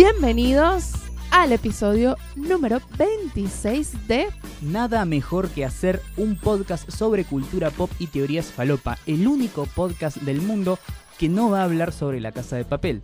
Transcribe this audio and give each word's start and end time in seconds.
Bienvenidos 0.00 0.92
al 1.32 1.50
episodio 1.50 2.16
número 2.36 2.78
26 2.96 4.06
de 4.06 4.28
Nada 4.62 5.04
mejor 5.04 5.48
que 5.48 5.64
hacer 5.64 6.00
un 6.16 6.36
podcast 6.36 6.88
sobre 6.88 7.24
cultura 7.24 7.72
pop 7.72 7.90
y 7.98 8.06
teorías 8.06 8.46
falopa, 8.52 8.96
el 9.06 9.26
único 9.26 9.66
podcast 9.66 10.18
del 10.18 10.40
mundo 10.40 10.78
que 11.18 11.28
no 11.28 11.50
va 11.50 11.62
a 11.62 11.64
hablar 11.64 11.92
sobre 11.92 12.20
la 12.20 12.30
casa 12.30 12.54
de 12.54 12.64
papel. 12.64 13.02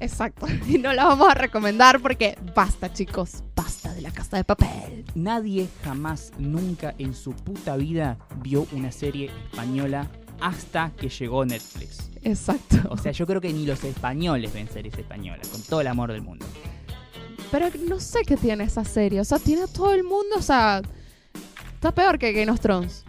Exacto. 0.00 0.48
Y 0.68 0.78
no 0.78 0.92
la 0.92 1.04
vamos 1.04 1.28
a 1.30 1.34
recomendar 1.34 2.00
porque 2.00 2.36
basta, 2.56 2.92
chicos. 2.92 3.44
Basta 3.54 3.94
de 3.94 4.00
la 4.00 4.10
casa 4.10 4.36
de 4.36 4.42
papel. 4.42 5.04
Nadie 5.14 5.68
jamás, 5.84 6.32
nunca 6.38 6.92
en 6.98 7.14
su 7.14 7.34
puta 7.34 7.76
vida 7.76 8.18
vio 8.42 8.66
una 8.72 8.90
serie 8.90 9.30
española 9.52 10.10
hasta 10.40 10.92
que 10.96 11.08
llegó 11.08 11.44
Netflix. 11.44 12.10
Exacto. 12.22 12.76
O 12.90 12.96
sea, 12.96 13.12
yo 13.12 13.26
creo 13.26 13.40
que 13.40 13.52
ni 13.52 13.66
los 13.66 13.82
españoles 13.84 14.52
ven 14.52 14.68
series 14.68 14.98
españolas, 14.98 15.48
con 15.48 15.62
todo 15.62 15.80
el 15.80 15.86
amor 15.86 16.12
del 16.12 16.22
mundo. 16.22 16.46
Pero 17.50 17.68
no 17.88 18.00
sé 18.00 18.20
qué 18.26 18.36
tiene 18.36 18.64
esa 18.64 18.84
serie. 18.84 19.20
O 19.20 19.24
sea, 19.24 19.38
tiene 19.38 19.62
a 19.62 19.66
todo 19.66 19.92
el 19.92 20.02
mundo. 20.02 20.36
O 20.36 20.42
sea, 20.42 20.82
está 21.74 21.92
peor 21.92 22.18
que 22.18 22.32
Game 22.32 22.50
of 22.50 22.60
Thrones. 22.60 23.04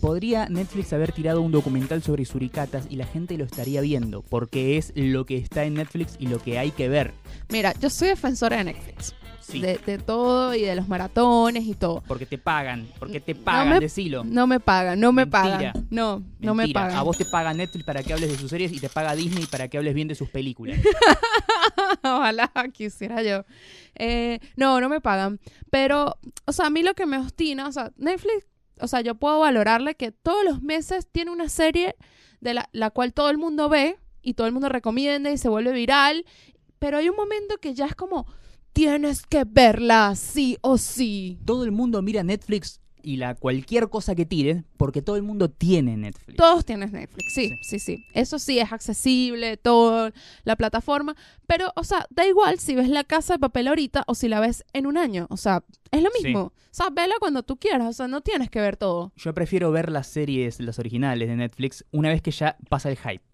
Podría 0.00 0.48
Netflix 0.48 0.92
haber 0.94 1.12
tirado 1.12 1.42
un 1.42 1.52
documental 1.52 2.02
sobre 2.02 2.24
suricatas 2.24 2.86
y 2.88 2.96
la 2.96 3.04
gente 3.06 3.36
lo 3.36 3.44
estaría 3.44 3.82
viendo, 3.82 4.22
porque 4.22 4.78
es 4.78 4.92
lo 4.96 5.26
que 5.26 5.36
está 5.36 5.64
en 5.64 5.74
Netflix 5.74 6.16
y 6.18 6.26
lo 6.26 6.38
que 6.38 6.58
hay 6.58 6.70
que 6.70 6.88
ver. 6.88 7.12
Mira, 7.50 7.74
yo 7.78 7.90
soy 7.90 8.08
defensora 8.08 8.56
de 8.56 8.64
Netflix. 8.64 9.14
Sí. 9.50 9.60
De, 9.60 9.78
de 9.78 9.98
todo 9.98 10.54
y 10.54 10.62
de 10.62 10.74
los 10.76 10.86
maratones 10.88 11.64
y 11.64 11.74
todo. 11.74 12.02
Porque 12.06 12.26
te 12.26 12.38
pagan, 12.38 12.86
porque 12.98 13.20
te 13.20 13.34
No 13.34 13.40
pagan, 13.44 13.68
me- 13.70 13.80
decilo. 13.80 14.24
No 14.24 14.46
me 14.46 14.60
pagan, 14.60 15.00
no 15.00 15.12
me 15.12 15.24
Mentira. 15.26 15.42
pagan. 15.72 15.86
No, 15.90 16.22
no 16.38 16.54
me 16.54 16.62
Mentira. 16.64 16.82
pagan. 16.82 16.96
A 16.98 17.02
vos 17.02 17.18
te 17.18 17.24
paga 17.24 17.52
Netflix 17.54 17.84
para 17.84 18.02
que 18.02 18.12
hables 18.12 18.30
de 18.30 18.38
sus 18.38 18.50
series 18.50 18.72
y 18.72 18.78
te 18.80 18.88
paga 18.88 19.14
Disney 19.14 19.46
para 19.46 19.68
que 19.68 19.78
hables 19.78 19.94
bien 19.94 20.08
de 20.08 20.14
sus 20.14 20.28
películas. 20.30 20.78
Ojalá 22.02 22.50
quisiera 22.72 23.22
yo. 23.22 23.44
Eh, 23.96 24.40
no, 24.56 24.80
no 24.80 24.88
me 24.88 25.00
pagan. 25.00 25.40
Pero, 25.70 26.16
o 26.46 26.52
sea, 26.52 26.66
a 26.66 26.70
mí 26.70 26.82
lo 26.82 26.94
que 26.94 27.06
me 27.06 27.18
obstina, 27.18 27.66
o 27.68 27.72
sea, 27.72 27.92
Netflix, 27.96 28.46
o 28.80 28.88
sea, 28.88 29.00
yo 29.02 29.14
puedo 29.14 29.40
valorarle 29.40 29.94
que 29.94 30.10
todos 30.12 30.44
los 30.44 30.62
meses 30.62 31.06
tiene 31.10 31.30
una 31.30 31.48
serie 31.48 31.96
de 32.40 32.54
la, 32.54 32.68
la 32.72 32.90
cual 32.90 33.12
todo 33.12 33.30
el 33.30 33.38
mundo 33.38 33.68
ve 33.68 33.98
y 34.22 34.34
todo 34.34 34.46
el 34.46 34.52
mundo 34.52 34.68
recomienda 34.68 35.30
y 35.30 35.38
se 35.38 35.48
vuelve 35.48 35.72
viral. 35.72 36.24
Pero 36.78 36.96
hay 36.96 37.08
un 37.10 37.16
momento 37.16 37.58
que 37.58 37.74
ya 37.74 37.86
es 37.86 37.94
como, 37.94 38.26
tienes 38.72 39.22
que 39.26 39.44
verla 39.44 40.14
sí 40.16 40.56
o 40.60 40.78
sí. 40.78 41.38
todo 41.44 41.64
el 41.64 41.72
mundo 41.72 42.02
mira 42.02 42.22
Netflix 42.22 42.80
y 43.02 43.16
la 43.16 43.34
cualquier 43.34 43.88
cosa 43.88 44.14
que 44.14 44.26
tire, 44.26 44.62
porque 44.76 45.00
todo 45.00 45.16
el 45.16 45.22
mundo 45.22 45.48
tiene 45.48 45.96
Netflix. 45.96 46.36
Todos 46.36 46.66
tienes 46.66 46.92
Netflix, 46.92 47.32
sí, 47.32 47.50
sí, 47.62 47.78
sí. 47.78 48.04
Eso 48.12 48.38
sí 48.38 48.58
es 48.58 48.70
accesible, 48.72 49.56
todo, 49.56 50.10
la 50.44 50.54
plataforma. 50.56 51.16
Pero, 51.46 51.72
o 51.76 51.84
sea, 51.84 52.06
da 52.10 52.26
igual 52.26 52.58
si 52.58 52.74
ves 52.74 52.90
la 52.90 53.04
casa 53.04 53.32
de 53.32 53.38
papel 53.38 53.68
ahorita 53.68 54.04
o 54.06 54.14
si 54.14 54.28
la 54.28 54.38
ves 54.40 54.64
en 54.74 54.84
un 54.86 54.98
año. 54.98 55.26
O 55.30 55.38
sea, 55.38 55.64
es 55.90 56.02
lo 56.02 56.10
Sí. 56.10 56.24
mismo. 56.24 56.40
O 56.52 56.52
sea, 56.72 56.90
vela 56.90 57.14
cuando 57.18 57.42
tú 57.42 57.56
quieras. 57.56 57.88
O 57.88 57.92
sea, 57.94 58.06
no 58.06 58.20
tienes 58.20 58.50
que 58.50 58.60
ver 58.60 58.76
todo. 58.76 59.12
Yo 59.16 59.32
prefiero 59.32 59.70
ver 59.72 59.90
las 59.90 60.06
series, 60.06 60.60
las 60.60 60.78
originales 60.78 61.26
de 61.26 61.36
Netflix, 61.36 61.86
una 61.92 62.10
vez 62.10 62.20
que 62.20 62.32
ya 62.32 62.58
pasa 62.68 62.90
el 62.90 62.98
hype. 62.98 63.24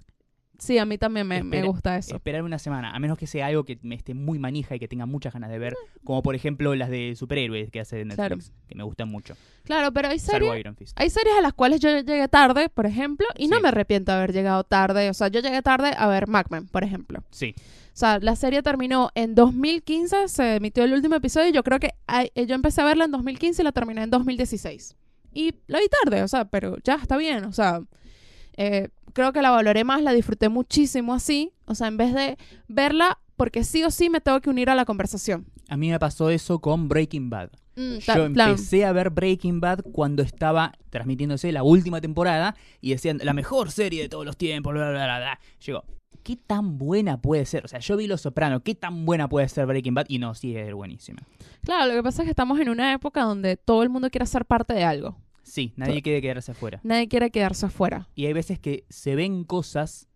Sí, 0.59 0.79
a 0.79 0.87
mí 0.87 0.97
también 0.97 1.27
me, 1.27 1.63
gusta 1.63 1.97
eso. 1.97 2.15
Esperar 2.15 2.43
una 2.43 2.59
semana, 2.59 2.95
a 2.95 2.99
menos 2.99 3.19
que 3.19 3.27
sea 3.27 3.47
algo 3.47 3.65
que 3.65 3.79
me 3.83 3.95
esté 3.95 4.15
muy 4.15 4.39
manija 4.39 4.75
y 4.77 4.79
que 4.79 4.89
tenga 4.89 5.07
muchas 5.07 5.33
ganas 5.33 5.51
de 5.51 5.59
ver, 5.59 5.75
como 6.05 6.23
por 6.23 6.35
ejemplo 6.35 6.75
las 6.75 6.89
de 6.89 7.15
superhéroes 7.17 7.71
que 7.71 7.81
hace 7.81 8.05
Netflix, 8.05 8.53
que 8.69 8.75
me 8.75 8.83
gustan 8.83 9.09
mucho. 9.09 9.35
Claro, 9.65 9.93
pero 9.93 10.09
hay 10.09 10.19
series, 10.19 10.65
hay 10.95 11.11
series 11.11 11.35
a 11.37 11.43
las 11.43 11.53
cuales 11.53 11.81
yo 11.81 11.91
llegué 11.91 12.29
tarde, 12.29 12.69
por 12.69 12.87
ejemplo, 12.87 13.27
y 13.37 13.49
no 13.49 13.61
me 13.61 13.69
arrepiento 13.69 14.13
de 14.13 14.19
haber 14.19 14.33
llegado 14.33 14.65
tarde. 14.65 15.11
O 15.11 15.15
sea, 15.15 15.29
yo 15.29 15.41
llegué 15.41 15.61
tarde 15.63 15.93
a 15.97 16.07
ver 16.07 16.29
Macman, 16.29 16.69
por 16.69 16.85
ejemplo. 16.85 17.23
Sí, 17.31 17.55
O 17.59 17.63
sea, 17.93 18.19
la 18.19 18.37
serie 18.37 18.63
terminó 18.63 19.11
en 19.15 19.35
2015, 19.35 20.29
se 20.29 20.57
emitió 20.57 20.85
el 20.85 20.93
último 20.93 21.17
episodio 21.17 21.49
y 21.49 21.53
yo 21.53 21.63
creo 21.63 21.81
que 21.81 21.95
eh, 22.35 22.47
yo 22.47 22.55
empecé 22.55 22.81
a 22.81 22.85
verla 22.85 23.05
en 23.05 23.11
2015 23.11 23.63
y 23.63 23.65
la 23.65 23.73
terminé 23.73 24.05
en 24.05 24.11
2016. 24.11 24.97
Y 25.35 25.55
la 25.67 25.81
vi 25.81 25.87
tarde, 26.03 26.23
o 26.23 26.29
sea, 26.29 26.47
pero 26.47 26.79
ya 26.83 26.95
está 26.95 27.19
bien, 27.19 27.45
o 27.45 27.53
sea, 27.53 27.83
eh, 28.57 28.89
creo 29.13 29.33
que 29.33 29.43
la 29.43 29.51
valoré 29.51 29.85
más, 29.85 30.03
la 30.03 30.13
disfruté 30.13 30.49
muchísimo 30.49 31.15
así, 31.15 31.53
o 31.67 31.75
sea, 31.75 31.89
en 31.89 31.97
vez 31.97 32.15
de 32.15 32.37
verla 32.69 33.19
porque 33.37 33.65
sí 33.65 33.85
o 33.85 33.91
sí 33.91 34.09
me 34.09 34.21
tengo 34.21 34.41
que 34.41 34.51
unir 34.51 34.71
a 34.71 34.75
la 34.75 34.85
conversación. 34.85 35.47
a 35.69 35.77
mí 35.77 35.91
me 35.91 35.99
pasó 35.99 36.31
eso 36.31 36.59
con 36.59 36.89
Breaking 36.89 37.29
Bad. 37.29 37.51
Mm, 37.77 37.99
Yo 37.99 38.33
plan. 38.33 38.51
empecé 38.51 38.87
a 38.87 38.93
ver 38.93 39.11
Breaking 39.11 39.61
Bad 39.61 39.81
cuando 39.93 40.23
estaba 40.23 40.73
transmitiéndose 40.89 41.53
la 41.53 41.63
última 41.63 42.01
temporada 42.01 42.57
y 42.81 42.91
decían 42.91 43.21
la 43.23 43.35
mejor 43.35 43.71
serie 43.71 44.01
de 44.03 44.09
todos 44.09 44.25
los 44.25 44.39
tiempos, 44.39 44.73
bla, 44.73 44.91
bla, 44.91 45.05
bla, 45.05 45.19
bla. 45.19 45.41
Llegó, 45.65 45.85
¿qué 46.23 46.37
tan 46.37 46.79
buena 46.79 47.21
puede 47.21 47.45
ser? 47.45 47.67
O 47.67 47.69
sea, 47.69 47.81
yo 47.81 47.99
vi 47.99 48.07
Los 48.07 48.23
Soprano, 48.23 48.61
¿qué 48.63 48.75
tan 48.75 49.05
buena 49.05 49.29
puede 49.29 49.47
ser 49.51 49.67
Breaking 49.67 49.93
Bad? 49.95 50.07
Y 50.09 50.19
no, 50.19 50.35
sí, 50.35 50.57
es 50.57 50.73
buenísima. 50.73 51.21
Claro, 51.63 51.91
lo 51.91 51.95
que 51.99 52.03
pasa 52.03 52.23
es 52.23 52.27
que 52.27 52.31
estamos 52.31 52.59
en 52.61 52.71
una 52.71 52.95
época 52.95 53.23
donde 53.25 53.59
todo 53.59 53.83
el 53.83 53.91
mundo 53.91 54.09
quiere 54.09 54.25
ser 54.25 54.47
parte 54.47 54.73
de 54.73 54.85
algo. 54.85 55.19
Sí, 55.47 55.73
nadie 55.77 56.03
quiere 56.03 56.21
quedarse 56.21 56.51
afuera. 56.51 56.81
Nadie 56.83 57.07
quiere 57.07 57.31
quedarse 57.31 57.67
afuera. 57.67 58.09
Y 58.17 58.27
hay 58.27 58.33
veces 58.33 58.59
que 58.59 58.85
se 58.89 59.15
ven 59.15 59.45
cosas 59.45 60.09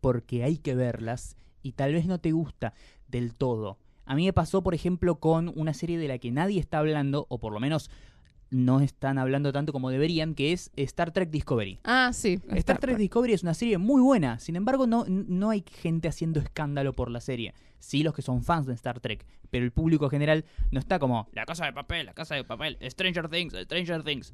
porque 0.00 0.44
hay 0.44 0.56
que 0.56 0.74
verlas 0.74 1.36
y 1.62 1.72
tal 1.72 1.92
vez 1.92 2.06
no 2.06 2.18
te 2.18 2.32
gusta 2.32 2.72
del 3.06 3.34
todo. 3.34 3.78
A 4.06 4.16
mí 4.16 4.24
me 4.24 4.32
pasó, 4.32 4.62
por 4.62 4.74
ejemplo, 4.74 5.16
con 5.20 5.52
una 5.54 5.74
serie 5.74 5.98
de 5.98 6.08
la 6.08 6.18
que 6.18 6.32
nadie 6.32 6.58
está 6.58 6.78
hablando, 6.78 7.26
o 7.28 7.38
por 7.38 7.52
lo 7.52 7.60
menos 7.60 7.90
no 8.50 8.80
están 8.80 9.18
hablando 9.18 9.52
tanto 9.52 9.72
como 9.72 9.90
deberían, 9.90 10.34
que 10.34 10.52
es 10.52 10.70
Star 10.74 11.12
Trek 11.12 11.30
Discovery. 11.30 11.78
Ah, 11.84 12.10
sí. 12.14 12.40
Star 12.54 12.78
Trek 12.78 12.96
Discovery 12.96 13.34
es 13.34 13.42
una 13.42 13.54
serie 13.54 13.76
muy 13.76 14.00
buena, 14.00 14.38
sin 14.38 14.56
embargo 14.56 14.86
no, 14.86 15.04
no 15.06 15.50
hay 15.50 15.64
gente 15.66 16.08
haciendo 16.08 16.40
escándalo 16.40 16.94
por 16.94 17.10
la 17.10 17.20
serie. 17.20 17.54
Sí 17.82 18.04
los 18.04 18.14
que 18.14 18.22
son 18.22 18.44
fans 18.44 18.66
de 18.66 18.74
Star 18.74 19.00
Trek, 19.00 19.26
pero 19.50 19.64
el 19.64 19.72
público 19.72 20.08
general 20.08 20.44
no 20.70 20.78
está 20.78 20.98
como 21.00 21.28
La 21.32 21.44
Casa 21.44 21.66
de 21.66 21.72
Papel, 21.72 22.06
La 22.06 22.14
Casa 22.14 22.36
de 22.36 22.44
Papel, 22.44 22.78
Stranger 22.80 23.28
Things, 23.28 23.54
Stranger 23.64 24.04
Things. 24.04 24.32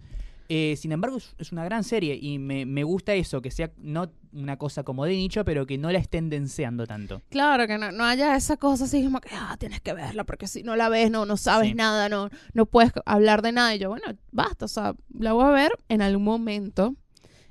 Eh, 0.50 0.76
sin 0.76 0.92
embargo 0.92 1.18
es, 1.38 1.52
una 1.52 1.64
gran 1.64 1.84
serie 1.84 2.18
y 2.20 2.38
me, 2.38 2.64
me 2.64 2.82
gusta 2.82 3.12
eso, 3.14 3.42
que 3.42 3.50
sea 3.50 3.70
no 3.76 4.10
una 4.32 4.56
cosa 4.56 4.82
como 4.82 5.04
de 5.04 5.12
nicho, 5.12 5.44
pero 5.44 5.66
que 5.66 5.76
no 5.78 5.90
la 5.90 5.98
estén 5.98 6.28
denseando 6.30 6.86
tanto. 6.86 7.22
Claro, 7.30 7.66
que 7.66 7.78
no, 7.78 7.90
no 7.92 8.04
haya 8.04 8.36
esa 8.36 8.56
cosa 8.58 8.84
así 8.84 9.02
como 9.04 9.20
que, 9.20 9.30
ah, 9.32 9.56
tienes 9.58 9.80
que 9.80 9.92
verla, 9.94 10.24
porque 10.24 10.46
si 10.46 10.62
no 10.62 10.76
la 10.76 10.88
ves, 10.88 11.10
no, 11.10 11.26
no 11.26 11.36
sabes 11.36 11.70
Sí. 11.70 11.74
nada, 11.74 12.08
no, 12.08 12.30
no 12.52 12.66
puedes 12.66 12.92
hablar 13.06 13.42
de 13.42 13.52
nada. 13.52 13.74
Y 13.74 13.78
yo, 13.78 13.88
bueno, 13.88 14.06
basta, 14.30 14.66
o 14.66 14.68
sea, 14.68 14.94
la 15.18 15.32
voy 15.32 15.44
a 15.44 15.50
ver 15.50 15.72
en 15.88 16.02
algún 16.02 16.24
momento. 16.24 16.94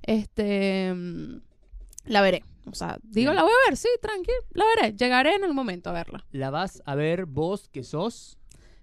Este, 0.04 0.94
mm, 0.94 1.42
la 2.06 2.22
veré. 2.22 2.44
O 2.70 2.76
sea, 2.76 2.98
digo, 3.04 3.34
la 3.34 3.44
voy 3.44 3.52
a 3.52 3.70
ver, 3.70 3.78
sí, 3.78 3.88
tranquilo, 4.02 4.38
la 4.52 4.66
veré. 4.76 4.94
Llegaré 4.96 5.36
en 5.36 5.44
algún 5.44 5.56
momento 5.56 5.90
a 5.90 5.94
verla. 5.94 6.26
¿La 6.32 6.50
vas 6.50 6.82
a 6.86 6.96
ver 6.96 7.26
vos 7.26 7.70
que 7.70 7.84
sos? 7.84 8.38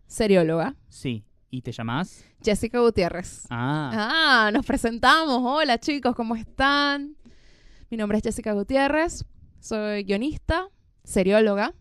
Serióloga, 0.07 0.77
Sí. 0.89 1.25
¿Y 1.51 1.63
te 1.63 1.71
llamás? 1.71 2.25
Jessica 2.43 2.81
Gutiérrez. 2.81 3.47
Ah, 3.49 4.47
Ah, 4.47 4.51
nos 4.53 4.67
presentamos. 4.67 5.41
Hola 5.45 5.79
chicos, 5.79 6.17
¿cómo 6.17 6.35
están? 6.35 7.17
Mi 7.91 7.97
nombre 7.97 8.19
es 8.19 8.25
Jessica 8.25 8.53
Gutiérrez, 8.55 9.25
soy 9.61 10.03
guionista, 10.03 10.69
serióloga. 11.05 11.73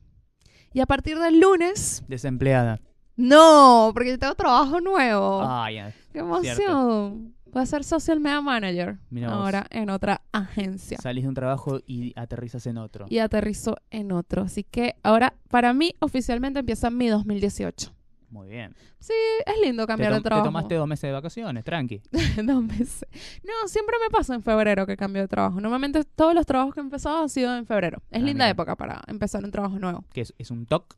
Y 0.74 0.80
a 0.82 0.86
partir 0.86 1.18
del 1.18 1.40
lunes 1.40 2.04
desempleada. 2.08 2.82
No, 3.16 3.92
porque 3.96 4.10
yo 4.12 4.20
tengo 4.20 4.36
trabajo 4.36 4.80
nuevo. 4.80 5.42
Ah, 5.44 5.72
ya. 5.72 5.92
¡Qué 6.12 6.20
emoción! 6.20 7.36
Voy 7.54 7.62
a 7.62 7.66
ser 7.66 7.84
social 7.84 8.20
media 8.20 8.42
manager 8.42 8.98
vos. 9.12 9.24
ahora 9.24 9.68
en 9.70 9.90
otra 9.90 10.22
agencia. 10.32 10.98
Salís 11.00 11.24
de 11.24 11.30
un 11.30 11.36
trabajo 11.36 11.80
y 11.86 12.12
aterrizas 12.20 12.66
en 12.68 12.78
otro. 12.80 13.06
Y 13.10 13.20
aterrizo 13.20 13.78
en 13.92 14.12
otro. 14.12 14.42
Así 14.44 14.64
que 14.64 14.96
ahora, 15.04 15.36
para 15.50 15.72
mí, 15.74 15.94
oficialmente 16.00 16.60
empieza 16.60 16.90
mi 16.90 17.08
2018. 17.10 17.94
Muy 18.30 18.48
bien. 18.48 18.74
Sí, 19.00 19.14
es 19.46 19.54
lindo 19.64 19.86
cambiar 19.86 20.10
de 20.12 20.16
tom- 20.18 20.24
te 20.24 20.28
trabajo. 20.30 20.48
tomaste 20.48 20.74
dos 20.74 20.88
meses 20.88 21.04
de 21.08 21.12
vacaciones, 21.12 21.64
tranqui. 21.64 22.02
Dos 22.44 22.64
meses. 22.64 23.06
No, 23.44 23.68
siempre 23.68 23.96
me 24.04 24.10
pasa 24.10 24.34
en 24.34 24.42
febrero 24.42 24.88
que 24.88 24.98
cambio 24.98 25.22
de 25.22 25.28
trabajo. 25.28 25.62
Normalmente 25.62 26.04
todos 26.04 26.34
los 26.34 26.48
trabajos 26.48 26.74
que 26.74 26.80
he 26.80 26.84
empezado 26.84 27.22
han 27.22 27.30
sido 27.30 27.56
en 27.56 27.68
febrero. 27.68 28.00
Es 28.10 28.24
Ah, 28.24 28.26
linda 28.26 28.46
mira. 28.46 28.50
época 28.50 28.76
para 28.76 29.02
empezar 29.06 29.44
un 29.44 29.52
trabajo 29.52 29.78
nuevo. 29.78 30.04
Que 30.12 30.22
es, 30.22 30.34
es 30.40 30.50
un 30.50 30.66
TOC, 30.66 30.96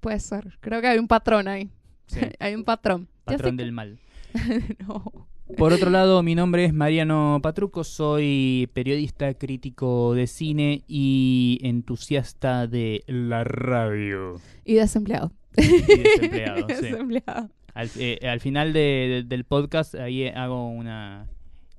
Puede 0.00 0.20
ser. 0.20 0.58
Creo 0.60 0.82
que 0.82 0.88
hay 0.88 0.98
un 0.98 1.08
patrón 1.08 1.48
ahí. 1.48 1.70
sí, 2.06 2.20
hay 2.38 2.54
un 2.54 2.64
patrón. 2.64 3.08
patrón 3.24 3.56
del 3.56 3.72
mal. 3.72 3.98
no. 4.86 5.26
Por 5.56 5.72
otro 5.72 5.90
lado, 5.90 6.22
mi 6.22 6.34
nombre 6.34 6.64
es 6.64 6.72
Mariano 6.74 7.38
Patruco, 7.42 7.84
soy 7.84 8.68
periodista, 8.72 9.34
crítico 9.34 10.14
de 10.14 10.26
cine 10.26 10.82
y 10.88 11.58
entusiasta 11.62 12.66
de 12.66 13.02
la 13.06 13.44
radio. 13.44 14.40
Y 14.64 14.74
desempleado. 14.74 15.32
Y 15.56 15.62
desempleado, 16.02 16.66
sí. 16.68 16.74
desempleado. 16.82 17.50
Al, 17.74 17.90
eh, 17.98 18.18
al 18.28 18.40
final 18.40 18.72
de- 18.72 18.80
de- 18.80 19.22
del 19.24 19.44
podcast, 19.44 19.94
ahí 19.94 20.26
hago 20.28 20.68
una... 20.68 21.26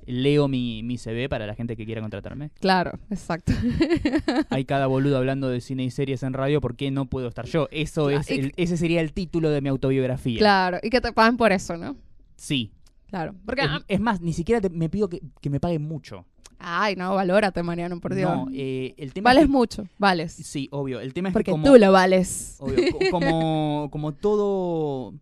Leo 0.08 0.48
mi, 0.48 0.84
mi 0.84 1.00
CV 1.00 1.28
para 1.30 1.48
la 1.48 1.56
gente 1.56 1.76
que 1.76 1.84
quiera 1.84 2.00
contratarme. 2.00 2.52
Claro, 2.60 3.00
exacto. 3.10 3.54
Hay 4.52 4.64
cada 4.66 4.86
boludo 4.86 5.18
hablando 5.18 5.50
de 5.50 5.62
cine 5.62 5.84
y 5.84 5.90
series 5.90 6.22
en 6.22 6.34
radio, 6.34 6.62
¿por 6.62 6.76
qué 6.76 6.92
no 6.92 7.08
puedo 7.08 7.28
estar 7.28 7.46
yo? 7.48 7.68
Eso 7.72 8.06
Claro, 8.08 8.22
es 8.22 8.30
el- 8.30 8.54
ese 8.56 8.78
sería 8.78 9.02
el 9.02 9.14
título 9.14 9.50
de 9.50 9.62
mi 9.62 9.70
autobiografía. 9.70 10.38
claro. 10.38 10.78
Y 10.84 10.92
que 10.92 11.02
te 11.02 11.12
paguen 11.12 11.38
por 11.38 11.52
eso, 11.52 11.76
¿no? 11.76 11.96
Sí. 12.38 12.72
Claro. 13.16 13.34
Porque 13.46 13.62
Es, 13.64 13.70
es 13.88 14.00
más, 14.02 14.20
ni 14.20 14.34
siquiera 14.34 14.60
te- 14.60 14.70
me 14.70 14.90
pido 14.90 15.08
que, 15.08 15.22
que 15.40 15.50
me 15.50 15.62
paguen 15.62 15.84
mucho. 15.84 16.26
Ay, 16.60 16.96
no, 16.98 17.16
valórate, 17.16 17.64
Mariano, 17.64 18.00
por 18.02 18.14
Dios. 18.14 18.30
No, 18.30 18.48
eh, 18.54 18.94
el 18.98 19.14
tema 19.14 19.30
vales 19.30 19.44
es 19.44 19.48
que- 19.48 19.52
mucho, 19.54 19.88
vales. 19.98 20.34
Sí, 20.34 20.68
obvio. 20.72 21.00
El 21.00 21.14
tema 21.14 21.30
es 21.30 21.34
Porque 21.34 21.46
que 21.46 21.52
como, 21.52 21.64
tú 21.66 21.78
lo 21.78 21.92
vales. 21.94 22.58
obvio, 22.60 22.76
co- 22.92 23.00
como, 23.12 23.90
como 23.92 24.12
todo 24.14 25.14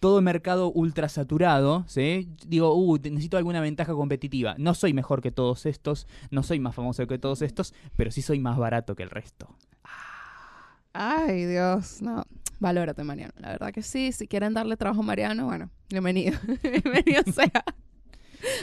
todo 0.00 0.22
mercado 0.22 0.70
ultra 0.70 1.08
saturado, 1.08 1.84
¿sí? 1.88 2.28
Digo, 2.46 2.72
uh, 2.74 2.96
necesito 2.98 3.36
alguna 3.36 3.60
ventaja 3.60 3.92
competitiva. 3.94 4.54
No 4.56 4.72
soy 4.74 4.94
mejor 4.94 5.20
que 5.20 5.32
todos 5.32 5.66
estos, 5.66 6.06
no 6.30 6.42
soy 6.44 6.60
más 6.60 6.74
famoso 6.76 7.04
que 7.08 7.18
todos 7.18 7.42
estos, 7.42 7.74
pero 7.96 8.10
sí 8.12 8.22
soy 8.22 8.38
más 8.38 8.56
barato 8.58 8.94
que 8.94 9.02
el 9.02 9.10
resto. 9.10 9.48
Ay, 10.92 11.44
Dios, 11.46 12.00
no. 12.02 12.24
Valórate, 12.60 13.04
Mariano. 13.04 13.32
La 13.38 13.48
verdad 13.48 13.72
que 13.72 13.82
sí. 13.82 14.12
Si 14.12 14.26
quieren 14.26 14.54
darle 14.54 14.76
trabajo 14.76 15.00
a 15.00 15.04
Mariano, 15.04 15.46
bueno, 15.46 15.70
bienvenido. 15.90 16.38
bienvenido 16.62 17.22
sea. 17.32 17.64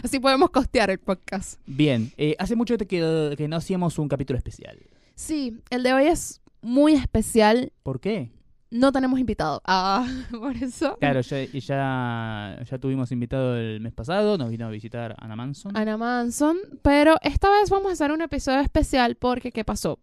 Así 0.04 0.20
podemos 0.20 0.50
costear 0.50 0.90
el 0.90 1.00
podcast. 1.00 1.60
Bien, 1.66 2.12
eh, 2.18 2.36
hace 2.40 2.56
mucho 2.56 2.78
que, 2.78 3.36
que 3.38 3.48
no 3.48 3.56
hacíamos 3.56 3.98
un 4.00 4.08
capítulo 4.08 4.38
especial. 4.38 4.78
Sí, 5.16 5.62
el 5.70 5.84
de 5.84 5.94
hoy 5.94 6.06
es 6.08 6.42
muy 6.62 6.94
especial. 6.94 7.72
¿Por 7.84 8.00
qué? 8.00 8.32
No 8.72 8.92
tenemos 8.92 9.20
invitado. 9.20 9.62
Ah, 9.66 10.06
por 10.32 10.58
eso. 10.58 10.98
Claro, 10.98 11.22
ya, 11.22 11.46
ya, 11.46 12.64
ya 12.70 12.78
tuvimos 12.78 13.12
invitado 13.12 13.56
el 13.56 13.80
mes 13.80 13.94
pasado, 13.94 14.38
nos 14.38 14.50
vino 14.50 14.66
a 14.66 14.70
visitar 14.70 15.16
Ana 15.20 15.36
Manson. 15.36 15.76
Ana 15.78 15.98
Manson. 15.98 16.58
Pero 16.82 17.16
esta 17.22 17.50
vez 17.50 17.70
vamos 17.70 17.90
a 17.90 17.94
hacer 17.94 18.12
un 18.12 18.22
episodio 18.22 18.60
especial 18.60 19.16
porque, 19.16 19.52
¿qué 19.52 19.64
pasó? 19.64 20.00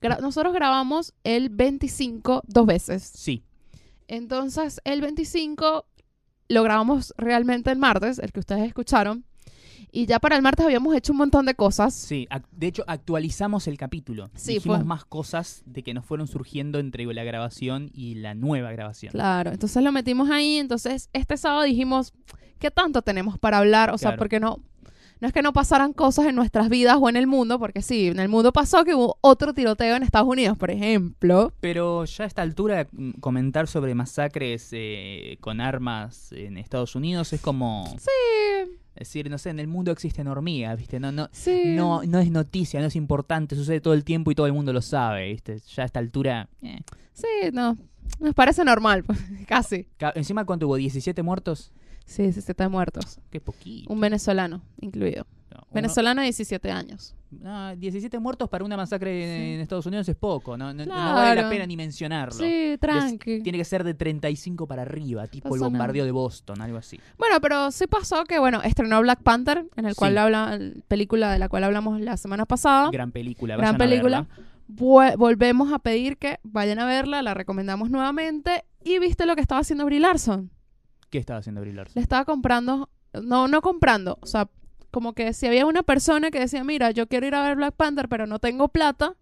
Gra- 0.00 0.20
nosotros 0.20 0.52
grabamos 0.54 1.14
el 1.24 1.48
25 1.48 2.42
dos 2.46 2.66
veces. 2.66 3.02
Sí, 3.02 3.44
Entonces, 4.08 4.80
el 4.84 5.00
25 5.00 5.86
lo 6.48 6.62
grabamos 6.62 7.12
realmente 7.16 7.70
el 7.72 7.78
martes, 7.78 8.18
el 8.18 8.32
que 8.32 8.40
ustedes 8.40 8.64
escucharon. 8.66 9.24
Y 9.92 10.06
ya 10.06 10.18
para 10.18 10.36
el 10.36 10.42
martes 10.42 10.64
habíamos 10.66 10.94
hecho 10.94 11.12
un 11.12 11.18
montón 11.18 11.46
de 11.46 11.54
cosas. 11.54 11.94
sí. 11.94 12.28
De 12.52 12.66
hecho, 12.66 12.84
actualizamos 12.86 13.66
el 13.66 13.78
capítulo. 13.78 14.30
Sí, 14.34 14.54
Dijimos 14.54 14.78
fue- 14.78 14.84
más 14.84 15.04
cosas 15.04 15.62
de 15.64 15.82
que 15.82 15.94
nos 15.94 16.04
fueron 16.04 16.26
surgiendo 16.28 16.78
entre 16.78 17.04
la 17.06 17.24
grabación 17.24 17.90
y 17.94 18.16
la 18.16 18.34
nueva 18.34 18.72
grabación. 18.72 19.12
Claro, 19.12 19.50
entonces 19.52 19.82
lo 19.82 19.92
metimos 19.92 20.28
ahí. 20.30 20.56
Entonces, 20.58 21.08
este 21.12 21.36
sábado 21.36 21.62
dijimos, 21.62 22.12
¿qué 22.58 22.70
tanto 22.70 23.02
tenemos 23.02 23.38
para 23.38 23.58
hablar? 23.58 23.90
O 23.90 23.98
sea, 23.98 24.10
Claro. 24.10 24.18
porque 24.18 24.38
no, 24.40 24.60
no 25.20 25.28
es 25.28 25.32
que 25.34 25.42
no 25.42 25.52
pasaran 25.52 25.92
cosas 25.92 26.26
en 26.26 26.34
nuestras 26.36 26.68
vidas 26.68 26.96
o 27.00 27.08
en 27.08 27.16
el 27.16 27.26
mundo, 27.26 27.58
porque 27.58 27.82
sí, 27.82 28.08
en 28.08 28.18
el 28.20 28.28
mundo 28.28 28.52
pasó 28.52 28.84
que 28.84 28.94
hubo 28.94 29.18
otro 29.20 29.54
tiroteo 29.54 29.96
en 29.96 30.02
Estados 30.02 30.28
Unidos, 30.28 30.58
por 30.58 30.70
ejemplo. 30.70 31.52
Pero 31.60 32.04
ya 32.04 32.24
a 32.24 32.26
esta 32.26 32.42
altura, 32.42 32.86
mm, 32.92 33.12
comentar 33.20 33.66
sobre 33.66 33.94
masacres 33.94 34.68
eh, 34.72 35.38
con 35.40 35.60
armas 35.60 36.32
en 36.32 36.56
Estados 36.58 36.94
Unidos 36.94 37.32
es 37.32 37.40
como 37.40 37.86
Sí, 37.98 38.76
decir, 38.94 39.28
no 39.30 39.38
sé, 39.38 39.50
en 39.50 39.58
el 39.60 39.68
mundo 39.68 39.90
existen 39.90 40.26
hormigas, 40.28 40.76
¿viste? 40.78 40.98
No, 41.00 41.12
no, 41.12 41.28
sí. 41.32 41.74
no, 41.76 42.02
no 42.04 42.18
es 42.18 42.30
noticia, 42.30 42.80
no 42.80 42.86
es 42.86 42.96
importante, 42.96 43.54
sucede 43.56 43.80
todo 43.80 43.94
el 43.94 44.04
tiempo 44.04 44.30
y 44.30 44.34
todo 44.34 44.46
el 44.46 44.52
mundo 44.52 44.72
lo 44.72 44.82
sabe, 44.82 45.28
¿viste? 45.32 45.58
Ya 45.74 45.82
a 45.82 45.86
esta 45.86 45.98
altura. 46.00 46.48
eh. 46.62 46.80
Sí, 47.12 47.26
no. 47.52 47.76
Nos 48.20 48.34
parece 48.34 48.64
normal, 48.64 49.02
pues, 49.06 49.18
casi. 49.48 49.88
Ca- 49.96 50.12
Encima, 50.14 50.44
¿cuánto 50.44 50.66
hubo? 50.66 50.78
¿17 50.78 51.22
muertos? 51.22 51.72
Sí, 52.06 52.32
sí, 52.32 52.40
está 52.46 52.68
muertos. 52.68 53.18
Qué 53.30 53.40
poquito. 53.40 53.92
Un 53.92 54.00
venezolano 54.00 54.62
incluido. 54.80 55.26
No, 55.50 55.58
uno- 55.58 55.66
Venezolano 55.74 56.20
de 56.20 56.26
17 56.26 56.70
años. 56.70 57.14
Ah, 57.44 57.74
17 57.76 58.18
muertos 58.20 58.48
para 58.48 58.64
una 58.64 58.76
masacre 58.76 59.24
en- 59.24 59.40
Sí. 59.48 59.54
en 59.54 59.60
Estados 59.60 59.84
Unidos 59.86 60.08
es 60.08 60.14
poco, 60.16 60.56
no, 60.56 60.72
no- 60.72 60.86
no 60.86 60.94
vale 60.94 61.42
la 61.42 61.48
pena 61.50 61.66
ni 61.66 61.76
mencionarlo. 61.76 62.38
Sí, 62.38 62.76
tranqui. 62.80 63.42
Tiene 63.42 63.58
que 63.58 63.64
ser 63.64 63.82
de 63.84 63.94
35 63.94 64.66
para 64.68 64.82
arriba, 64.82 65.26
tipo 65.26 65.48
el 65.54 65.60
nada. 65.60 65.68
bombardeo 65.70 66.04
de 66.04 66.12
Boston, 66.12 66.60
algo 66.62 66.78
así. 66.78 66.98
Bueno, 67.18 67.40
pero 67.40 67.70
sí 67.72 67.86
pasó 67.88 68.24
que, 68.24 68.38
bueno, 68.38 68.62
estrenó 68.62 69.00
Black 69.00 69.22
Panther, 69.22 69.66
en 69.76 69.86
el 69.86 69.94
cual 69.96 70.16
habla, 70.18 70.58
película 70.88 71.32
de 71.32 71.38
la 71.40 71.48
cual 71.48 71.64
hablamos 71.64 72.00
la 72.00 72.16
semana 72.16 72.46
pasada. 72.46 72.90
Gran 72.92 73.10
película, 73.10 73.56
Gran 73.56 73.76
película. 73.76 74.26
volvemos 74.68 75.72
a 75.72 75.78
pedir 75.80 76.16
que 76.18 76.38
vayan 76.44 76.78
a 76.78 76.86
verla, 76.86 77.22
la 77.22 77.34
recomendamos 77.34 77.90
nuevamente. 77.90 78.64
Y 78.84 78.98
viste 79.00 79.26
lo 79.26 79.34
que 79.34 79.40
estaba 79.40 79.60
haciendo 79.60 79.84
Brie 79.84 80.00
Larson. 80.00 80.50
¿Qué 81.16 81.20
estaba 81.20 81.38
haciendo 81.38 81.62
Brie 81.62 81.72
Larson? 81.72 81.94
Le 81.94 82.02
estaba 82.02 82.24
comprando, 82.26 82.90
no, 83.22 83.48
no 83.48 83.62
comprando, 83.62 84.18
o 84.20 84.26
sea, 84.26 84.48
como 84.90 85.14
que 85.14 85.32
si 85.32 85.46
había 85.46 85.64
una 85.64 85.82
persona 85.82 86.30
que 86.30 86.38
decía, 86.40 86.62
mira, 86.62 86.90
yo 86.90 87.06
quiero 87.06 87.26
ir 87.26 87.34
a 87.34 87.42
ver 87.42 87.56
Black 87.56 87.74
Panther, 87.74 88.08
pero 88.08 88.26
no 88.26 88.38
tengo 88.38 88.68
plata, 88.68 89.16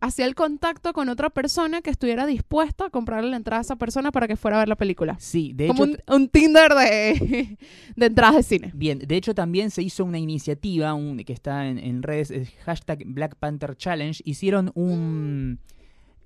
hacía 0.00 0.24
el 0.26 0.34
contacto 0.34 0.92
con 0.92 1.08
otra 1.08 1.30
persona 1.30 1.82
que 1.82 1.90
estuviera 1.90 2.26
dispuesta 2.26 2.86
a 2.86 2.90
comprarle 2.90 3.30
la 3.30 3.36
entrada 3.36 3.58
a 3.58 3.62
esa 3.62 3.76
persona 3.76 4.10
para 4.10 4.26
que 4.26 4.34
fuera 4.36 4.56
a 4.56 4.60
ver 4.60 4.68
la 4.68 4.76
película. 4.76 5.16
Sí, 5.20 5.52
de 5.54 5.68
como 5.68 5.84
hecho, 5.84 5.98
un, 6.08 6.14
un 6.22 6.28
Tinder 6.28 6.72
de, 6.74 7.58
de 7.96 8.06
entradas 8.06 8.36
de 8.36 8.42
cine. 8.42 8.70
bien, 8.74 8.98
de 8.98 9.16
hecho 9.16 9.34
también 9.34 9.70
se 9.70 9.82
hizo 9.82 10.04
una 10.04 10.18
iniciativa 10.18 10.94
un- 10.94 11.18
que 11.18 11.32
está 11.32 11.66
en, 11.68 11.78
en 11.78 12.02
redes, 12.02 12.30
es 12.30 12.50
hashtag 12.64 13.04
Black 13.06 13.36
Panther 13.36 13.76
Challenge. 13.76 14.20
Hicieron 14.24 14.72
un... 14.74 15.60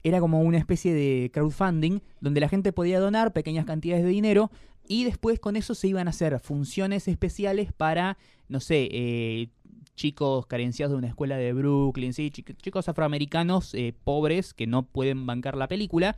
Era 0.07 0.21
como 0.21 0.43
una 0.43 0.59
especie 0.59 0.93
de 0.93 1.31
crowdfunding 1.33 2.01
donde 2.21 2.41
la 2.41 2.49
gente 2.51 2.73
podía 2.75 3.01
donar 3.01 3.33
pequeñas 3.33 3.65
cantidades 3.65 4.05
de 4.05 4.11
dinero 4.11 4.51
y 4.87 5.05
después 5.05 5.39
con 5.41 5.57
eso 5.57 5.75
se 5.75 5.89
iban 5.89 6.07
a 6.07 6.11
hacer 6.11 6.39
funciones 6.41 7.09
especiales 7.09 7.73
para, 7.73 8.19
no 8.49 8.61
sé, 8.61 8.89
eh, 8.93 9.49
chicos 9.95 10.47
carenciados 10.47 10.93
de 10.93 10.99
una 10.99 11.09
escuela 11.09 11.37
de 11.37 11.53
Brooklyn, 11.53 12.13
sí, 12.13 12.31
chic- 12.31 12.57
chicos 12.61 12.89
afroamericanos 12.89 13.75
eh, 13.75 13.95
pobres 14.05 14.53
que 14.55 14.67
no 14.67 14.83
pueden 14.83 15.25
bancar 15.27 15.57
la 15.57 15.69
película. 15.69 16.17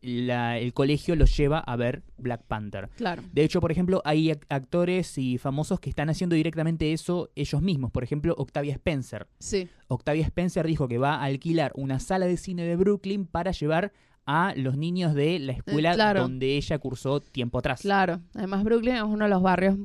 La- 0.00 0.58
el 0.58 0.72
colegio 0.74 1.14
los 1.14 1.36
lleva 1.36 1.60
a 1.60 1.76
ver 1.76 2.02
Black 2.18 2.42
Panther. 2.48 2.88
Claro. 2.96 3.22
De 3.32 3.44
hecho, 3.44 3.60
por 3.60 3.70
ejemplo, 3.70 4.02
hay 4.04 4.30
ac- 4.30 4.44
actores 4.48 5.16
y 5.16 5.38
famosos 5.38 5.78
que 5.78 5.90
están 5.90 6.10
haciendo 6.10 6.34
directamente 6.34 6.92
eso 6.92 7.30
ellos 7.36 7.62
mismos. 7.62 7.92
Por 7.92 8.02
ejemplo, 8.02 8.34
Octavia 8.36 8.72
Spencer. 8.72 9.28
Sí. 9.38 9.68
Octavia 9.86 10.24
Spencer 10.24 10.66
dijo 10.66 10.88
que 10.88 10.98
va 10.98 11.14
a 11.14 11.22
alquilar 11.22 11.70
una 11.76 12.00
sala 12.00 12.26
de 12.26 12.36
cine 12.36 12.64
de 12.64 12.74
Brooklyn 12.74 13.26
para 13.26 13.52
llevar 13.52 13.92
a 14.26 14.54
los 14.56 14.76
niños 14.76 15.14
de 15.14 15.38
la 15.38 15.52
escuela 15.52 15.94
claro. 15.94 16.22
donde 16.22 16.56
ella 16.56 16.78
cursó 16.78 17.20
tiempo 17.20 17.58
atrás. 17.58 17.80
Claro. 17.80 18.20
Además, 18.34 18.64
Brooklyn 18.64 18.96
es 18.96 19.02
uno 19.02 19.24
de 19.24 19.30
los 19.30 19.42
barrios 19.42 19.76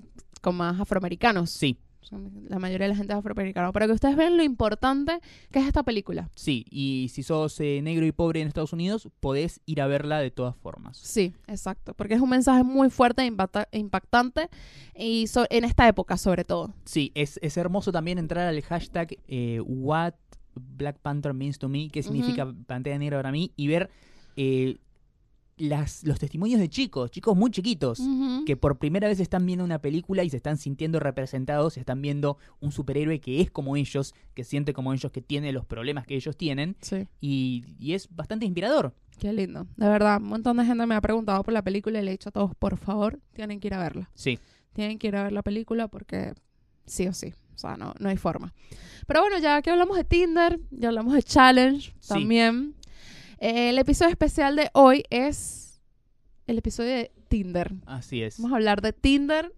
con 0.41 0.55
más 0.55 0.79
afroamericanos. 0.79 1.49
Sí, 1.49 1.77
La 2.47 2.59
mayoría 2.59 2.85
de 2.85 2.93
la 2.93 2.95
gente 2.97 3.13
es 3.13 3.19
afroamericana. 3.19 3.71
Para 3.71 3.87
que 3.87 3.93
ustedes 3.93 4.15
vean 4.15 4.37
lo 4.37 4.43
importante 4.43 5.19
que 5.51 5.59
es 5.59 5.65
esta 5.67 5.83
película. 5.83 6.29
sí. 6.35 6.65
Y 6.69 7.09
si 7.11 7.23
sos 7.23 7.59
eh, 7.59 7.81
negro 7.81 8.05
y 8.05 8.11
pobre 8.11 8.41
en 8.41 8.47
Estados 8.47 8.71
Unidos, 8.73 9.09
podés 9.19 9.59
ir 9.65 9.81
a 9.81 9.87
verla 9.87 10.19
de 10.19 10.31
todas 10.31 10.55
formas. 10.55 10.97
Sí, 10.97 11.33
exacto. 11.47 11.93
Porque 11.95 12.13
es 12.13 12.21
un 12.21 12.29
mensaje 12.29 12.63
muy 12.63 12.89
fuerte 12.89 13.23
e 13.23 13.33
e 13.71 13.79
impactante. 13.79 14.49
Y 14.95 15.27
so- 15.27 15.47
en 15.49 15.65
esta 15.65 15.87
época, 15.87 16.15
sobre 16.17 16.43
todo. 16.43 16.73
Sí, 16.85 17.11
es, 17.15 17.39
es 17.41 17.57
hermoso 17.57 17.91
también 17.91 18.19
entrar 18.19 18.47
al 18.47 18.61
hashtag 18.61 19.17
eh, 19.27 19.59
What 19.65 20.13
Black 20.59 20.99
Panther 20.99 21.33
Means 21.33 21.59
to 21.59 21.69
Me, 21.69 21.89
que 21.89 22.03
significa 22.03 22.51
pantalla 22.65 22.97
negra 22.97 23.17
para 23.17 23.31
mí, 23.31 23.51
y 23.55 23.67
ver 23.67 23.89
eh, 24.37 24.77
las, 25.57 26.03
los 26.03 26.19
testimonios 26.19 26.59
de 26.59 26.69
chicos, 26.69 27.09
chicos 27.09 27.35
muy 27.35 27.49
chiquitos, 27.49 27.99
que 28.45 28.55
por 28.55 28.77
primera 28.77 29.07
vez 29.07 29.19
están 29.19 29.43
viendo 29.43 29.65
una 29.65 29.79
película 29.79 30.23
y 30.23 30.29
se 30.29 30.37
están 30.37 30.57
sintiendo 30.57 30.99
representados, 30.99 31.77
están 31.77 31.99
viendo 31.99 32.37
un 32.59 32.71
superhéroe 32.71 33.19
que 33.19 33.41
es 33.41 33.49
como 33.49 33.75
ellos, 33.75 34.13
que 34.35 34.43
siente 34.43 34.71
como 34.73 34.93
ellos, 34.93 35.11
que 35.11 35.21
tiene 35.21 35.51
los 35.51 35.65
problemas 35.65 36.05
que 36.05 36.15
ellos 36.15 36.37
tienen, 36.37 36.75
Sí. 36.81 37.07
y, 37.19 37.65
y 37.79 37.93
es 37.93 38.07
bastante 38.15 38.45
inspirador. 38.45 38.93
Qué 39.17 39.33
lindo. 39.33 39.65
De 39.77 39.87
verdad, 39.89 40.21
un 40.21 40.27
montón 40.27 40.57
de 40.57 40.65
gente 40.65 40.85
me 40.85 40.93
ha 40.93 41.01
preguntado 41.01 41.41
por 41.43 41.51
la 41.51 41.63
película 41.63 41.99
y 41.99 42.03
le 42.03 42.09
he 42.09 42.13
dicho 42.13 42.29
a 42.29 42.31
todos, 42.31 42.53
por 42.55 42.77
favor, 42.77 43.19
tienen 43.33 43.59
que 43.59 43.67
ir 43.67 43.73
a 43.73 43.79
verla. 43.79 44.11
Sí, 44.13 44.37
Tienen 44.73 44.99
que 44.99 45.07
ir 45.07 45.15
a 45.15 45.23
ver 45.23 45.31
la 45.31 45.41
película 45.41 45.87
porque 45.87 46.35
sí 46.85 47.07
o 47.07 47.13
sí. 47.13 47.33
O 47.55 47.57
sea, 47.57 47.75
no, 47.77 47.95
no 47.99 48.09
hay 48.09 48.17
forma. 48.17 48.53
Pero 49.07 49.21
bueno, 49.21 49.39
ya 49.39 49.59
que 49.63 49.71
hablamos 49.71 49.97
de 49.97 50.03
Tinder, 50.03 50.59
ya 50.69 50.89
hablamos 50.89 51.15
de 51.15 51.23
Challenge 51.23 51.91
Sí. 51.99 52.07
también. 52.09 52.75
Eh, 53.39 53.69
el 53.69 53.77
episodio 53.79 54.09
especial 54.11 54.55
de 54.55 54.69
hoy 54.73 55.03
es 55.09 55.81
el 56.47 56.57
episodio 56.57 56.91
de 56.91 57.11
Tinder. 57.27 57.73
así 57.85 58.21
es. 58.23 58.37
Vamos 58.37 58.53
a 58.53 58.55
hablar 58.55 58.81
de 58.81 58.93
Tinder 58.93 59.53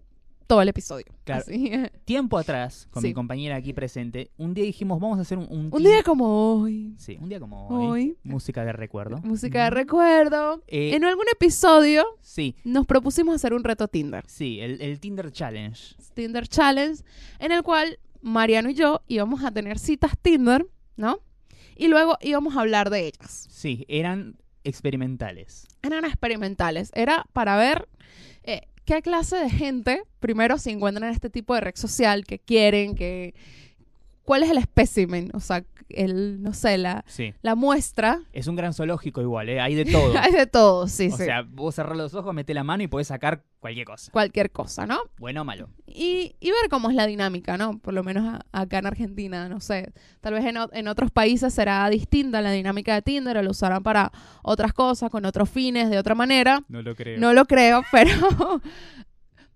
todo 0.46 0.62
el 0.62 0.68
episodio. 0.68 1.06
Claro. 1.22 1.42
Así. 1.46 1.70
Tiempo 2.04 2.36
atrás, 2.36 2.88
con 2.90 3.02
Sí. 3.02 3.08
mi 3.08 3.14
compañera 3.14 3.54
aquí 3.54 3.72
presente, 3.72 4.32
un 4.36 4.52
día 4.52 4.64
dijimos, 4.64 4.98
vamos 5.00 5.18
a 5.18 5.22
hacer 5.22 5.38
un... 5.38 5.70
Un, 5.72 5.82
día 5.84 6.02
como 6.02 6.26
hoy. 6.60 6.92
Sí, 6.98 7.16
un 7.20 7.28
día 7.28 7.38
como 7.38 7.68
hoy. 7.68 7.86
Hoy. 7.86 8.16
Música 8.24 8.64
de 8.64 8.72
recuerdo. 8.72 9.18
Música 9.22 9.62
de 9.64 9.70
recuerdo. 9.70 10.64
Eh, 10.66 10.96
En 10.96 11.04
algún 11.04 11.26
episodio 11.32 12.04
Sí, 12.20 12.56
nos 12.64 12.84
propusimos 12.86 13.36
hacer 13.36 13.54
un 13.54 13.62
reto 13.62 13.86
Tinder. 13.86 14.24
sí, 14.26 14.58
el, 14.60 14.80
el 14.82 14.98
Tinder 14.98 15.30
Challenge. 15.30 15.94
Tinder 16.14 16.48
Challenge, 16.48 17.00
en 17.38 17.52
el 17.52 17.62
cual 17.62 18.00
Mariano 18.20 18.70
y 18.70 18.74
yo 18.74 19.02
íbamos 19.06 19.44
a 19.44 19.52
tener 19.52 19.78
citas 19.78 20.18
Tinder, 20.20 20.66
¿no? 20.96 21.20
Y 21.80 21.88
luego 21.88 22.18
íbamos 22.20 22.58
a 22.58 22.60
hablar 22.60 22.90
de 22.90 23.06
ellas. 23.06 23.48
Sí, 23.48 23.86
eran 23.88 24.36
experimentales. 24.64 25.66
Eran 25.80 26.04
experimentales. 26.04 26.90
Era 26.94 27.24
para 27.32 27.56
ver 27.56 27.88
eh, 28.42 28.68
qué 28.84 29.00
clase 29.00 29.36
de 29.36 29.48
gente, 29.48 30.02
primero, 30.20 30.58
se 30.58 30.72
encuentran 30.72 31.08
en 31.08 31.14
este 31.14 31.30
tipo 31.30 31.54
de 31.54 31.62
red 31.62 31.76
social, 31.76 32.26
que 32.26 32.38
quieren, 32.38 32.94
que 32.94 33.34
cuál 34.24 34.42
es 34.42 34.50
el 34.50 34.58
espécimen, 34.58 35.30
o 35.32 35.40
sea, 35.40 35.64
el, 35.94 36.42
no 36.42 36.52
sé, 36.54 36.78
la, 36.78 37.04
Sí. 37.06 37.34
la 37.42 37.54
muestra. 37.54 38.20
Es 38.32 38.46
un 38.46 38.56
gran 38.56 38.72
zoológico 38.74 39.20
igual, 39.20 39.48
¿eh? 39.48 39.60
Hay 39.60 39.74
de 39.74 39.84
todo. 39.84 40.12
Hay 40.18 40.32
de 40.32 40.46
todo, 40.46 40.88
sí, 40.88 41.08
o 41.12 41.16
sí. 41.16 41.24
sea, 41.24 41.42
vos 41.42 41.74
cerrás 41.74 41.96
los 41.96 42.14
ojos, 42.14 42.34
metés 42.34 42.54
la 42.54 42.64
mano 42.64 42.82
y 42.82 42.86
podés 42.88 43.08
sacar 43.08 43.44
cualquier 43.60 43.86
cosa. 43.86 44.10
Cualquier 44.12 44.50
cosa, 44.50 44.86
¿no? 44.86 44.98
Bueno 45.18 45.42
o 45.42 45.44
malo. 45.44 45.68
Y, 45.86 46.34
y 46.40 46.50
ver 46.50 46.68
cómo 46.70 46.88
es 46.90 46.96
la 46.96 47.06
dinámica, 47.06 47.56
¿no? 47.58 47.78
Por 47.78 47.92
lo 47.94 48.02
menos 48.02 48.24
a- 48.26 48.60
acá 48.62 48.78
en 48.78 48.86
Argentina, 48.86 49.48
no 49.48 49.60
sé. 49.60 49.92
Tal 50.20 50.34
vez 50.34 50.44
en, 50.46 50.56
o- 50.56 50.70
en 50.72 50.88
otros 50.88 51.10
países 51.10 51.52
será 51.52 51.88
distinta 51.90 52.40
la 52.40 52.52
dinámica 52.52 52.94
de 52.94 53.02
Tinder 53.02 53.36
o 53.36 53.42
lo 53.42 53.50
usarán 53.50 53.82
para 53.82 54.10
otras 54.42 54.72
cosas, 54.72 55.10
con 55.10 55.24
otros 55.26 55.50
fines, 55.50 55.90
de 55.90 55.98
otra 55.98 56.14
manera. 56.14 56.62
No 56.68 56.80
lo 56.82 56.94
creo. 56.94 57.18
No 57.20 57.32
lo 57.32 57.44
creo, 57.44 57.82
pero... 57.92 58.10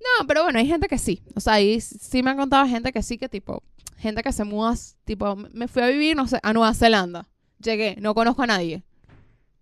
no, 0.01 0.27
pero 0.27 0.43
bueno, 0.45 0.59
hay 0.59 0.67
gente 0.67 0.89
que 0.89 0.99
sí. 0.99 1.23
O 1.35 1.41
sea, 1.41 1.55
ahí 1.55 1.81
sí 1.81 2.23
me 2.23 2.31
han 2.31 2.37
contado 2.37 2.67
gente 2.67 2.93
que 2.93 3.03
sí, 3.03 3.17
que 3.19 3.29
tipo... 3.29 3.63
Gente 4.05 4.23
que 4.23 4.33
se 4.33 4.45
muda, 4.45 4.75
tipo, 5.07 5.35
me 5.35 5.67
fui 5.67 5.81
a 5.81 5.87
vivir, 5.87 6.15
no 6.15 6.29
sé, 6.29 6.39
a 6.43 6.53
Nueva 6.53 6.75
Zelanda. 6.75 7.27
Llegué, 7.59 7.97
no 8.03 8.15
conozco 8.15 8.43
a 8.43 8.47
nadie. 8.47 8.83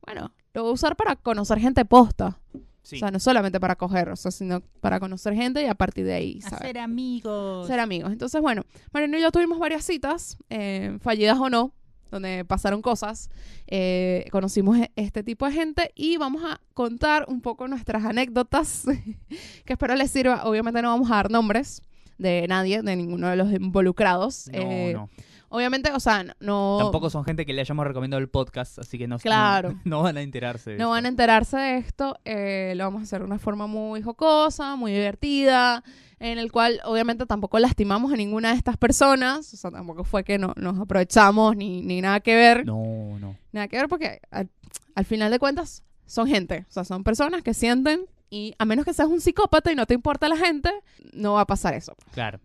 Bueno, 0.05 0.33
lo 0.53 0.63
voy 0.63 0.71
a 0.71 0.75
usar 0.75 0.97
para 0.97 1.15
conocer 1.15 1.61
gente 1.61 1.85
posta. 1.85 2.41
Sí. 2.83 2.97
O 2.97 2.99
sea, 2.99 3.13
no 3.13 3.21
solamente 3.21 3.61
para 3.61 3.77
coger, 3.77 4.09
o 4.09 4.17
sea, 4.17 4.33
sino 4.33 4.61
para 4.81 4.99
conocer 4.99 5.35
gente 5.35 5.63
y 5.63 5.67
a 5.67 5.77
partir 5.77 6.05
de 6.05 6.15
ahí, 6.15 6.41
¿sabes? 6.41 6.61
Hacer 6.61 6.79
amigos. 6.79 7.69
ser 7.69 7.79
amigos. 7.79 8.11
Entonces, 8.11 8.41
bueno, 8.41 8.65
Mariano 8.93 9.17
y 9.17 9.21
yo 9.21 9.31
tuvimos 9.31 9.61
varias 9.61 9.85
citas, 9.85 10.37
eh, 10.51 10.99
fallidas 11.01 11.39
o 11.39 11.49
no, 11.49 11.73
donde 12.11 12.45
pasaron 12.45 12.83
cosas. 12.83 13.31
Eh, 13.69 14.27
conocimos 14.33 14.77
e- 14.77 14.91
este 14.97 15.23
tipo 15.23 15.47
de 15.47 15.53
gente 15.53 15.93
y 15.95 16.17
vamos 16.17 16.43
a 16.45 16.61
contar 16.75 17.27
un 17.29 17.43
poco 17.43 17.69
nuestras 17.69 18.05
anécdotas, 18.05 18.87
que 19.65 19.75
espero 19.75 19.95
les 19.95 20.11
sirva. 20.11 20.43
Obviamente 20.47 20.83
no 20.83 20.89
vamos 20.89 21.13
a 21.13 21.15
dar 21.15 21.31
nombres 21.31 21.81
de 22.23 22.47
nadie, 22.49 22.81
de 22.83 22.97
ninguno 22.97 23.29
de 23.29 23.37
los 23.37 23.53
involucrados. 23.53 24.49
No, 24.53 24.59
Eh, 24.59 24.93
no. 24.95 25.11
Obviamente, 25.55 25.93
o 25.93 26.01
sea, 26.01 26.25
no... 26.41 26.79
Tampoco 26.81 27.11
son 27.11 27.25
gente 27.27 27.45
que 27.45 27.53
le 27.53 27.61
hayamos 27.61 27.87
recomendado 27.87 28.23
el 28.23 28.31
podcast, 28.31 28.79
así 28.79 28.97
que 28.97 29.07
no, 29.07 29.19
Claro. 29.19 29.73
no, 29.73 29.81
no 29.85 30.03
van 30.03 30.17
a 30.17 30.23
enterarse. 30.23 30.71
de 30.71 30.77
No 30.79 30.85
esto. 30.85 30.91
van 30.93 31.05
a 31.05 31.09
enterarse 31.09 31.57
de 31.59 31.77
esto. 31.77 32.17
eh, 32.25 32.73
lo 32.75 32.85
vamos 32.85 33.01
a 33.01 33.05
hacer 33.05 33.19
de 33.19 33.27
una 33.27 33.39
forma 33.39 33.67
muy 33.67 34.01
jocosa, 34.01 34.77
muy 34.77 34.93
divertida, 34.93 35.85
en 36.21 36.39
el 36.39 36.51
cual 36.51 36.81
obviamente 36.87 37.27
tampoco 37.27 37.59
lastimamos 37.59 38.11
a 38.13 38.17
ninguna 38.17 38.53
de 38.53 38.57
estas 38.57 38.79
personas. 38.79 39.53
O 39.53 39.57
sea, 39.59 39.71
tampoco 39.71 40.05
fue 40.05 40.25
que 40.25 40.39
no, 40.39 40.55
nos 40.57 40.79
aprovechamos 40.81 41.55
ni, 41.55 41.83
ni 41.83 42.01
nada 42.01 42.21
que 42.21 42.35
ver. 42.35 42.65
No, 42.65 43.19
no. 43.21 43.37
Nada 43.53 43.69
que 43.69 43.77
ver 43.77 43.89
porque 43.91 44.23
al, 44.31 44.49
al 44.95 45.05
final 45.05 45.31
de 45.31 45.39
cuentas 45.39 45.83
son 46.07 46.29
gente. 46.29 46.65
O 46.67 46.73
sea, 46.73 46.85
son 46.85 47.05
personas 47.05 47.43
que 47.43 47.53
sienten 47.53 48.07
y 48.33 48.55
a 48.59 48.65
menos 48.65 48.87
que 48.87 48.95
seas 48.95 49.09
un 49.09 49.21
psicópata 49.21 49.71
y 49.71 49.75
no 49.75 49.85
te 49.85 49.93
importa 49.93 50.27
la 50.27 50.39
gente, 50.39 50.71
no 51.13 51.35
va 51.35 51.43
a 51.43 51.47
pasar 51.47 51.75
eso. 51.75 51.95
Claro. 52.13 52.41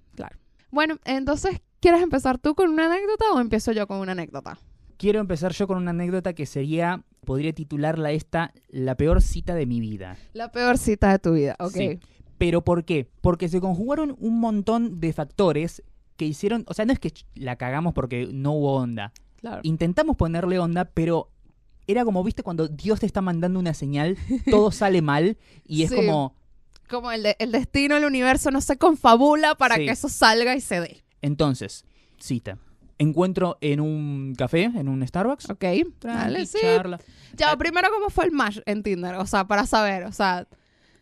Bueno, 0.70 0.98
entonces, 1.06 1.62
¿quieres 1.80 2.04
empezar 2.04 2.38
tú 2.40 2.56
con 2.56 2.70
una 2.70 2.88
anécdota 2.88 3.32
o 3.34 3.40
empiezo 3.40 3.72
yo 3.72 3.88
con 3.88 4.00
una 4.00 4.12
anécdota? 4.12 4.60
Quiero 4.98 5.22
empezar 5.22 5.54
yo 5.54 5.66
con 5.66 5.78
una 5.78 5.92
anécdota 5.92 6.34
que 6.34 6.46
sería, 6.46 7.06
podría 7.24 7.54
titularla 7.54 8.12
esta, 8.12 8.52
la 8.68 8.96
peor 8.96 9.22
cita 9.22 9.56
de 9.56 9.66
mi 9.66 9.80
vida. 9.80 10.18
La 10.34 10.52
peor 10.52 10.78
cita 10.78 11.10
de 11.10 11.20
tu 11.20 11.34
vida, 11.36 11.56
ok. 11.58 11.72
Sí. 11.72 12.00
¿Pero 12.38 12.66
por 12.66 12.84
qué? 12.84 13.10
Porque 13.22 13.48
se 13.48 13.62
conjugaron 13.62 14.14
un 14.20 14.42
montón 14.42 15.00
de 15.00 15.14
factores 15.14 15.84
que 16.18 16.26
hicieron, 16.26 16.66
o 16.68 16.74
sea, 16.74 16.84
no 16.84 16.92
es 16.92 17.00
que 17.00 17.14
la 17.34 17.56
cagamos 17.56 17.94
porque 17.94 18.28
no 18.30 18.52
hubo 18.52 18.74
onda. 18.76 19.14
Claro. 19.38 19.62
Intentamos 19.64 20.18
ponerle 20.18 20.60
onda, 20.60 20.84
pero 20.84 21.30
era 21.88 22.04
como, 22.06 22.24
viste, 22.24 22.44
cuando 22.44 22.68
Dios 22.68 23.00
te 23.00 23.06
está 23.06 23.22
mandando 23.22 23.60
una 23.60 23.74
señal, 23.74 24.18
todo 24.50 24.72
sale 24.72 25.02
mal 25.02 25.38
y 25.66 25.84
es 25.84 25.90
Sí. 25.90 25.96
como, 25.96 26.36
Como 26.90 27.12
el, 27.12 27.24
de- 27.24 27.36
el 27.40 27.52
destino, 27.52 27.98
el 27.98 28.06
universo 28.06 28.50
no 28.52 28.62
se 28.62 28.78
confabula 28.78 29.56
para 29.56 29.76
Sí. 29.76 29.86
que 29.86 29.92
eso 29.92 30.08
salga 30.10 30.56
y 30.56 30.62
se 30.62 30.80
dé. 30.82 31.04
entonces, 31.22 31.84
cita. 32.20 32.58
Encuentro 33.00 33.58
en 33.62 33.80
un 33.80 34.34
café, 34.36 34.64
en 34.64 34.88
un 34.88 35.06
Starbucks. 35.08 35.50
Ok, 35.52 35.64
dale, 36.02 36.46
sí. 36.48 36.58
charla. 36.62 37.00
Ya, 37.36 37.52
Ah. 37.52 37.58
primero, 37.58 37.90
¿cómo 37.92 38.10
fue 38.10 38.26
el 38.26 38.32
match 38.32 38.58
en 38.66 38.82
Tinder? 38.84 39.16
O 39.16 39.26
sea, 39.28 39.46
para 39.46 39.66
saber, 39.68 40.04
o 40.06 40.12
sea... 40.12 40.48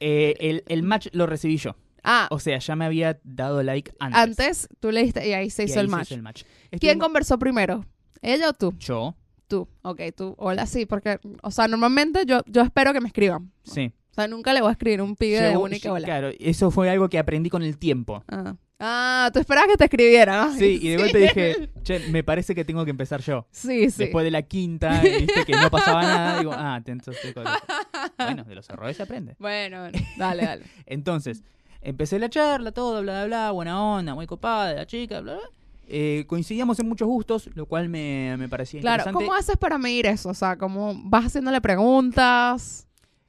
Eh, 0.01 0.35
el, 0.39 0.63
el 0.67 0.83
match 0.83 1.07
lo 1.13 1.25
recibí 1.25 1.55
yo. 1.57 1.75
Ah, 2.03 2.27
O 2.31 2.39
sea, 2.39 2.59
ya 2.59 2.75
me 2.75 2.83
había 2.85 3.19
dado 3.23 3.63
like 3.63 3.93
antes. 3.99 4.19
antes 4.21 4.67
tú 4.79 4.91
le 4.91 5.03
diste 5.03 5.25
y 5.27 5.33
ahí 5.33 5.49
se 5.49 5.63
Y 5.63 5.65
hizo 5.67 5.79
ahí 5.79 5.85
el 5.85 5.89
se 5.89 5.95
match. 5.95 6.05
hizo 6.07 6.15
el 6.15 6.21
match. 6.21 6.43
¿Quién 6.79 6.99
conversó 6.99 7.39
primero? 7.39 7.85
¿Ella 8.21 8.49
o 8.49 8.53
tú? 8.53 8.73
Yo, 8.77 9.15
Tú. 9.47 9.67
Ok, 9.83 10.01
tú. 10.15 10.35
Hola, 10.37 10.65
sí, 10.65 10.85
porque, 10.85 11.19
o 11.43 11.51
sea, 11.51 11.67
normalmente 11.67 12.25
yo, 12.25 12.41
yo 12.47 12.61
espero 12.63 12.93
que 12.93 13.01
me 13.01 13.07
escriban. 13.07 13.51
sí. 13.63 13.91
O 14.11 14.15
sea, 14.15 14.29
nunca 14.29 14.53
le 14.53 14.61
voy 14.61 14.69
a 14.69 14.71
escribir 14.71 15.01
un 15.01 15.17
pibe 15.17 15.41
de 15.41 15.49
y 15.51 15.79
que 15.81 15.89
lle- 15.89 15.91
hola. 15.91 16.05
Claro, 16.05 16.29
eso 16.39 16.71
fue 16.71 16.89
algo 16.89 17.09
que 17.09 17.19
aprendí 17.19 17.49
con 17.49 17.63
el 17.63 17.77
tiempo. 17.77 18.23
Ah. 18.29 18.55
Ah, 18.79 19.29
tú 19.33 19.39
esperabas 19.39 19.69
que 19.71 19.75
te 19.75 19.83
escribiera, 19.83 20.45
¿no? 20.45 20.53
Sí, 20.53 20.79
y 20.81 20.87
de 20.87 20.97
golpe 20.97 21.17
dije, 21.17 21.69
che, 21.83 21.99
me 22.11 22.23
parece 22.23 22.55
que 22.55 22.63
tengo 22.63 22.85
que 22.85 22.91
empezar 22.91 23.19
yo. 23.21 23.45
Sí, 23.51 23.89
sí. 23.91 24.03
Después 24.03 24.23
de 24.23 24.31
la 24.31 24.43
quinta, 24.43 25.01
viste 25.01 25.43
que 25.45 25.51
no 25.51 25.69
pasaba 25.69 26.01
nada, 26.03 26.39
digo, 26.39 26.51
ah, 26.55 26.79
te- 26.83 26.93
entonces... 26.93 27.33
Bueno, 28.17 28.45
de 28.45 28.55
los 28.55 28.69
errores 28.69 28.95
se 28.95 29.03
aprende. 29.03 29.35
Bueno, 29.37 29.81
bueno, 29.81 29.97
dale, 30.17 30.43
dale. 30.45 30.63
Entonces, 30.85 31.43
empecé 31.81 32.17
la 32.17 32.29
charla, 32.29 32.71
todo, 32.71 33.01
bla, 33.01 33.25
bla, 33.25 33.25
bla, 33.25 33.51
buena 33.51 33.81
onda, 33.83 34.15
muy 34.15 34.27
copada 34.27 34.73
la 34.73 34.85
chica, 34.85 35.19
bla, 35.19 35.33
bla. 35.33 35.43
Eh, 35.87 36.25
coincidíamos 36.27 36.79
en 36.79 36.87
muchos 36.87 37.07
gustos, 37.07 37.49
lo 37.53 37.65
cual 37.65 37.89
me, 37.89 38.35
me 38.37 38.49
parecía 38.49 38.81
Claro, 38.81 39.01
interesante. 39.03 39.25
¿cómo 39.25 39.37
haces 39.37 39.57
para 39.57 39.77
medir 39.77 40.05
eso? 40.07 40.29
O 40.29 40.33
sea, 40.33 40.57
¿cómo 40.57 40.93
vas 41.03 41.25
haciéndole 41.25 41.61
preguntas? 41.61 42.84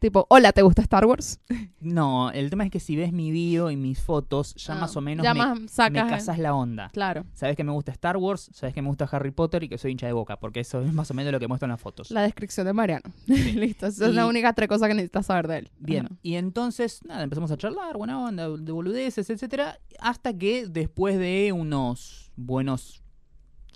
Tipo, 0.07 0.25
hola, 0.31 0.53
¿te 0.53 0.63
gusta 0.63 0.83
Star 0.83 1.05
Wars? 1.05 1.41
No, 1.81 2.31
el 2.31 2.49
tema 2.49 2.63
es 2.65 2.71
que 2.71 2.79
si 2.79 2.95
ves 2.95 3.13
mi 3.13 3.33
bio 3.33 3.73
y 3.73 3.77
mis 3.77 4.01
fotos, 4.01 4.55
ya 4.55 4.75
Ah, 4.75 4.79
más 4.83 4.97
o 4.97 5.01
menos 5.01 5.25
ya 5.25 5.35
me, 5.35 5.41
más 5.41 5.59
me 5.91 5.99
casas 6.07 6.39
la 6.39 6.55
onda. 6.55 6.91
Claro, 6.91 7.25
Sabes 7.35 7.57
que 7.57 7.65
me 7.65 7.73
gusta 7.73 7.91
Star 7.91 8.17
Wars, 8.17 8.49
sabes 8.55 8.73
que 8.73 8.83
me 8.83 8.87
gusta 8.89 9.09
Harry 9.11 9.33
Potter 9.33 9.65
y 9.65 9.69
que 9.69 9.79
soy 9.79 9.91
hincha 9.91 10.07
de 10.07 10.13
boca, 10.13 10.39
porque 10.39 10.61
eso 10.61 10.81
es 10.81 10.93
más 10.93 11.11
o 11.11 11.15
menos 11.15 11.33
lo 11.33 11.41
que 11.41 11.49
muestran 11.49 11.73
las 11.73 11.81
fotos. 11.81 12.13
la 12.13 12.23
descripción 12.23 12.67
de 12.67 12.73
Mariano. 12.73 13.03
Listo, 13.27 13.87
esa 13.89 14.07
es 14.07 14.15
la 14.15 14.27
Y- 14.27 14.29
única 14.29 14.53
tres 14.53 14.69
cosas 14.69 14.87
que 14.87 14.95
necesitas 14.95 15.27
saber 15.27 15.49
de 15.49 15.59
él. 15.59 15.71
Bien, 15.81 16.07
Ajá. 16.07 16.15
y 16.23 16.35
entonces, 16.37 17.01
nada, 17.05 17.25
empezamos 17.25 17.51
a 17.51 17.57
charlar, 17.57 17.97
buena 17.97 18.17
onda, 18.25 18.49
de 18.49 18.71
boludeces, 18.71 19.29
etcétera, 19.29 19.81
hasta 19.99 20.39
que 20.39 20.69
después 20.69 21.19
de 21.19 21.51
unos 21.53 22.31
buenos 22.37 23.03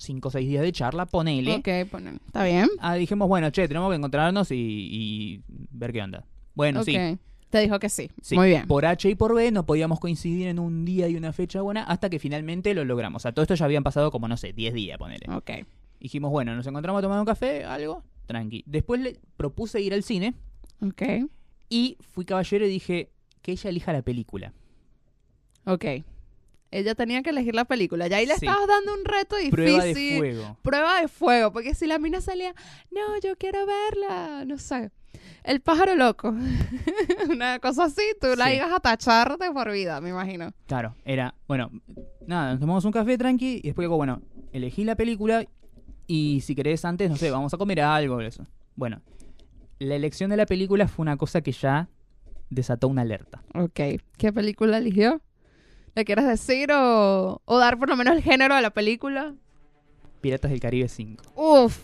5 0.01 0.29
o 0.29 0.31
6 0.31 0.49
días 0.49 0.63
de 0.63 0.73
charla, 0.73 1.05
ponele, 1.07 1.57
Ok, 1.57 1.69
ponen. 1.91 2.21
¿Está 2.27 2.45
bien? 2.45 2.69
ah, 2.81 2.95
dijimos, 2.95 3.29
bueno, 3.29 3.51
che, 3.51 3.69
tenemos 3.69 3.91
que 3.91 3.97
encontrarnos 3.97 4.51
y, 4.51 4.57
y 4.57 5.43
ver 5.71 5.93
qué 5.93 6.01
onda. 6.03 6.25
Bueno, 6.55 6.81
ok. 6.81 6.87
sí, 6.87 6.97
Te 7.51 7.61
dijo 7.61 7.79
que 7.79 7.89
sí. 7.91 8.11
sí, 8.23 8.35
Muy 8.35 8.49
bien. 8.49 8.67
por 8.67 8.87
H 8.87 9.09
y 9.11 9.15
por 9.15 9.35
B 9.35 9.51
no 9.51 9.67
podíamos 9.67 10.01
coincidir 10.01 10.47
en 10.49 10.59
un 10.59 10.85
día 10.87 11.07
y 11.09 11.17
una 11.17 11.33
fecha 11.35 11.61
buena 11.61 11.83
hasta 11.85 12.09
que 12.09 12.19
finalmente 12.19 12.73
lo 12.75 12.85
logramos. 12.85 13.21
O 13.21 13.23
sea, 13.23 13.33
todo 13.33 13.43
esto 13.43 13.55
ya 13.55 13.65
habían 13.67 13.83
pasado 13.85 14.11
como, 14.11 14.27
no 14.27 14.37
sé, 14.39 14.53
10 14.55 14.73
días, 14.73 14.97
ponele. 14.99 15.27
Ok. 15.35 15.51
Dijimos, 16.01 16.31
bueno, 16.31 16.57
nos 16.57 16.67
encontramos 16.67 17.01
a 17.01 17.03
tomar 17.03 17.21
un 17.21 17.27
café, 17.27 17.65
algo, 17.65 18.03
tranqui. 18.27 18.65
Después 18.67 19.01
le 19.03 19.21
propuse 19.37 19.83
ir 19.83 19.93
al 19.93 20.03
cine 20.03 20.33
Ok. 20.81 21.03
y 21.69 21.99
fui 22.01 22.25
caballero 22.25 22.65
y 22.65 22.71
dije 22.71 23.11
que 23.43 23.53
ella 23.53 23.69
elija 23.69 23.93
la 23.93 24.01
película. 24.03 24.55
Ok. 25.67 25.85
Ella 26.71 26.95
tenía 26.95 27.23
que 27.23 27.31
elegir 27.31 27.55
la 27.55 27.65
película. 27.65 28.07
Ya 28.07 28.19
ahí 28.19 28.27
le 28.27 28.37
Sí. 28.37 28.47
estabas 28.47 28.69
dando 28.69 28.95
un 28.95 29.05
reto 29.05 29.37
difícil. 29.37 29.51
Prueba 29.51 29.85
de 29.85 29.95
fuego. 29.95 30.57
Prueba 30.63 31.01
de 31.01 31.09
fuego. 31.09 31.53
Porque 31.53 31.75
si 31.75 31.87
la 31.87 31.99
mina 31.99 32.21
salía, 32.21 32.55
no, 32.91 33.19
yo 33.23 33.37
quiero 33.37 33.67
verla. 33.67 34.45
No 34.45 34.57
sé. 34.59 34.91
El 35.43 35.61
pájaro 35.61 35.97
loco. 35.97 36.33
Una 37.31 37.59
cosa 37.59 37.85
así, 37.85 38.03
tú 38.21 38.29
la 38.37 38.55
ibas 38.55 38.73
a 38.73 38.81
tachar 38.81 39.37
de 39.39 39.51
por 39.51 39.71
vida, 39.73 40.01
me 40.01 40.11
imagino. 40.11 40.53
Claro, 40.67 40.95
era, 41.05 41.35
bueno, 41.49 41.71
nada, 42.27 42.53
nos 42.53 42.61
tomamos 42.61 42.85
un 42.85 42.93
café 42.93 43.19
tranqui 43.19 43.57
y 43.63 43.69
después 43.69 43.85
digo, 43.85 43.97
bueno, 43.97 44.23
elegí 44.53 44.85
la 44.85 44.97
película 44.97 45.45
y 46.07 46.41
si 46.43 46.55
querés 46.55 46.85
antes, 46.85 47.11
no 47.11 47.17
sé, 47.17 47.31
vamos 47.31 47.53
a 47.53 47.57
comer 47.59 47.81
algo, 47.81 48.21
eso. 48.21 48.47
Bueno, 48.77 49.03
la 49.79 49.95
elección 49.95 50.31
de 50.31 50.37
la 50.37 50.47
película 50.47 50.89
fue 50.89 51.03
una 51.03 51.17
cosa 51.17 51.41
que 51.41 51.53
ya 51.53 51.89
desató 52.49 52.89
una 52.89 53.03
alerta. 53.03 53.43
Ok. 53.55 53.81
¿Qué 54.17 54.33
película 54.33 54.79
eligió? 54.79 55.21
¿Le 55.95 56.05
quieres 56.05 56.27
decir 56.27 56.71
o, 56.73 57.41
o 57.45 57.59
dar 57.59 57.79
por 57.79 57.89
lo 57.89 57.97
menos 57.97 58.15
el 58.17 58.23
género 58.23 58.55
de 58.55 58.63
la 58.63 58.71
película? 58.71 59.35
Piratas 60.21 60.51
del 60.51 60.61
Caribe 60.61 60.89
5. 60.89 61.23
Uf. 61.35 61.79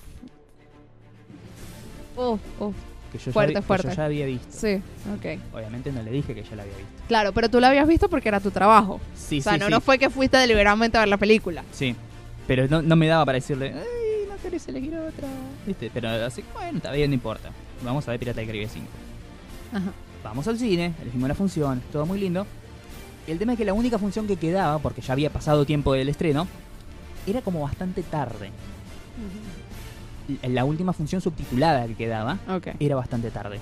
Uf, 2.16 2.40
uf. 2.60 2.74
Que 3.12 3.18
yo, 3.18 3.32
Fuerte, 3.32 3.52
ya, 3.54 3.60
vi- 3.60 3.62
que 3.62 3.66
fuerte. 3.66 3.88
yo 3.88 3.94
ya 3.94 4.04
había 4.04 4.26
visto. 4.26 4.48
Sí, 4.50 4.74
ok. 5.14 5.54
Obviamente 5.54 5.92
no 5.92 6.02
le 6.02 6.10
dije 6.10 6.34
que 6.34 6.42
ya 6.42 6.56
la 6.56 6.62
había 6.62 6.76
visto. 6.76 6.92
Claro, 7.08 7.32
pero 7.32 7.48
tú 7.48 7.60
la 7.60 7.68
habías 7.68 7.86
visto 7.86 8.08
porque 8.08 8.28
era 8.28 8.40
tu 8.40 8.50
trabajo. 8.50 9.00
Sí, 9.14 9.38
o 9.40 9.42
sea, 9.42 9.54
sí, 9.54 9.58
no, 9.60 9.66
sí. 9.66 9.70
no 9.72 9.80
fue 9.80 9.98
que 9.98 10.10
fuiste 10.10 10.36
deliberadamente 10.36 10.96
a 10.96 11.00
ver 11.00 11.08
la 11.08 11.16
película. 11.18 11.62
Sí, 11.72 11.94
pero 12.46 12.66
no, 12.68 12.82
no 12.82 12.96
me 12.96 13.06
daba 13.06 13.24
para 13.24 13.36
decirle, 13.36 13.74
ay, 13.74 14.28
no 14.28 14.36
querés 14.42 14.66
elegir 14.68 14.94
otra. 14.96 15.28
¿Viste? 15.66 15.90
Pero 15.92 16.08
así, 16.08 16.42
bueno, 16.54 16.78
está 16.78 16.90
bien, 16.92 17.10
no 17.10 17.14
importa. 17.14 17.50
Vamos 17.84 18.06
a 18.08 18.10
ver 18.12 18.18
Piratas 18.20 18.36
del 18.38 18.46
Caribe 18.46 18.68
5. 18.68 18.86
Ajá. 19.72 19.92
Vamos 20.24 20.48
al 20.48 20.58
cine, 20.58 20.92
elegimos 21.02 21.28
la 21.28 21.34
función, 21.34 21.82
todo 21.92 22.04
muy 22.06 22.18
lindo. 22.18 22.46
El 23.26 23.38
tema 23.38 23.52
es 23.52 23.58
que 23.58 23.64
la 23.64 23.72
única 23.72 23.98
función 23.98 24.26
que 24.26 24.36
quedaba, 24.36 24.78
porque 24.78 25.00
ya 25.00 25.12
había 25.12 25.30
pasado 25.30 25.64
tiempo 25.64 25.92
del 25.92 26.08
estreno, 26.08 26.46
era 27.26 27.40
como 27.42 27.60
bastante 27.60 28.02
tarde. 28.02 28.50
La 30.42 30.64
última 30.64 30.92
función 30.92 31.20
subtitulada 31.20 31.86
que 31.86 31.94
quedaba 31.94 32.38
era 32.78 32.96
bastante 32.96 33.30
tarde. 33.30 33.60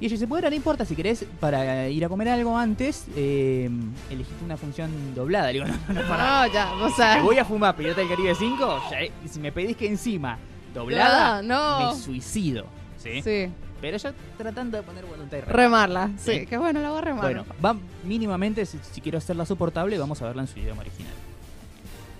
Y 0.00 0.06
ella 0.06 0.14
dice, 0.14 0.26
bueno, 0.26 0.48
no 0.48 0.54
importa, 0.54 0.84
si 0.84 0.94
querés, 0.94 1.24
para 1.40 1.88
ir 1.88 2.04
a 2.04 2.08
comer 2.08 2.28
algo 2.28 2.56
antes, 2.56 3.06
eh, 3.16 3.68
elegiste 4.08 4.44
una 4.44 4.56
función 4.56 4.90
doblada. 5.12 5.48
Le 5.48 5.54
digo, 5.54 5.64
no, 5.88 5.94
no, 5.94 6.02
no, 6.02 6.08
pará. 6.08 6.46
No, 6.46 6.52
ya, 6.52 6.72
o 6.74 6.88
Si 6.88 6.94
sea. 6.94 7.16
te 7.16 7.22
voy 7.22 7.36
a 7.38 7.44
fumar 7.44 7.74
Pirata 7.74 8.00
del 8.00 8.08
Caribe 8.08 8.32
5, 8.32 8.82
ya, 8.92 9.00
eh, 9.02 9.10
si 9.28 9.40
me 9.40 9.50
pedís 9.50 9.76
que 9.76 9.88
encima 9.88 10.38
doblada, 10.72 11.42
no. 11.42 11.92
me 11.92 11.98
suicido. 12.00 12.66
¿sí? 12.96 13.22
Sí, 13.22 13.48
Pero 13.80 13.96
yo 13.96 14.10
tratando 14.36 14.76
de 14.76 14.82
poner 14.82 15.04
voluntad 15.06 15.36
y 15.38 15.40
remar. 15.42 15.56
remarla. 15.56 16.10
Sí, 16.18 16.40
Sí. 16.40 16.46
que 16.46 16.58
bueno, 16.58 16.80
la 16.82 16.88
voy 16.90 16.98
a 16.98 17.02
remar. 17.02 17.22
Bueno, 17.22 17.44
va 17.64 17.76
mínimamente, 18.04 18.66
si, 18.66 18.78
si 18.92 19.00
quiero 19.00 19.18
hacerla 19.18 19.46
soportable, 19.46 19.96
vamos 19.98 20.20
a 20.22 20.26
verla 20.26 20.42
en 20.42 20.48
su 20.48 20.58
idioma 20.58 20.80
original. 20.82 21.12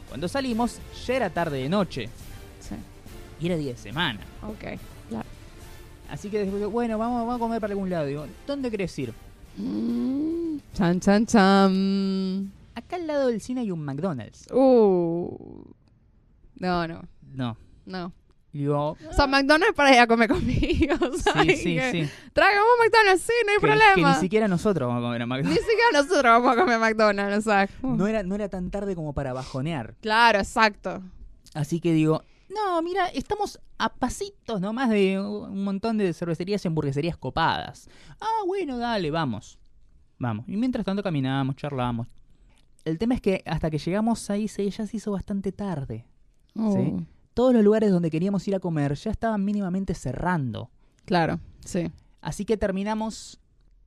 Cuando 0.08 0.28
salimos, 0.28 0.78
ya 1.06 1.14
era 1.16 1.30
tarde 1.30 1.58
de 1.62 1.68
noche 1.68 2.08
Sí, 2.60 2.74
y 3.40 3.46
era 3.46 3.56
día 3.56 3.72
de 3.72 3.78
semana. 3.78 4.20
ok. 4.42 4.78
Así 6.10 6.30
que 6.30 6.38
después, 6.38 6.64
bueno, 6.72 6.96
vamos, 6.96 7.18
vamos 7.20 7.36
a 7.36 7.38
comer 7.38 7.60
para 7.60 7.72
algún 7.72 7.90
lado. 7.90 8.06
Digo, 8.06 8.26
¿dónde 8.46 8.70
querés 8.70 8.98
ir? 8.98 9.12
Mm, 9.58 10.56
chan, 10.72 11.00
chan, 11.00 11.26
chan. 11.26 12.50
Acá 12.74 12.96
al 12.96 13.06
lado 13.06 13.26
del 13.28 13.42
cine 13.42 13.60
hay 13.60 13.70
un 13.70 13.84
McDonald's. 13.84 14.46
Uh. 14.50 15.64
No, 16.60 16.88
no, 16.88 17.02
No. 17.34 17.56
no. 17.84 18.12
Y 18.52 18.58
Digo, 18.60 18.96
O 19.10 19.12
sea, 19.12 19.26
McDonald's 19.26 19.74
para 19.74 19.92
ir 19.94 20.00
a 20.00 20.06
comer 20.06 20.28
conmigo. 20.28 20.96
sí, 21.12 21.18
¿sabes? 21.22 21.60
sí, 21.62 21.76
Que 21.76 21.90
sí. 22.06 22.10
Traigamos 22.32 22.70
McDonald's, 22.82 23.22
sí, 23.22 23.32
no 23.44 23.52
hay 23.52 23.58
Que, 23.58 23.60
que 23.60 23.66
problema. 23.66 24.14
ni 24.14 24.20
siquiera 24.20 24.48
nosotros 24.48 24.88
vamos 24.88 25.02
a 25.02 25.06
comer 25.06 25.22
a 25.22 25.26
Ni 25.26 25.28
McDonald's. 25.28 25.60
siquiera 25.66 25.90
nosotros 25.92 26.22
vamos 26.24 26.52
a 26.52 26.56
comer 26.56 26.78
McDonald's, 26.80 27.38
o 27.46 27.50
sea. 27.50 27.68
No 27.82 28.06
era, 28.06 28.22
no 28.22 28.34
era 28.34 28.48
tan 28.48 28.70
tarde 28.70 28.94
como 28.94 29.12
para 29.12 29.32
bajonear. 29.34 29.94
Claro, 30.00 30.38
exacto. 30.38 31.02
Así 31.54 31.78
que 31.80 31.92
digo, 31.92 32.22
no, 32.48 32.80
mira, 32.82 33.06
estamos 33.08 33.60
a 33.76 33.90
pasitos 33.94 34.60
nomás 34.62 34.88
de 34.88 35.20
un 35.20 35.62
montón 35.62 35.98
de 35.98 36.12
cervecerías 36.14 36.64
y 36.64 36.68
hamburgueserías 36.68 37.16
copadas. 37.18 37.88
Ah, 38.20 38.42
bueno, 38.46 38.78
dale, 38.78 39.10
vamos. 39.10 39.58
Vamos. 40.18 40.46
Y 40.48 40.56
mientras 40.56 40.84
tanto 40.86 41.02
caminábamos, 41.02 41.54
charlábamos. 41.56 42.08
El 42.84 42.98
tema 42.98 43.14
es 43.14 43.20
que 43.20 43.42
hasta 43.44 43.70
que 43.70 43.78
llegamos 43.78 44.30
ahí 44.30 44.48
se, 44.48 44.68
ya 44.70 44.86
se 44.86 44.96
hizo 44.96 45.12
bastante 45.12 45.52
tarde. 45.52 46.06
Oh, 46.56 47.02
Todos 47.38 47.54
los 47.54 47.62
lugares 47.62 47.92
donde 47.92 48.10
queríamos 48.10 48.48
ir 48.48 48.56
a 48.56 48.58
comer 48.58 48.94
ya 48.94 49.12
estaban 49.12 49.44
mínimamente 49.44 49.94
cerrando. 49.94 50.72
Claro, 51.04 51.38
sí. 51.64 51.88
Así 52.20 52.44
que 52.44 52.56
terminamos, 52.56 53.38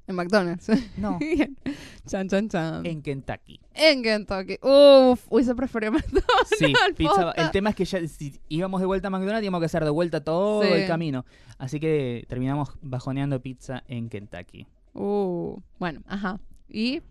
En 0.07 0.15
McDonald's. 0.15 0.69
no, 0.95 1.19
chan, 2.07 2.29
chan, 2.29 2.47
chan. 2.47 2.85
En, 2.85 2.91
en 2.93 3.01
Kentucky. 3.01 3.59
Kentucky. 3.73 4.57
Uf, 4.61 5.25
hubiese 5.29 5.53
preferido 5.53 5.91
McDonald's. 5.97 6.49
Sí, 6.57 6.73
pizza. 6.95 7.31
El 7.33 7.51
tema 7.51 7.71
es 7.71 7.75
que 7.75 7.83
ya 7.83 8.07
si 8.07 8.39
íbamos 8.47 8.79
de 8.79 8.87
vuelta 8.87 9.09
a 9.09 9.11
McDonald's, 9.11 9.43
íbamos 9.43 9.59
que 9.59 9.65
hacer 9.65 9.83
de 9.83 9.89
vuelta 9.89 10.23
todo 10.23 10.63
Sí. 10.63 10.69
el 10.71 10.87
camino. 10.87 11.25
Así 11.57 11.81
que 11.81 12.25
terminamos 12.29 12.69
bajoneando 12.81 13.41
pizza 13.41 13.83
en 13.89 14.07
Kentucky. 14.07 14.65
Uh, 14.93 15.59
bueno, 15.77 16.01
ajá. 16.07 16.39
Y 16.69 17.01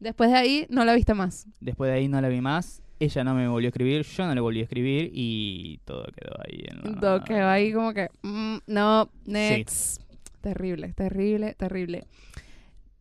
después 0.00 0.30
de 0.30 0.36
ahí 0.36 0.66
no 0.68 0.84
la 0.84 0.92
viste 0.94 1.14
más. 1.14 1.46
Después 1.60 1.90
de 1.90 1.96
ahí 1.96 2.08
no 2.08 2.20
la 2.20 2.28
vi 2.28 2.42
más. 2.42 2.82
Ella 2.98 3.24
no 3.24 3.34
me 3.34 3.46
volvió 3.46 3.68
a 3.68 3.70
escribir, 3.70 4.02
yo 4.04 4.26
no 4.26 4.34
le 4.34 4.40
volví 4.40 4.60
a 4.60 4.62
escribir 4.62 5.10
y 5.12 5.78
todo 5.84 6.04
quedó 6.04 6.34
ahí 6.46 6.64
en 6.66 6.94
la... 6.94 7.00
Todo 7.00 7.24
quedó 7.24 7.48
ahí 7.48 7.72
como 7.72 7.92
que, 7.92 8.08
mm, 8.22 8.56
no, 8.66 9.10
next. 9.26 10.02
Terrible, 10.40 10.92
terrible, 10.94 11.54
terrible. 11.54 12.06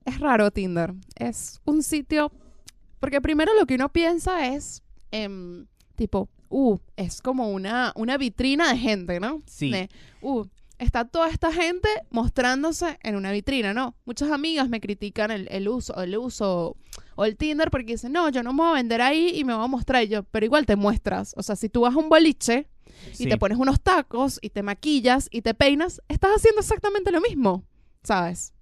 Es 0.04 0.20
raro 0.20 0.52
Tinder. 0.52 0.94
Es 1.16 1.62
un 1.64 1.82
sitio, 1.82 2.32
porque 3.00 3.22
primero 3.22 3.54
lo 3.58 3.66
que 3.66 3.76
uno 3.76 3.90
piensa 3.90 4.48
es, 4.48 4.84
em, 5.12 5.66
tipo, 5.96 6.30
uh, 6.50 6.78
es 6.98 7.22
como 7.22 7.50
una, 7.50 7.94
una 7.96 8.18
vitrina 8.18 8.72
de 8.72 8.78
gente, 8.78 9.20
¿no? 9.20 9.44
Sí. 9.46 9.72
De, 9.72 9.90
uh, 10.22 10.46
está 10.78 11.06
toda 11.06 11.30
esta 11.30 11.52
gente 11.52 11.90
mostrándose 12.10 12.98
en 13.02 13.16
una 13.16 13.32
vitrina, 13.32 13.74
¿no? 13.74 13.96
Muchas 14.06 14.32
amigas 14.32 14.68
me 14.68 14.82
critican 14.82 15.32
el, 15.32 15.48
el 15.50 15.68
uso, 15.70 16.02
el 16.02 16.18
uso 16.18 16.76
o 17.16 17.26
el 17.26 17.38
Tinder 17.38 17.70
porque 17.72 17.94
dicen, 17.94 18.12
no, 18.12 18.30
yo 18.30 18.44
no 18.44 18.54
me 18.54 18.64
voy 18.64 18.70
a 18.72 18.74
vender 18.74 19.02
ahí 19.02 19.32
y 19.36 19.44
me 19.44 19.54
voy 19.54 19.64
a 19.64 19.68
mostrar 19.68 20.04
Y 20.04 20.08
yo, 20.10 20.24
pero 20.24 20.46
igual 20.46 20.66
te 20.66 20.76
muestras. 20.76 21.34
O 21.38 21.44
sea, 21.44 21.56
si 21.56 21.70
tú 21.70 21.82
vas 21.82 21.96
a 21.96 21.98
un 21.98 22.10
boliche 22.10 22.68
y 23.12 23.16
Sí. 23.16 23.28
te 23.30 23.38
pones 23.38 23.58
unos 23.58 23.82
tacos 23.82 24.40
y 24.42 24.50
te 24.50 24.64
maquillas 24.64 25.28
y 25.32 25.42
te 25.42 25.54
peinas, 25.54 26.02
estás 26.08 26.32
haciendo 26.36 26.62
exactamente 26.62 27.12
lo 27.12 27.22
mismo, 27.22 27.64
¿sabes? 28.04 28.54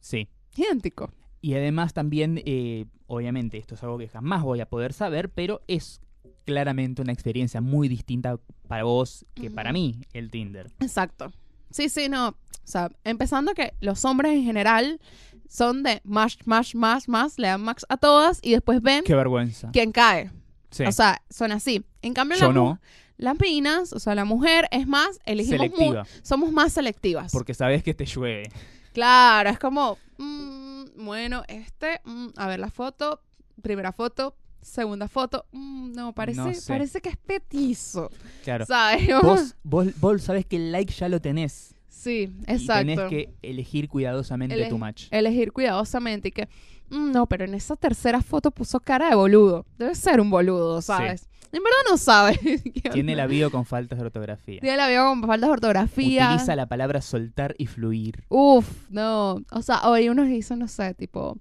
Sí. 0.00 0.28
Idéntico. 0.56 1.10
Y 1.40 1.54
además 1.54 1.92
también, 1.92 2.40
eh, 2.46 2.86
obviamente, 3.06 3.58
esto 3.58 3.74
es 3.74 3.82
algo 3.82 3.98
que 3.98 4.08
jamás 4.08 4.42
voy 4.42 4.60
a 4.60 4.68
poder 4.68 4.92
saber, 4.92 5.28
pero 5.30 5.60
es 5.68 6.00
claramente 6.46 7.02
una 7.02 7.12
experiencia 7.12 7.60
muy 7.60 7.88
distinta 7.88 8.38
para 8.68 8.84
vos 8.84 9.24
que 9.34 9.50
para 9.50 9.72
mí 9.72 10.00
el 10.12 10.30
Tinder. 10.30 10.70
Exacto. 10.80 11.32
Sí, 11.70 11.88
sí, 11.88 12.08
no. 12.08 12.28
O 12.28 12.36
sea, 12.66 12.90
empezando 13.02 13.52
que 13.54 13.74
los 13.80 14.04
hombres 14.04 14.32
en 14.32 14.44
general 14.44 15.00
son 15.48 15.82
de 15.82 16.00
más, 16.04 16.36
más, 16.46 16.74
más, 16.74 17.08
más, 17.08 17.38
le 17.38 17.48
dan 17.48 17.60
max 17.62 17.84
a 17.88 17.96
todas 17.96 18.38
y 18.42 18.52
después 18.52 18.80
ven 18.82 19.04
Qué 19.04 19.14
vergüenza. 19.14 19.70
quién 19.72 19.92
cae. 19.92 20.30
Sí. 20.70 20.84
O 20.84 20.92
sea, 20.92 21.22
son 21.30 21.52
así. 21.52 21.84
En 22.02 22.14
cambio, 22.14 22.36
Yo 22.38 22.48
la 22.48 22.52
no, 22.52 22.80
las 23.16 23.38
minas, 23.38 23.92
o 23.92 24.00
sea, 24.00 24.14
la 24.16 24.24
mujer 24.24 24.66
es 24.72 24.86
más, 24.88 25.20
elegimos 25.24 25.60
mu- 25.60 25.76
selectiva, 25.76 26.06
somos 26.22 26.50
más 26.52 26.72
selectivas. 26.72 27.30
porque 27.32 27.54
sabes 27.54 27.82
que 27.84 27.94
te 27.94 28.04
llueve. 28.06 28.50
Claro, 28.92 29.50
es 29.50 29.58
como, 29.58 29.98
mm, 30.18 31.04
bueno, 31.04 31.42
este, 31.48 32.00
mm, 32.04 32.28
a 32.36 32.46
ver 32.48 32.58
la 32.60 32.70
foto, 32.70 33.20
primera 33.62 33.92
foto, 33.92 34.36
segunda 34.62 35.06
foto, 35.08 35.46
mm, 35.52 35.92
no, 35.92 36.12
parece, 36.12 36.40
No 36.40 36.54
sé. 36.54 36.72
parece 36.72 37.00
que 37.00 37.10
es 37.10 37.16
petizo, 37.16 38.10
Claro. 38.42 38.66
¿sabes? 38.66 39.06
Vos, 39.22 39.54
vos, 39.62 39.86
vos 40.00 40.22
sabés 40.22 40.44
que 40.46 40.56
el 40.56 40.72
like 40.72 40.92
ya 40.92 41.08
lo 41.08 41.20
tenés. 41.20 41.73
Sí, 42.04 42.30
Y 42.46 42.52
exacto. 42.52 42.86
tenés 42.86 43.00
que 43.10 43.34
elegir 43.42 43.88
cuidadosamente 43.88 44.54
Ele- 44.54 44.68
tu 44.68 44.78
match. 44.78 45.06
Elegir 45.10 45.52
cuidadosamente 45.52 46.28
y 46.28 46.32
que, 46.32 46.48
mm, 46.90 47.10
no, 47.12 47.26
pero 47.26 47.44
en 47.44 47.54
esa 47.54 47.76
tercera 47.76 48.20
foto 48.22 48.50
puso 48.50 48.80
cara 48.80 49.08
de 49.08 49.14
boludo. 49.16 49.66
Debe 49.78 49.94
ser 49.94 50.20
un 50.20 50.30
boludo, 50.30 50.80
¿sabes? 50.82 51.28
En 51.52 51.62
verdad 51.62 51.90
no 51.90 51.96
sabe. 51.96 52.36
Tiene 52.92 53.14
la 53.14 53.26
bio 53.28 53.50
con 53.50 53.64
faltas 53.64 53.98
de 54.00 54.04
ortografía. 54.06 54.60
Tiene 54.60 54.76
la 54.76 54.88
vida 54.88 55.04
con 55.06 55.22
faltas 55.22 55.48
de 55.48 55.52
ortografía. 55.52 56.26
Utiliza 56.32 56.56
la 56.56 56.66
palabra 56.66 57.00
soltar 57.00 57.54
y 57.58 57.66
fluir. 57.66 58.24
Uf, 58.28 58.68
no. 58.90 59.36
O 59.52 59.62
sea, 59.62 59.88
hoy 59.88 60.08
unos 60.08 60.26
dicen, 60.28 60.58
no 60.58 60.66
sé, 60.68 60.94
tipo, 60.94 61.38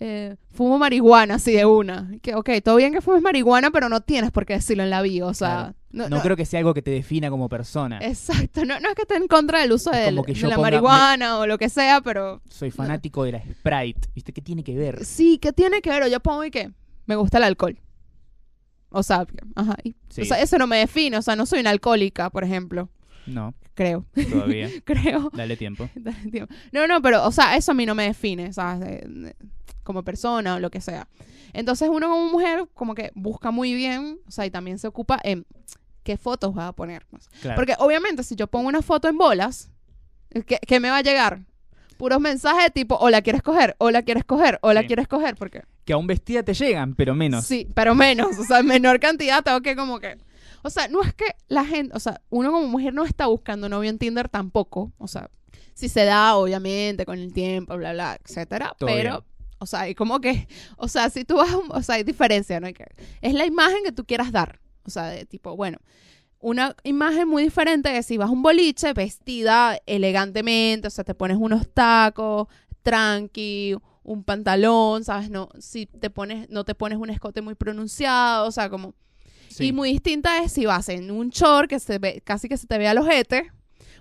eh, 0.00 0.36
fumo 0.52 0.78
marihuana 0.78 1.34
así 1.36 1.52
de 1.52 1.64
una. 1.64 2.10
Que, 2.22 2.34
ok, 2.34 2.50
todo 2.64 2.76
bien 2.76 2.92
que 2.92 3.00
fumes 3.00 3.22
marihuana, 3.22 3.70
pero 3.70 3.88
no 3.88 4.00
tienes 4.00 4.30
por 4.30 4.46
qué 4.46 4.54
decirlo 4.54 4.82
en 4.84 4.90
la 4.90 5.02
bio. 5.02 5.26
O 5.26 5.34
sea, 5.34 5.48
Claro. 5.48 5.74
no, 5.90 6.08
No, 6.08 6.16
no- 6.16 6.22
creo 6.22 6.36
que 6.36 6.44
sea 6.46 6.58
algo 6.60 6.74
que 6.74 6.82
te 6.82 6.90
defina 6.90 7.30
como 7.30 7.48
persona. 7.48 7.98
Exacto, 8.02 8.64
no, 8.64 8.78
no 8.80 8.88
es 8.90 8.94
que 8.94 9.02
esté 9.02 9.16
en 9.16 9.26
contra 9.28 9.60
del 9.60 9.72
uso 9.72 9.90
del- 9.90 10.14
de 10.16 10.34
la 10.48 10.58
marihuana 10.58 11.38
o 11.38 11.46
lo 11.46 11.58
que 11.58 11.68
sea, 11.68 12.00
pero 12.00 12.40
Soy 12.48 12.70
fanático 12.70 13.24
de 13.24 13.32
la 13.32 13.42
Sprite. 13.42 14.08
¿Viste 14.14 14.32
qué 14.32 14.40
tiene 14.42 14.62
que 14.64 14.76
ver? 14.76 15.04
sí, 15.04 15.38
¿qué 15.38 15.52
tiene 15.52 15.80
que 15.82 15.90
ver? 15.90 16.02
O 16.04 16.06
yo 16.08 16.20
pongo 16.20 16.44
y 16.44 16.50
que 16.50 16.70
me 17.06 17.16
gusta 17.16 17.38
el 17.38 17.44
alcohol. 17.44 17.78
O 18.90 19.02
sea, 19.02 19.26
ajá. 19.54 19.76
y- 19.84 19.94
Sí. 20.08 20.22
O 20.22 20.24
sea, 20.24 20.40
eso 20.40 20.56
no 20.58 20.66
me 20.66 20.78
define. 20.78 21.16
O 21.18 21.22
sea, 21.22 21.36
no 21.36 21.44
soy 21.44 21.60
una 21.60 21.70
alcohólica, 21.70 22.30
por 22.30 22.42
ejemplo. 22.44 22.88
No, 23.28 23.54
Creo, 23.74 24.04
todavía. 24.30 24.68
creo. 24.84 25.30
Dale 25.32 25.56
tiempo. 25.56 25.88
Dale 25.94 26.30
tiempo. 26.30 26.52
No, 26.72 26.86
no, 26.86 27.00
pero, 27.02 27.24
o 27.26 27.30
sea, 27.32 27.56
eso 27.56 27.72
a 27.72 27.74
mí 27.74 27.86
no 27.86 27.94
me 27.94 28.04
define, 28.04 28.52
¿sabes? 28.52 28.80
De- 28.80 29.08
de- 29.08 29.36
como 29.84 30.02
persona 30.02 30.56
o 30.56 30.60
lo 30.60 30.70
que 30.70 30.80
sea. 30.80 31.08
Entonces 31.54 31.88
uno 31.90 32.08
como 32.08 32.28
mujer 32.30 32.66
como 32.74 32.94
que 32.94 33.10
busca 33.14 33.50
muy 33.50 33.72
bien, 33.74 34.18
o 34.26 34.30
sea, 34.30 34.44
y 34.44 34.50
también 34.50 34.78
se 34.78 34.86
ocupa 34.86 35.18
en 35.24 35.46
qué 36.02 36.16
fotos 36.18 36.56
va 36.56 36.68
a 36.68 36.72
poner. 36.72 37.06
Claro. 37.40 37.56
Porque 37.56 37.74
obviamente 37.78 38.22
si 38.22 38.36
yo 38.36 38.46
pongo 38.48 38.68
una 38.68 38.82
foto 38.82 39.08
en 39.08 39.16
bolas, 39.16 39.70
¿qué, 40.46 40.58
qué 40.66 40.78
me 40.80 40.90
va 40.90 40.98
a 40.98 41.02
llegar? 41.02 41.40
Puros 41.96 42.20
mensajes 42.20 42.72
tipo, 42.72 42.96
o 42.96 43.08
la 43.10 43.22
quieres 43.22 43.42
coger, 43.42 43.74
o 43.78 43.90
la 43.90 44.02
quieres 44.02 44.24
coger, 44.24 44.58
o 44.62 44.72
la 44.72 44.82
Sí. 44.82 44.86
quieres 44.88 45.08
coger, 45.08 45.36
porque... 45.36 45.62
Que 45.84 45.94
aún 45.94 46.06
vestida 46.06 46.42
te 46.42 46.52
llegan, 46.54 46.94
pero 46.94 47.14
menos. 47.14 47.44
Sí, 47.46 47.66
pero 47.74 47.94
menos, 47.94 48.38
o 48.38 48.44
sea, 48.44 48.58
en 48.60 48.66
menor 48.66 49.00
cantidad 49.00 49.42
tengo 49.42 49.60
que 49.62 49.74
como 49.74 49.98
que... 50.00 50.18
O 50.62 50.70
sea, 50.70 50.88
no 50.88 51.02
es 51.02 51.14
que 51.14 51.26
la 51.48 51.64
gente, 51.64 51.94
o 51.96 52.00
sea, 52.00 52.20
uno 52.30 52.50
como 52.52 52.66
mujer 52.68 52.94
no 52.94 53.04
está 53.04 53.26
buscando 53.26 53.68
novio 53.68 53.90
en 53.90 53.98
Tinder 53.98 54.28
tampoco, 54.28 54.92
o 54.98 55.06
sea, 55.08 55.30
si 55.74 55.88
se 55.88 56.04
da, 56.04 56.36
obviamente, 56.36 57.04
con 57.06 57.18
el 57.18 57.32
tiempo, 57.32 57.76
bla, 57.76 57.92
bla, 57.92 58.18
etcétera, 58.24 58.74
Todo 58.78 58.88
pero... 58.88 59.10
bien. 59.10 59.24
O 59.60 59.66
sea, 59.66 59.88
y 59.88 59.94
como 59.96 60.20
que, 60.20 60.46
o 60.76 60.86
sea, 60.86 61.10
si 61.10 61.24
tú 61.24 61.36
vas, 61.36 61.50
o 61.70 61.82
sea, 61.82 61.96
hay 61.96 62.04
diferencia, 62.04 62.60
¿no? 62.60 62.68
Hay 62.68 62.74
que- 62.74 62.86
Es 63.20 63.34
la 63.34 63.44
imagen 63.44 63.82
que 63.84 63.90
tú 63.90 64.04
quieras 64.04 64.30
dar. 64.30 64.60
O 64.84 64.90
sea, 64.90 65.06
de 65.08 65.26
tipo, 65.26 65.56
bueno, 65.56 65.78
una 66.38 66.76
imagen 66.84 67.26
muy 67.26 67.42
diferente 67.42 67.96
es 67.98 68.06
si 68.06 68.16
vas 68.16 68.28
a 68.28 68.32
un 68.32 68.40
boliche 68.42 68.92
vestida 68.92 69.76
elegantemente, 69.86 70.86
o 70.86 70.90
sea, 70.90 71.02
te 71.02 71.14
pones 71.14 71.38
unos 71.38 71.68
tacos, 71.74 72.46
tranqui, 72.82 73.76
un 74.04 74.24
pantalón, 74.24 75.04
¿sabes? 75.04 75.28
No, 75.30 75.48
si 75.58 75.86
te 75.86 76.08
pones, 76.10 76.48
no 76.50 76.64
te 76.64 76.74
pones 76.74 76.98
un 76.98 77.10
escote 77.10 77.42
muy 77.42 77.54
pronunciado, 77.54 78.46
o 78.46 78.52
sea, 78.52 78.70
como... 78.70 78.94
Sí. 79.58 79.66
Y 79.68 79.72
muy 79.72 79.92
distinta 79.92 80.42
es 80.42 80.52
si 80.52 80.66
vas 80.66 80.88
en 80.88 81.10
un 81.10 81.30
short 81.30 81.68
que 81.68 81.78
se 81.80 81.98
ve, 81.98 82.22
casi 82.24 82.48
que 82.48 82.56
se 82.56 82.66
te 82.66 82.78
vea 82.78 82.94
los 82.94 83.04
ojete, 83.04 83.50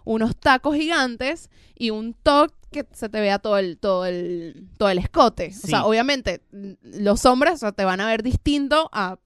unos 0.06 0.36
tacos 0.38 0.76
gigantes 0.76 1.50
y 1.76 1.90
un 1.90 2.14
top 2.14 2.52
que 2.72 2.86
se 2.94 3.10
te 3.10 3.20
vea 3.20 3.40
todo 3.40 3.58
el, 3.58 3.78
todo 3.78 4.06
el, 4.06 4.68
todo 4.78 4.90
el 4.90 4.98
escote. 4.98 5.48
O 5.64 5.68
sea, 5.68 5.86
obviamente, 5.86 6.42
mm, 6.52 7.02
los 7.02 7.26
hombres 7.26 7.54
o 7.56 7.58
sea, 7.58 7.72
te 7.72 7.84
van 7.86 8.00
a 8.02 8.08
ver 8.08 8.24
distinto 8.24 8.90
a 8.94 9.20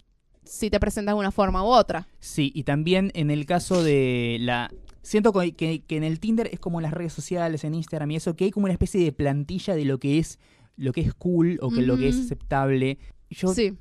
si 0.43 0.69
te 0.69 0.79
presentas 0.79 1.13
de 1.15 1.19
una 1.19 1.31
forma 1.31 1.63
u 1.63 1.67
otra. 1.67 2.07
Sí, 2.19 2.51
y 2.55 2.63
también 2.63 3.11
en 3.13 3.29
el 3.31 3.45
caso 3.45 3.83
de 3.83 4.37
la 4.41 4.71
Siento 5.03 5.33
que, 5.33 5.53
que 5.81 5.97
en 5.97 6.03
el 6.03 6.19
Tinder 6.19 6.47
es 6.53 6.59
como 6.59 6.79
en 6.79 6.83
las 6.83 6.93
redes 6.93 7.11
sociales, 7.11 7.63
en 7.63 7.73
Instagram 7.73 8.11
y 8.11 8.15
eso, 8.17 8.35
que 8.35 8.45
hay 8.45 8.51
como 8.51 8.65
una 8.65 8.73
especie 8.73 9.03
de 9.03 9.11
plantilla 9.11 9.73
de 9.73 9.83
lo 9.85 9.99
que 9.99 10.19
es 10.19 10.37
lo 10.77 10.91
que 10.93 11.01
es 11.01 11.13
cool 11.15 11.57
o 11.61 11.69
que 11.71 11.81
lo 11.81 11.97
que 11.97 12.07
es 12.09 12.19
aceptable. 12.19 12.99
Yo 13.29 13.53
Sí. 13.53 13.73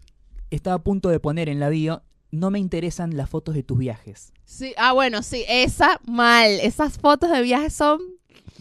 estaba 0.51 0.77
a 0.77 0.83
punto 0.83 1.09
de 1.11 1.21
poner 1.21 1.49
en 1.51 1.61
la 1.61 1.69
bio, 1.69 2.03
no 2.31 2.51
me 2.51 2.59
interesan 2.59 3.17
las 3.17 3.29
fotos 3.29 3.55
de 3.55 3.63
tus 3.63 3.79
viajes. 3.79 4.33
Sí, 4.45 4.75
ah, 4.77 4.93
bueno, 4.93 5.23
sí, 5.23 5.45
esa 5.49 6.01
mal. 6.07 6.51
Esas 6.61 6.99
fotos 6.99 7.31
de 7.31 7.43
viaje 7.43 7.71
son. 7.71 8.01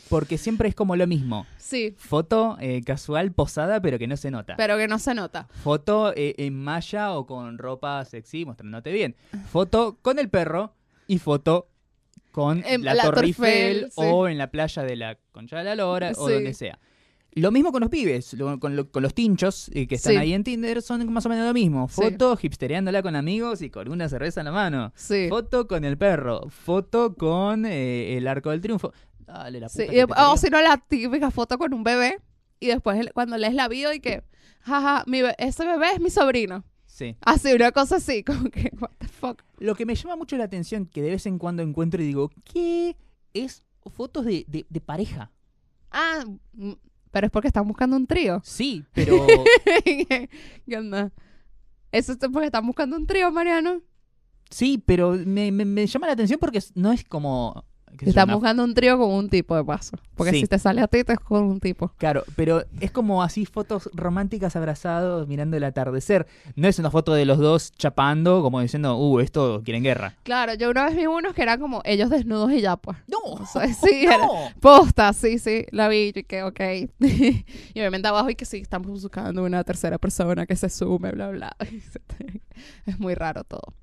Porque 0.10 0.38
siempre 0.38 0.70
es 0.70 0.76
como 0.76 0.96
lo 0.96 1.06
mismo. 1.08 1.46
Sí, 1.58 1.94
Foto 2.00 2.58
eh, 2.60 2.82
casual, 2.84 3.32
posada, 3.32 3.80
pero 3.80 4.00
que 4.00 4.08
no 4.08 4.18
se 4.18 4.32
nota. 4.32 4.56
pero 4.58 4.76
que 4.76 4.88
no 4.88 4.98
se 4.98 5.14
nota. 5.14 5.48
Foto 5.64 6.14
eh, 6.16 6.34
en 6.40 6.56
malla 6.56 7.14
o 7.14 7.28
con 7.28 7.60
ropa 7.60 8.04
sexy, 8.06 8.44
mostrándote 8.44 8.92
bien. 8.92 9.16
Foto 9.52 10.00
con 10.02 10.18
el 10.18 10.30
perro 10.30 10.74
y 11.06 11.20
foto 11.20 11.68
con 12.32 12.64
En 12.66 12.84
la, 12.84 12.96
la 12.96 13.04
Torre 13.04 13.28
Eiffel, 13.28 13.48
Eiffel, 13.50 13.92
sí. 13.92 14.02
o 14.04 14.28
en 14.28 14.40
la 14.40 14.50
playa 14.50 14.82
de 14.82 14.96
la 14.96 15.20
Concha 15.32 15.60
de 15.60 15.64
la 15.64 15.76
Lora 15.76 16.12
o 16.18 16.28
donde 16.28 16.56
sea. 16.56 16.80
Lo 17.34 17.52
mismo 17.52 17.72
con 17.72 17.82
los 17.82 17.90
pibes, 17.90 18.34
lo- 18.34 18.60
con, 18.60 18.76
lo- 18.76 18.90
con 18.92 19.04
los 19.04 19.14
tinchos 19.14 19.70
eh, 19.74 19.88
que 19.88 19.96
están 19.96 20.14
Sí. 20.14 20.18
ahí 20.18 20.34
en 20.34 20.44
Tinder, 20.44 20.82
son 20.82 21.12
más 21.14 21.26
o 21.26 21.30
menos 21.30 21.46
lo 21.46 21.54
mismo. 21.54 21.88
Sí. 21.90 22.02
Foto 22.02 22.38
hipstereándola 22.42 23.02
con 23.04 23.16
amigos 23.16 23.62
y 23.62 23.70
con 23.70 23.90
una 23.92 24.10
cerveza 24.10 24.42
en 24.42 24.46
la 24.46 24.52
mano. 24.52 24.92
Sí. 24.96 25.28
Foto 25.30 25.68
con 25.68 25.84
el 25.86 25.98
perro. 25.98 26.50
Foto 26.50 27.16
con 27.16 27.66
eh, 27.66 28.18
el 28.18 28.28
arco 28.28 28.50
del 28.50 28.62
triunfo. 28.62 28.92
Dale, 29.20 29.60
la 29.60 29.68
puta 29.68 29.84
Sí, 29.84 29.90
que 29.90 30.04
o 30.04 30.08
parió. 30.08 30.38
si 30.38 30.50
no, 30.50 30.60
la 30.62 30.78
típica 30.78 31.30
foto 31.30 31.58
con 31.60 31.74
un 31.74 31.84
bebé 31.84 32.20
y 32.60 32.68
después 32.68 33.00
cuando 33.14 33.38
lees 33.38 33.54
la 33.54 33.68
bio 33.68 33.94
y 33.94 34.00
que, 34.00 34.24
jaja, 34.62 35.04
mi 35.06 35.22
be- 35.22 35.36
ese 35.38 35.66
bebé 35.66 35.92
es 35.94 36.00
mi 36.02 36.10
sobrino. 36.10 36.64
Sí. 36.88 37.16
Así, 37.22 37.54
una 37.54 37.72
cosa 37.72 37.98
así, 37.98 38.24
como 38.26 38.50
que, 38.50 38.72
what 38.82 38.90
the 38.98 39.08
fuck. 39.08 39.44
Lo 39.60 39.76
que 39.76 39.86
me 39.86 39.94
llama 39.94 40.16
mucho 40.16 40.36
la 40.36 40.46
atención, 40.46 40.88
que 40.88 41.04
de 41.04 41.12
vez 41.12 41.28
en 41.28 41.38
cuando 41.38 41.62
encuentro 41.62 42.02
y 42.02 42.08
digo, 42.08 42.32
¿qué? 42.44 42.98
Es 43.36 43.64
fotos 43.86 44.26
de, 44.26 44.46
de- 44.48 44.66
de 44.68 44.82
pareja. 44.82 45.32
Ah, 45.92 46.24
pero 47.12 47.28
es 47.28 47.32
porque 47.32 47.48
están 47.48 47.68
buscando 47.68 47.96
un 47.96 48.08
trío. 48.08 48.42
Sí, 48.44 48.84
pero 48.94 49.26
¿Qué 49.86 50.78
onda? 50.78 51.12
Eso 51.92 52.12
es 52.14 52.18
porque 52.32 52.46
están 52.48 52.66
buscando 52.66 52.96
un 52.98 53.08
trío, 53.08 53.32
Mariano. 53.32 53.82
sí, 54.50 54.82
pero 54.86 55.12
me, 55.26 55.52
me- 55.52 55.66
me 55.66 55.88
llama 55.88 56.08
la 56.08 56.14
atención 56.14 56.40
porque 56.40 56.60
no 56.76 56.92
es 56.92 57.04
como... 57.04 57.66
Están 58.02 58.26
una- 58.30 58.36
buscando 58.36 58.64
un 58.64 58.74
trío 58.74 58.98
con 58.98 59.10
un 59.12 59.30
tipo 59.30 59.56
de 59.56 59.64
paso. 59.64 59.98
Porque 60.16 60.32
Sí. 60.34 60.42
si 60.42 60.48
te 60.48 60.58
sale 60.60 60.82
a 60.82 60.88
ti, 60.88 61.04
te 61.04 61.14
es 61.14 61.20
con 61.20 61.44
un 61.44 61.60
tipo. 61.60 61.92
Claro, 61.98 62.24
pero 62.36 62.64
es 62.80 62.92
como 62.92 63.22
así 63.24 63.46
fotos 63.46 63.90
románticas 63.94 64.56
abrazados 64.56 65.28
mirando 65.28 65.58
el 65.58 65.64
atardecer. 65.64 66.28
No 66.56 66.68
es 66.68 66.80
una 66.80 66.92
foto 66.92 67.14
de 67.14 67.26
los 67.26 67.38
dos 67.40 67.72
chapando 67.72 68.42
como 68.42 68.62
diciendo, 68.62 68.98
uh, 68.98 69.20
esto 69.20 69.62
quieren 69.64 69.84
guerra. 69.84 70.16
Claro, 70.24 70.54
yo 70.54 70.70
una 70.70 70.86
vez 70.86 70.96
vi 70.96 71.08
unos 71.08 71.34
que 71.34 71.42
eran 71.42 71.60
como 71.60 71.82
ellos 71.86 72.10
desnudos 72.10 72.52
y 72.54 72.62
ya, 72.62 72.78
pues. 72.78 72.98
No, 73.08 73.18
O 73.20 73.46
sea, 73.46 73.62
sí, 73.74 74.06
no. 74.08 74.28
Posta, 74.60 75.12
sí, 75.14 75.40
sí, 75.40 75.66
la 75.72 75.88
vi 75.88 76.12
y 76.16 76.24
que 76.24 76.44
ok. 76.44 76.60
y 77.00 77.80
obviamente 77.80 78.08
abajo 78.08 78.30
y 78.30 78.36
que 78.36 78.46
sí, 78.46 78.58
estamos 78.58 78.90
buscando 78.90 79.44
una 79.44 79.64
tercera 79.64 79.98
persona 79.98 80.46
que 80.46 80.56
se 80.56 80.70
sume, 80.70 81.12
bla, 81.12 81.30
bla. 81.30 81.56
es 82.86 83.00
muy 83.00 83.16
raro 83.16 83.44
todo. 83.44 83.74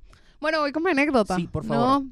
Bueno, 0.41 0.61
voy 0.61 0.73
con 0.73 0.83
mi 0.83 0.91
anécdota. 0.91 1.37
Sí, 1.37 1.47
por 1.47 1.65
¿no? 1.65 2.07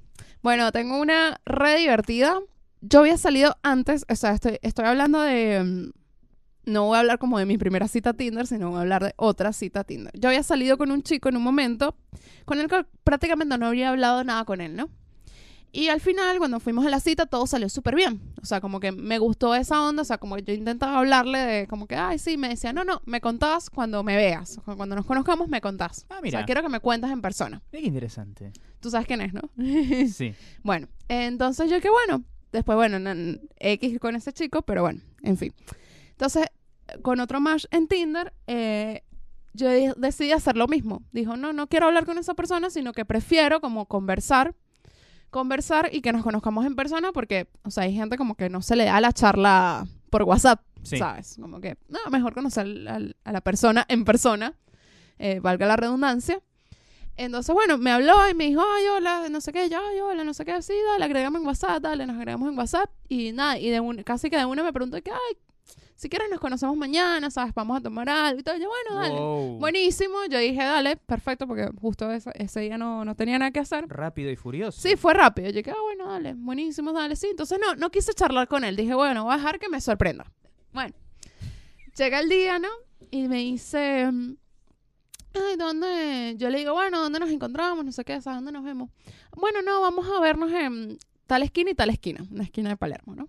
Bueno, 0.44 0.70
tengo 0.72 1.00
una 1.00 1.40
re 1.46 1.78
divertida. 1.78 2.38
Yo 2.82 3.00
había 3.00 3.16
salido 3.16 3.56
antes, 3.62 4.04
o 4.10 4.14
sea, 4.14 4.32
estoy, 4.32 4.58
estoy 4.60 4.84
hablando 4.84 5.22
de... 5.22 5.64
mm, 5.64 5.90
No 6.70 6.84
voy 6.84 6.96
a 6.96 7.00
hablar 7.00 7.18
como 7.18 7.38
de 7.38 7.46
mi 7.46 7.56
primera 7.56 7.88
cita 7.88 8.12
Tinder, 8.12 8.46
sino 8.46 8.68
voy 8.68 8.76
a 8.76 8.82
hablar 8.82 9.02
de 9.04 9.14
otra 9.16 9.54
cita 9.54 9.84
Tinder. 9.84 10.12
Yo 10.20 10.28
había 10.28 10.42
salido 10.42 10.76
con 10.76 10.90
un 10.90 11.02
chico 11.02 11.30
en 11.30 11.38
un 11.38 11.42
momento 11.42 11.96
con 12.44 12.60
el 12.60 12.68
que 12.68 12.84
prácticamente 13.04 13.56
no 13.56 13.68
habría 13.68 13.88
hablado 13.88 14.22
nada 14.22 14.44
con 14.44 14.60
él, 14.60 14.76
¿no? 14.76 14.90
Y 15.76 15.88
al 15.88 16.00
final, 16.00 16.38
cuando 16.38 16.60
fuimos 16.60 16.86
a 16.86 16.88
la 16.88 17.00
cita, 17.00 17.26
todo 17.26 17.48
salió 17.48 17.68
súper 17.68 17.96
bien. 17.96 18.20
O 18.40 18.46
sea, 18.46 18.60
como 18.60 18.78
que 18.78 18.92
me 18.92 19.18
gustó 19.18 19.56
esa 19.56 19.82
onda. 19.82 20.02
O 20.02 20.04
sea, 20.04 20.18
como 20.18 20.38
yo 20.38 20.54
intentaba 20.54 20.98
hablarle 20.98 21.38
de 21.40 21.66
como 21.66 21.88
que, 21.88 21.96
ay, 21.96 22.20
sí, 22.20 22.36
me 22.36 22.48
decía, 22.48 22.72
no, 22.72 22.84
no, 22.84 23.02
me 23.06 23.20
contás 23.20 23.70
cuando 23.70 24.04
me 24.04 24.14
veas. 24.16 24.60
O 24.66 24.76
Cuando 24.76 24.94
nos 24.94 25.04
conozcamos, 25.04 25.48
me 25.48 25.60
contás. 25.60 26.06
Ah, 26.10 26.18
O 26.20 26.22
mira. 26.22 26.38
sea, 26.38 26.46
quiero 26.46 26.62
que 26.62 26.68
me 26.68 26.78
cuentes 26.78 27.10
en 27.10 27.20
persona. 27.20 27.60
Qué 27.72 27.80
interesante. 27.80 28.52
Tú 28.78 28.88
sabes 28.88 29.08
quién 29.08 29.20
es, 29.20 29.32
¿no? 29.34 29.42
Sí. 30.12 30.32
bueno, 30.62 30.86
entonces 31.08 31.68
yo 31.68 31.80
que 31.80 31.90
bueno. 31.90 32.22
Después, 32.52 32.76
bueno, 32.76 32.98
X 33.58 33.98
con 33.98 34.14
ese 34.14 34.32
chico, 34.32 34.62
pero 34.62 34.82
bueno, 34.82 35.00
en 35.22 35.36
fin. 35.36 35.52
Entonces, 36.10 36.46
con 37.02 37.18
otro 37.18 37.40
match 37.40 37.64
en 37.72 37.88
Tinder, 37.88 38.32
eh, 38.46 39.02
yo 39.54 39.68
decidí 39.96 40.30
hacer 40.30 40.56
lo 40.56 40.68
mismo. 40.68 41.02
Dijo, 41.10 41.36
no, 41.36 41.52
no 41.52 41.66
quiero 41.66 41.86
hablar 41.86 42.06
con 42.06 42.16
esa 42.16 42.34
persona, 42.34 42.70
sino 42.70 42.92
que 42.92 43.04
prefiero 43.04 43.60
como 43.60 43.86
conversar, 43.86 44.54
conversar 45.34 45.90
y 45.92 46.00
que 46.00 46.12
nos 46.12 46.22
conozcamos 46.22 46.64
en 46.64 46.76
persona, 46.76 47.10
porque, 47.12 47.48
o 47.64 47.70
sea, 47.70 47.82
hay 47.84 47.94
gente 47.94 48.16
como 48.16 48.36
que 48.36 48.48
no 48.48 48.62
se 48.62 48.76
le 48.76 48.84
da 48.84 49.00
la 49.00 49.12
charla 49.12 49.86
por 50.10 50.22
WhatsApp, 50.22 50.60
Sí. 50.84 50.96
¿sabes? 50.96 51.36
Como 51.40 51.60
que, 51.60 51.76
no, 51.88 51.98
mejor 52.10 52.34
conocer 52.34 52.66
al- 52.88 53.16
a 53.24 53.32
la 53.32 53.40
persona 53.40 53.84
en 53.88 54.04
persona, 54.04 54.54
eh, 55.18 55.40
valga 55.40 55.66
la 55.66 55.76
redundancia. 55.76 56.40
Entonces, 57.16 57.52
bueno, 57.54 57.78
me 57.78 57.90
habló 57.90 58.28
y 58.30 58.34
me 58.34 58.44
dijo, 58.46 58.62
ay, 58.76 58.84
hola, 58.96 59.28
no 59.28 59.40
sé 59.40 59.52
qué, 59.52 59.68
yo, 59.68 59.78
ay, 59.78 60.00
hola, 60.00 60.24
no 60.24 60.34
sé 60.34 60.44
qué, 60.44 60.60
sí, 60.62 60.72
dale, 60.92 61.04
agregamos 61.04 61.40
en 61.40 61.46
WhatsApp, 61.46 61.80
dale, 61.82 62.06
nos 62.06 62.16
agregamos 62.16 62.48
en 62.50 62.58
WhatsApp. 62.58 62.90
Y 63.08 63.32
nada, 63.32 63.58
y 63.58 63.70
de 63.70 63.80
un, 63.80 64.02
casi 64.02 64.30
que 64.30 64.36
de 64.36 64.44
una 64.44 64.62
me 64.62 64.72
preguntó 64.72 65.00
que, 65.02 65.10
ay, 65.10 65.36
si 65.96 66.08
quieres 66.08 66.28
nos 66.30 66.40
conocemos 66.40 66.76
mañana, 66.76 67.30
¿sabes? 67.30 67.54
Vamos 67.54 67.78
a 67.78 67.80
tomar 67.80 68.08
algo 68.08 68.40
y 68.40 68.42
todo. 68.42 68.56
Yo, 68.56 68.68
bueno, 68.68 69.00
dale. 69.00 69.14
Wow. 69.14 69.58
Buenísimo. 69.58 70.16
Yo 70.28 70.38
dije, 70.38 70.62
dale, 70.62 70.96
perfecto, 70.96 71.46
porque 71.46 71.70
justo 71.80 72.10
ese, 72.10 72.30
ese 72.34 72.60
día 72.60 72.76
no, 72.76 73.04
no 73.04 73.14
tenía 73.14 73.38
nada 73.38 73.50
que 73.50 73.60
hacer. 73.60 73.86
Rápido 73.88 74.30
y 74.30 74.36
furioso. 74.36 74.80
Sí, 74.80 74.96
fue 74.96 75.14
rápido. 75.14 75.48
Yo 75.48 75.56
dije, 75.56 75.70
ah, 75.70 75.82
bueno, 75.82 76.06
dale, 76.06 76.34
buenísimo, 76.34 76.92
dale, 76.92 77.14
sí. 77.14 77.28
Entonces 77.30 77.58
no, 77.60 77.76
no 77.76 77.90
quise 77.90 78.12
charlar 78.12 78.48
con 78.48 78.64
él. 78.64 78.74
Dije, 78.76 78.94
bueno, 78.94 79.24
voy 79.24 79.34
a 79.34 79.36
dejar 79.36 79.58
que 79.58 79.68
me 79.68 79.80
sorprenda. 79.80 80.30
Bueno, 80.72 80.94
llega 81.96 82.18
el 82.18 82.28
día, 82.28 82.58
¿no? 82.58 82.68
Y 83.12 83.28
me 83.28 83.36
dice, 83.36 84.10
ay, 85.34 85.56
¿dónde? 85.56 86.34
Yo 86.36 86.50
le 86.50 86.58
digo, 86.58 86.72
bueno, 86.72 87.00
¿dónde 87.00 87.20
nos 87.20 87.30
encontramos? 87.30 87.84
No 87.84 87.92
sé 87.92 88.04
qué, 88.04 88.20
¿sabes 88.20 88.38
dónde 88.38 88.50
nos 88.50 88.64
vemos? 88.64 88.90
Bueno, 89.36 89.62
no, 89.62 89.80
vamos 89.80 90.06
a 90.08 90.20
vernos 90.20 90.50
en 90.50 90.98
tal 91.26 91.44
esquina 91.44 91.70
y 91.70 91.74
tal 91.74 91.90
esquina, 91.90 92.24
una 92.30 92.42
esquina 92.42 92.70
de 92.70 92.76
Palermo, 92.76 93.14
¿no? 93.14 93.28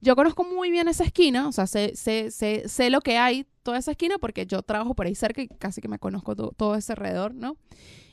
Yo 0.00 0.16
conozco 0.16 0.44
muy 0.44 0.70
bien 0.70 0.88
esa 0.88 1.04
esquina, 1.04 1.46
o 1.48 1.52
sea, 1.52 1.66
sé, 1.66 1.94
sé, 1.94 2.30
sé, 2.30 2.68
sé 2.68 2.88
lo 2.90 3.00
que 3.02 3.18
hay 3.18 3.46
toda 3.62 3.78
esa 3.78 3.90
esquina 3.90 4.16
porque 4.18 4.46
yo 4.46 4.62
trabajo 4.62 4.94
por 4.94 5.06
ahí 5.06 5.14
cerca 5.14 5.42
y 5.42 5.48
casi 5.48 5.80
que 5.82 5.88
me 5.88 5.98
conozco 5.98 6.34
to- 6.34 6.52
todo 6.56 6.74
ese 6.74 6.92
alrededor, 6.92 7.34
¿no? 7.34 7.56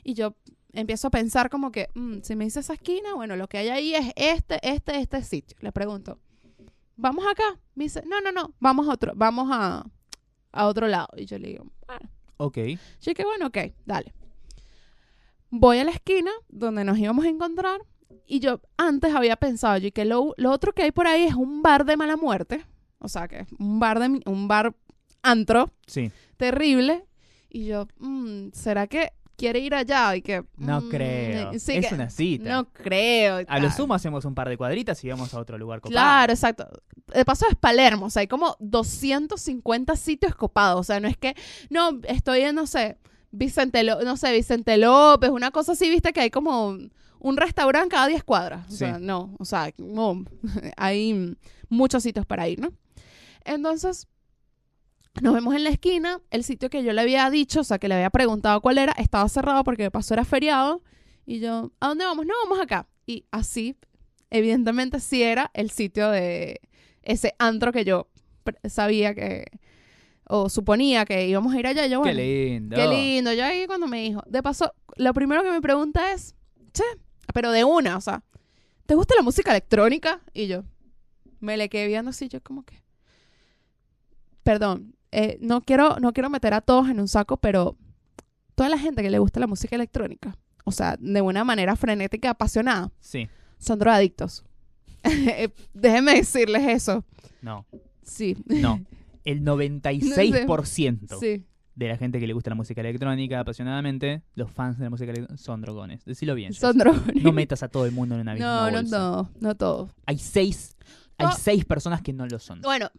Y 0.04 0.12
yo 0.14 0.34
empiezo 0.74 1.08
a 1.08 1.10
pensar 1.10 1.48
como 1.48 1.72
que, 1.72 1.88
mm, 1.94 2.18
si 2.22 2.36
me 2.36 2.44
dice 2.44 2.60
esa 2.60 2.74
esquina, 2.74 3.14
bueno, 3.14 3.36
lo 3.36 3.48
que 3.48 3.56
hay 3.58 3.68
ahí 3.70 3.94
es 3.94 4.12
este, 4.16 4.58
este, 4.62 4.98
este 5.00 5.22
sitio. 5.22 5.56
Le 5.60 5.72
pregunto, 5.72 6.18
¿vamos 6.96 7.24
acá? 7.26 7.58
Me 7.74 7.84
dice, 7.84 8.02
no, 8.06 8.20
no, 8.20 8.32
no, 8.32 8.52
vamos 8.60 8.86
a 8.88 8.92
otro, 8.92 9.12
vamos 9.16 9.48
a, 9.50 9.86
a 10.52 10.66
otro 10.66 10.88
lado. 10.88 11.08
Y 11.16 11.24
yo 11.24 11.38
le 11.38 11.48
digo, 11.48 11.66
bueno. 11.86 12.10
Ok. 12.36 12.56
Yo 12.58 12.78
dije, 13.12 13.24
bueno, 13.24 13.46
ok, 13.46 13.58
dale. 13.86 14.12
Voy 15.50 15.78
a 15.78 15.84
la 15.84 15.92
esquina 15.92 16.30
donde 16.48 16.84
nos 16.84 16.98
íbamos 16.98 17.24
a 17.24 17.28
encontrar 17.28 17.80
y 18.28 18.40
yo 18.40 18.60
antes 18.76 19.14
había 19.14 19.36
pensado, 19.36 19.78
yo 19.78 19.90
que 19.92 20.04
lo, 20.04 20.34
lo 20.36 20.50
otro 20.52 20.72
que 20.72 20.82
hay 20.84 20.92
por 20.92 21.06
ahí 21.06 21.24
es 21.24 21.34
un 21.34 21.62
bar 21.62 21.84
de 21.84 21.96
mala 21.96 22.16
muerte, 22.16 22.64
o 22.98 23.08
sea, 23.08 23.26
que 23.26 23.40
es 23.40 23.48
un 23.58 23.80
bar 23.80 23.98
de 23.98 24.20
un 24.26 24.46
bar 24.48 24.74
antro 25.22 25.70
Sí. 25.86 26.10
terrible 26.36 27.04
y 27.50 27.64
yo, 27.66 27.88
mm, 27.98 28.48
¿será 28.52 28.86
que 28.86 29.12
quiere 29.36 29.60
ir 29.60 29.74
allá? 29.74 30.16
Y 30.16 30.22
que 30.22 30.44
No 30.56 30.80
mm, 30.80 30.88
creo. 30.88 31.52
sí, 31.58 31.72
es 31.76 31.88
que- 31.88 31.94
una 31.94 32.10
cita. 32.10 32.50
No 32.50 32.72
creo. 32.72 33.44
A 33.46 33.58
lo 33.60 33.70
sumo 33.70 33.94
hacemos 33.94 34.24
un 34.24 34.34
par 34.34 34.48
de 34.48 34.56
cuadritas 34.56 35.02
y 35.04 35.08
vamos 35.08 35.32
a 35.32 35.38
otro 35.40 35.56
lugar 35.56 35.80
copado. 35.80 35.92
Claro, 35.94 36.32
exacto. 36.32 36.68
De 37.14 37.24
paso 37.24 37.46
es 37.48 37.54
Palermo, 37.56 38.06
o 38.06 38.10
sea, 38.10 38.20
hay 38.20 38.26
como 38.26 38.56
250 38.58 39.96
sitios 39.96 40.34
copados, 40.34 40.80
o 40.80 40.84
sea, 40.84 41.00
no 41.00 41.08
es 41.08 41.16
que, 41.16 41.34
no, 41.70 42.00
estoy 42.04 42.40
en, 42.42 42.54
no 42.56 42.66
sé, 42.66 42.98
Vicente, 43.30 43.82
no 43.84 44.16
sé, 44.16 44.32
Vicente 44.32 44.76
López, 44.76 45.30
una 45.30 45.50
cosa 45.50 45.72
así, 45.72 45.88
viste, 45.90 46.12
que 46.12 46.20
hay 46.20 46.30
como 46.30 46.76
un, 47.20 47.36
restaurante 47.36 47.88
cada 47.94 48.06
10 48.06 48.24
cuadras, 48.24 48.66
o 48.68 48.70
Sí. 48.70 48.76
sea, 48.78 48.98
no, 48.98 49.34
o 49.38 49.44
sea, 49.44 49.70
no, 49.78 50.24
hay 50.76 51.36
muchos 51.68 52.02
sitios 52.02 52.26
para 52.26 52.48
ir, 52.48 52.60
¿no? 52.60 52.72
Entonces, 53.44 54.06
nos 55.22 55.34
vemos 55.34 55.54
en 55.54 55.64
la 55.64 55.70
esquina, 55.70 56.20
el 56.30 56.44
sitio 56.44 56.70
que 56.70 56.82
yo 56.84 56.92
le 56.92 57.00
había 57.00 57.28
dicho, 57.30 57.60
o 57.60 57.64
sea, 57.64 57.78
que 57.78 57.88
le 57.88 57.94
había 57.94 58.10
preguntado 58.10 58.60
cuál 58.60 58.78
era, 58.78 58.92
estaba 58.92 59.28
cerrado 59.28 59.64
porque 59.64 59.84
de 59.84 59.90
paso 59.90 60.14
era 60.14 60.24
feriado, 60.24 60.82
y 61.26 61.40
yo, 61.40 61.72
¿a 61.80 61.88
dónde 61.88 62.04
vamos? 62.04 62.24
No, 62.26 62.34
vamos 62.44 62.60
acá. 62.60 62.86
Y 63.06 63.24
así, 63.30 63.76
evidentemente, 64.30 65.00
sí 65.00 65.22
era 65.22 65.50
el 65.54 65.70
sitio 65.70 66.10
de 66.10 66.60
ese 67.02 67.34
antro 67.38 67.72
que 67.72 67.84
yo 67.84 68.08
sabía 68.68 69.14
que, 69.14 69.44
o 70.24 70.48
suponía 70.48 71.04
que 71.04 71.26
íbamos 71.26 71.54
a 71.54 71.58
ir 71.58 71.66
allá. 71.66 71.86
Yo, 71.86 72.02
Qué 72.02 72.14
lindo. 72.14 72.76
Qué 72.76 72.86
lindo. 72.86 73.32
Yo 73.32 73.44
ahí 73.44 73.66
cuando 73.66 73.86
me 73.86 74.02
dijo, 74.02 74.22
de 74.26 74.42
paso, 74.42 74.72
lo 74.96 75.12
primero 75.14 75.42
que 75.42 75.50
me 75.50 75.60
pregunta 75.60 76.12
es, 76.12 76.34
che, 76.72 76.84
pero 77.34 77.50
de 77.52 77.64
una, 77.64 77.96
o 77.96 78.00
sea, 78.00 78.22
¿te 78.86 78.94
gusta 78.94 79.14
la 79.16 79.22
música 79.22 79.50
electrónica? 79.50 80.20
Y 80.32 80.46
yo 80.46 80.64
me 81.40 81.56
le 81.56 81.68
quedé 81.68 81.86
viendo 81.86 82.10
así, 82.10 82.28
yo 82.28 82.42
como 82.42 82.64
que, 82.64 82.82
perdón, 84.42 84.94
eh, 85.12 85.38
no 85.40 85.60
quiero, 85.62 85.98
no 86.00 86.12
quiero 86.12 86.30
meter 86.30 86.54
a 86.54 86.60
todos 86.60 86.88
en 86.88 87.00
un 87.00 87.08
saco, 87.08 87.36
pero 87.36 87.76
toda 88.54 88.68
la 88.68 88.78
gente 88.78 89.02
que 89.02 89.10
le 89.10 89.18
gusta 89.18 89.40
la 89.40 89.46
música 89.46 89.76
electrónica, 89.76 90.36
o 90.64 90.72
sea, 90.72 90.96
de 90.98 91.20
una 91.22 91.44
manera 91.44 91.76
frenética, 91.76 92.30
apasionada, 92.30 92.90
Sí. 93.00 93.28
son 93.58 93.78
drogadictos. 93.78 94.44
Eh, 95.04 95.48
Déjenme 95.74 96.14
decirles 96.16 96.66
eso. 96.68 97.04
No, 97.40 97.66
Sí. 98.02 98.36
no. 98.46 98.84
El 99.24 99.42
96% 99.44 101.18
Sí. 101.20 101.44
De 101.78 101.88
la 101.88 101.96
gente 101.96 102.18
que 102.18 102.26
le 102.26 102.32
gusta 102.32 102.50
la 102.50 102.56
música 102.56 102.80
electrónica 102.80 103.38
apasionadamente, 103.40 104.22
los 104.34 104.50
fans 104.50 104.78
de 104.78 104.84
la 104.84 104.90
música 104.90 105.10
electrónica, 105.12 105.42
son 105.42 105.60
drogones. 105.60 106.04
Decilo 106.04 106.34
bien. 106.34 106.52
Son 106.52 106.76
drogones. 106.76 107.22
No 107.22 107.32
metas 107.32 107.62
a 107.62 107.68
todo 107.68 107.86
el 107.86 107.92
mundo 107.92 108.16
en 108.16 108.22
una 108.22 108.34
misma 108.34 108.46
No, 108.46 108.70
no, 108.70 108.76
bolsa. 108.78 108.98
no, 108.98 109.30
no 109.40 109.54
todos. 109.54 109.90
Hay 110.04 110.18
seis, 110.18 110.76
hay 111.18 111.26
No. 111.26 111.32
seis 111.32 111.64
personas 111.64 112.02
que 112.02 112.12
no 112.12 112.26
lo 112.26 112.38
son. 112.40 112.60
Bueno, 112.62 112.90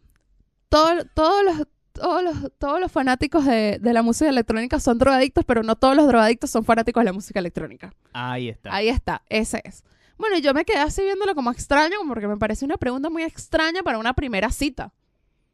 todo- 0.70 1.04
todos 1.14 1.44
los 1.44 1.68
todos 1.92 2.24
los, 2.24 2.52
todos 2.58 2.80
los 2.80 2.90
fanáticos 2.90 3.44
de, 3.46 3.78
de 3.82 3.94
la 3.94 4.02
música 4.02 4.30
electrónica 4.30 4.80
son 4.80 4.98
drogadictos, 4.98 5.44
pero 5.44 5.64
no 5.64 5.76
todos 5.76 5.98
los 5.98 6.08
drogadictos 6.08 6.50
son 6.50 6.64
fanáticos 6.64 7.02
de 7.02 7.06
la 7.06 7.12
música 7.14 7.40
electrónica. 7.40 7.94
Ahí 8.14 8.48
está. 8.48 8.74
Ahí 8.74 8.88
está, 8.88 9.22
ese 9.28 9.62
es. 9.66 9.84
Bueno, 10.18 10.38
yo 10.40 10.54
me 10.54 10.64
quedé 10.64 10.78
así 10.78 11.02
viéndolo 11.02 11.36
como 11.36 11.52
extraño, 11.52 11.98
porque 12.08 12.28
me 12.30 12.38
parece 12.38 12.64
una 12.64 12.78
pregunta 12.78 13.10
muy 13.10 13.24
extraña 13.24 13.84
para 13.84 13.98
una 13.98 14.14
primera 14.14 14.50
cita. 14.52 14.94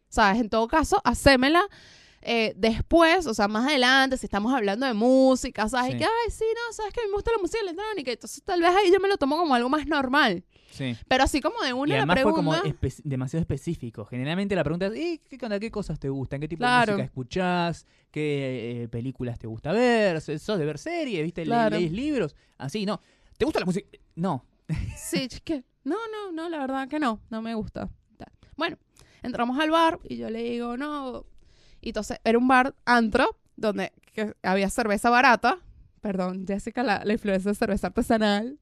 ¿Sabes? 0.10 0.40
En 0.40 0.50
todo 0.52 0.68
caso, 0.68 1.02
hacémela 1.04 1.64
eh, 2.28 2.54
después, 2.58 3.28
o 3.28 3.34
sea, 3.34 3.48
más 3.48 3.68
adelante, 3.68 4.18
si 4.18 4.26
estamos 4.26 4.52
hablando 4.54 4.86
de 4.86 4.94
música, 4.94 5.70
¿sabes? 5.70 5.92
Sí. 5.92 5.96
Y 5.96 6.00
que, 6.00 6.06
ay, 6.06 6.32
sí, 6.32 6.44
no, 6.56 6.74
sabes 6.74 6.92
que 6.92 7.02
me 7.08 7.14
gusta 7.14 7.32
la 7.32 7.38
música 7.38 7.60
electrónica. 7.62 8.12
Entonces, 8.12 8.42
tal 8.44 8.62
vez 8.62 8.72
ahí 8.72 8.92
yo 8.92 9.00
me 9.00 9.08
lo 9.08 9.18
tomo 9.18 9.38
como 9.38 9.54
algo 9.56 9.70
más 9.70 9.86
normal. 9.88 10.44
Sí. 10.72 10.98
Pero 11.08 11.24
así 11.24 11.40
como 11.40 11.62
de 11.62 11.70
Y 11.70 11.74
una 11.74 11.94
la 11.94 11.98
además 12.00 12.16
fue 12.22 12.34
pregunta. 12.34 12.62
como 12.62 12.74
espe- 12.74 13.02
demasiado 13.04 13.42
específico. 13.42 14.06
Generalmente 14.06 14.56
la 14.56 14.64
pregunta 14.64 14.88
es, 14.88 14.94
"Eh, 14.96 15.22
¿qué, 15.30 15.38
onda, 15.46 15.60
¿qué 15.60 15.72
cosas 15.72 16.00
te 16.00 16.10
gustan? 16.10 16.42
¿Qué 16.42 16.48
tipo 16.50 16.60
Claro. 16.60 16.94
de 16.94 16.98
música 16.98 17.06
escuchás? 17.06 17.86
¿Qué 18.12 18.84
eh, 18.84 18.88
películas 18.90 19.40
te 19.40 19.48
gusta 19.48 19.72
ver? 19.72 20.20
¿Sos 20.20 20.58
de 20.58 20.66
ver 20.66 20.78
series? 20.80 21.24
¿Viste? 21.24 21.42
Le- 21.46 21.48
Claro. 21.48 21.78
¿Lees 21.80 21.92
libros? 21.92 22.36
Así, 22.58 22.86
no. 22.86 23.00
¿Te 23.38 23.46
gusta 23.46 23.60
la 23.60 23.66
música? 23.68 23.88
No. 24.16 24.44
Sí, 24.98 25.28
que 25.44 25.64
no, 25.84 25.96
no, 26.12 26.32
no, 26.32 26.50
la 26.50 26.58
verdad 26.58 26.88
que 26.88 27.00
no, 27.00 27.22
no 27.30 27.42
me 27.42 27.54
gusta. 27.54 27.88
Bueno, 28.58 28.78
entramos 29.22 29.60
al 29.60 29.70
bar 29.70 30.00
y 30.10 30.18
yo 30.18 30.30
le 30.30 30.42
digo, 30.44 30.76
no. 30.78 31.26
Y 31.86 31.89
entonces 31.89 32.17
era 32.24 32.38
un 32.38 32.48
bar 32.48 32.74
antro 32.84 33.38
donde 33.56 33.93
que 34.12 34.34
había 34.41 34.69
cerveza 34.71 35.10
barata. 35.12 35.60
Perdón, 36.02 36.45
Jessica, 36.48 36.82
la, 36.84 37.06
la 37.06 37.13
influencia 37.13 37.52
de 37.52 37.56
cerveza 37.56 37.88
artesanal, 37.88 38.58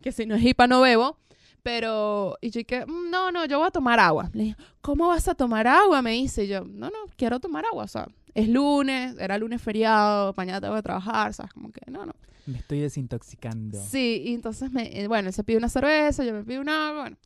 que 0.00 0.12
si 0.12 0.26
no 0.26 0.36
es 0.36 0.44
hipa 0.44 0.66
no 0.68 0.80
bebo. 0.80 1.18
Pero, 1.64 2.36
y 2.40 2.50
yo 2.50 2.64
que, 2.64 2.86
"Mm, 2.86 3.10
no, 3.10 3.32
no, 3.32 3.44
yo 3.46 3.58
voy 3.58 3.66
a 3.66 3.70
tomar 3.72 3.98
agua. 3.98 4.30
Le 4.32 4.42
dije, 4.44 4.56
¿cómo 4.80 5.08
vas 5.08 5.26
a 5.26 5.34
tomar 5.34 5.66
agua? 5.66 6.02
Me 6.02 6.12
dice 6.12 6.44
Y 6.44 6.48
yo, 6.48 6.60
no, 6.64 6.86
no, 6.86 6.98
quiero 7.16 7.40
tomar 7.40 7.64
agua. 7.66 7.84
O 7.84 7.88
sea, 7.88 8.06
es 8.32 8.48
lunes, 8.48 9.16
era 9.18 9.36
lunes 9.38 9.60
feriado, 9.60 10.32
mañana 10.36 10.60
tengo 10.60 10.76
que 10.76 10.82
trabajar, 10.82 11.34
¿sabes? 11.34 11.52
Como 11.52 11.72
que, 11.72 11.80
no, 11.90 12.06
no. 12.06 12.12
Me 12.46 12.58
estoy 12.58 12.78
desintoxicando. 12.80 13.78
Sí, 13.90 14.22
y 14.24 14.34
entonces, 14.34 14.70
me, 14.70 15.00
eh, 15.00 15.08
bueno, 15.08 15.28
él 15.28 15.34
se 15.34 15.42
pide 15.42 15.58
una 15.58 15.68
cerveza, 15.68 16.24
yo 16.24 16.32
me 16.32 16.44
pido 16.44 16.60
una 16.60 16.88
agua, 16.90 17.00
bueno. 17.02 17.16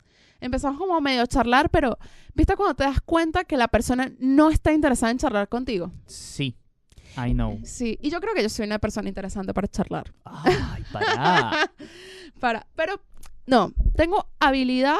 Empezamos 0.43 0.79
como 0.79 1.01
medio 1.01 1.23
a 1.23 1.27
charlar, 1.27 1.71
pero 1.71 1.99
¿viste 2.35 2.57
cuando 2.57 2.75
te 2.75 2.85
das 2.85 3.01
cuenta 3.01 3.45
que 3.45 3.57
la 3.57 3.69
persona 3.69 4.11
no 4.19 4.51
está 4.51 4.73
interesada 4.73 5.11
en 5.13 5.19
charlar 5.19 5.49
contigo? 5.49 5.93
Sí. 6.07 6.57
I 7.17 7.33
know. 7.33 7.61
Sí, 7.65 7.99
y 8.01 8.09
yo 8.11 8.21
creo 8.21 8.35
que 8.35 8.43
yo 8.43 8.49
soy 8.49 8.65
una 8.67 8.79
persona 8.79 9.09
interesante 9.09 9.53
para 9.55 9.69
charlar. 9.69 10.13
Ay, 10.25 10.83
pará. 10.93 11.71
Para, 12.41 12.67
pero 12.75 13.01
no, 13.47 13.73
tengo 13.95 14.27
habilidad 14.41 14.97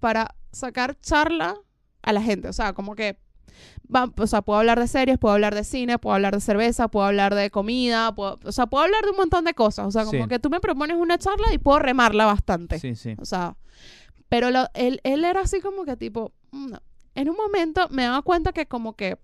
para 0.00 0.34
sacar 0.52 0.98
charla 1.00 1.56
a 2.02 2.12
la 2.12 2.22
gente, 2.22 2.48
o 2.48 2.52
sea, 2.54 2.72
como 2.72 2.94
que 2.94 3.18
va- 3.94 4.10
o 4.16 4.26
sea, 4.26 4.40
puedo 4.40 4.60
hablar 4.60 4.78
de 4.80 4.86
series, 4.88 5.18
puedo 5.18 5.34
hablar 5.34 5.54
de 5.54 5.64
cine, 5.64 5.98
puedo 5.98 6.14
hablar 6.14 6.34
de 6.34 6.40
cerveza, 6.40 6.88
puedo 6.88 7.04
hablar 7.04 7.34
de 7.34 7.50
comida, 7.50 8.14
puedo- 8.14 8.38
o 8.44 8.52
sea, 8.52 8.66
puedo 8.66 8.84
hablar 8.84 9.02
de 9.04 9.10
un 9.10 9.16
montón 9.16 9.44
de 9.44 9.52
cosas, 9.52 9.86
o 9.88 9.90
sea, 9.90 10.04
como 10.06 10.22
Sí. 10.22 10.28
que 10.28 10.38
tú 10.38 10.48
me 10.48 10.60
propones 10.60 10.96
una 10.96 11.18
charla 11.18 11.52
y 11.52 11.58
puedo 11.58 11.78
remarla 11.80 12.24
bastante. 12.24 12.78
Sí, 12.78 12.94
sí. 12.94 13.14
O 13.18 13.24
sea, 13.26 13.56
pero 14.28 14.50
lo- 14.50 14.68
él, 14.74 15.00
él 15.04 15.24
era 15.24 15.40
así 15.42 15.60
como 15.60 15.84
que 15.84 15.96
tipo, 15.96 16.32
mm, 16.52 16.66
no. 16.70 16.80
en 17.14 17.30
un 17.30 17.36
momento 17.36 17.88
me 17.90 18.04
daba 18.04 18.22
cuenta 18.22 18.52
que 18.52 18.66
como 18.66 18.94
que 18.94 19.16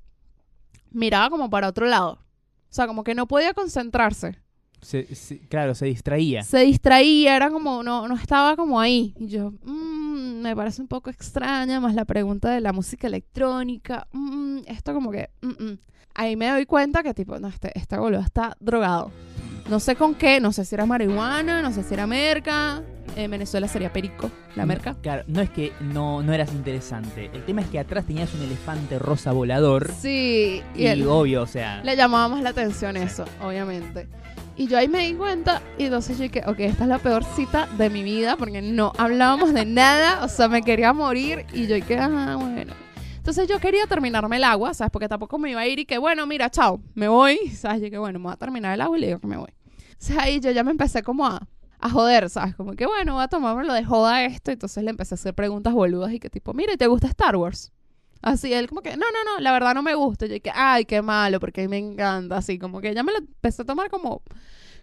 miraba 0.91 1.31
como 1.31 1.51
para 1.51 1.69
otro 1.69 1.87
lado. 1.87 2.12
O 2.71 2.75
sea, 2.75 2.87
como 2.87 3.05
que 3.05 3.15
no 3.15 3.27
podía 3.27 3.53
concentrarse. 3.55 4.38
Se- 4.81 5.15
se- 5.15 5.38
claro, 5.49 5.75
se 5.75 5.87
distraía. 5.87 6.43
Se 6.43 6.59
distraía, 6.61 7.37
era 7.37 7.51
como, 7.51 7.83
no, 7.83 8.09
no 8.09 8.15
estaba 8.17 8.57
como 8.57 8.81
ahí. 8.81 9.15
Y 9.19 9.29
yo, 9.29 9.53
mm, 9.62 10.41
me 10.43 10.57
parece 10.57 10.83
un 10.83 10.88
poco 10.88 11.09
extraña, 11.11 11.79
más 11.81 11.95
la 11.95 12.05
pregunta 12.05 12.51
de 12.51 12.61
la 12.61 12.73
música 12.73 13.07
electrónica. 13.07 14.09
mm, 14.12 14.59
esto 14.67 14.93
como 14.95 15.11
que, 15.11 15.31
mm, 15.43 15.49
mm. 15.65 15.79
ahí 16.15 16.37
me 16.37 16.49
doy 16.49 16.67
cuenta 16.67 17.03
que 17.03 17.15
tipo, 17.15 17.38
no, 17.38 17.49
este, 17.49 17.71
este 17.79 17.97
boludo 17.99 18.21
está 18.21 18.57
drogado. 18.59 19.12
No 19.68 19.81
sé 19.81 19.96
con 19.96 20.14
qué, 20.14 20.40
no 20.40 20.53
sé 20.53 20.64
si 20.64 20.75
era 20.75 20.87
marihuana, 20.87 21.62
no 21.62 21.72
sé 21.72 21.83
si 21.83 21.94
era 21.94 22.07
merca. 22.07 22.83
En 23.16 23.31
Venezuela 23.31 23.68
sería 23.68 23.92
perico, 23.92 24.31
la 24.57 24.64
merca. 24.64 24.96
Claro, 25.03 25.22
no 25.27 25.40
es 25.42 25.51
que 25.51 25.72
no, 25.81 26.22
no 26.22 26.33
eras 26.33 26.53
interesante. 26.53 27.31
El 27.35 27.44
tema 27.44 27.61
es 27.61 27.66
que 27.68 27.79
atrás 27.79 28.07
tenías 28.07 28.33
un 28.35 28.42
elefante 28.42 28.98
rosa 28.98 29.33
volador. 29.33 29.90
Sí, 30.01 30.62
y 30.75 30.83
Y, 30.83 30.87
él- 30.87 31.07
obvio, 31.09 31.42
o 31.42 31.46
sea. 31.46 31.83
le 31.85 31.94
llamaba 31.96 32.29
más 32.29 32.42
la 32.42 32.51
atención 32.51 32.96
eso, 32.96 33.25
obviamente. 33.42 34.09
Y 34.57 34.66
yo 34.66 34.79
ahí 34.79 34.88
me 34.88 35.07
di 35.07 35.14
cuenta 35.14 35.62
y 35.79 35.85
entonces 35.85 36.16
yo 36.18 36.25
dije, 36.25 36.42
ok, 36.46 36.61
esta 36.61 36.85
es 36.85 36.88
la 36.88 36.98
peor 36.98 37.25
cita 37.25 37.66
de 37.79 37.88
mi 37.90 38.03
vida 38.03 38.37
porque 38.37 38.61
no 38.62 38.92
hablábamos 38.98 39.53
de 39.55 39.64
nada, 39.64 40.22
o 40.25 40.29
sea, 40.29 40.48
me 40.48 40.62
quería 40.62 40.92
morir 40.92 41.46
y 41.53 41.66
yo 41.66 41.75
dije, 41.75 41.98
ah, 41.98 42.37
bueno. 42.38 42.72
Entonces 43.23 43.47
yo 43.49 43.61
quería 43.61 43.87
terminarme 43.87 44.37
el 44.37 44.43
agua, 44.45 44.75
¿sabes? 44.75 44.91
Porque 44.91 45.09
tampoco 45.09 45.39
me 45.39 45.53
iba 45.53 45.61
a 45.61 45.67
ir 45.69 45.79
y 45.79 45.85
que, 45.87 45.97
bueno, 45.97 46.27
mira, 46.27 46.51
chao, 46.51 46.81
me 46.95 47.07
voy, 47.07 47.39
¿sabes? 47.55 47.81
Yo 47.81 47.89
que, 47.89 47.99
bueno, 47.99 48.19
me 48.19 48.25
voy 48.25 48.33
a 48.33 48.37
terminar 48.37 48.75
el 48.75 48.81
agua 48.81 48.99
y 48.99 49.01
le 49.01 49.07
digo 49.09 49.21
que 49.21 49.29
me 49.29 49.37
voy. 49.37 49.51
O 49.51 49.95
sea, 50.05 50.23
ahí 50.25 50.41
yo 50.41 50.51
ya 50.51 50.65
me 50.65 50.73
empecé 50.73 51.05
como 51.05 51.25
a, 51.25 51.41
a 51.79 51.89
joder, 51.89 52.29
¿sabes? 52.29 52.57
Como 52.57 52.73
que, 52.73 52.85
bueno, 52.85 53.15
voy 53.15 53.23
a 53.23 53.29
tomármelo 53.29 53.73
de 53.75 53.85
joda 53.85 54.25
esto. 54.25 54.51
Entonces 54.51 54.83
le 54.83 54.91
empecé 54.91 55.15
a 55.15 55.17
hacer 55.17 55.35
preguntas 55.35 55.73
boludas 55.73 56.13
y 56.13 56.19
que 56.19 56.31
tipo, 56.31 56.53
mira, 56.53 56.73
¿y 56.73 56.77
¿te 56.77 56.89
gusta 56.89 57.07
Star 57.07 57.37
Wars? 57.37 57.71
Así, 58.23 58.53
él 58.53 58.69
como 58.69 58.83
que, 58.83 58.91
no, 58.97 59.07
no, 59.13 59.33
no, 59.35 59.41
la 59.41 59.53
verdad 59.53 59.75
no 59.75 59.83
me 59.85 59.95
gusta. 59.95 60.27
Yo 60.27 60.41
que, 60.43 60.51
ay, 60.53 60.85
qué 60.85 61.01
malo, 61.03 61.39
porque 61.39 61.61
a 61.61 61.65
mí 61.65 61.69
me 61.69 61.79
encanta. 61.79 62.37
Así, 62.39 62.59
como 62.59 62.81
que 62.81 62.93
ya 62.93 63.05
me 63.05 63.13
lo 63.13 63.19
empecé 63.19 63.63
a 63.63 63.65
tomar 63.65 63.89
como, 63.89 64.23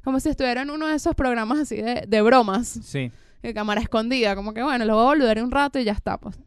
como 0.02 0.22
si 0.22 0.30
estuviera 0.30 0.62
en 0.62 0.70
uno 0.70 0.88
de 0.88 0.96
esos 0.96 1.14
programas 1.14 1.60
así 1.60 1.76
de, 1.82 2.06
de 2.08 2.22
bromas, 2.22 2.68
Sí. 2.84 3.12
de 3.44 3.54
cámara 3.54 3.82
escondida. 3.82 4.34
Como 4.38 4.54
que, 4.54 4.64
bueno, 4.64 4.86
lo 4.86 4.94
voy 4.96 5.04
a 5.04 5.06
boludear 5.08 5.44
un 5.44 5.52
rato 5.52 5.78
y 5.80 5.84
ya 5.84 5.92
está, 5.92 6.18
pues. 6.18 6.38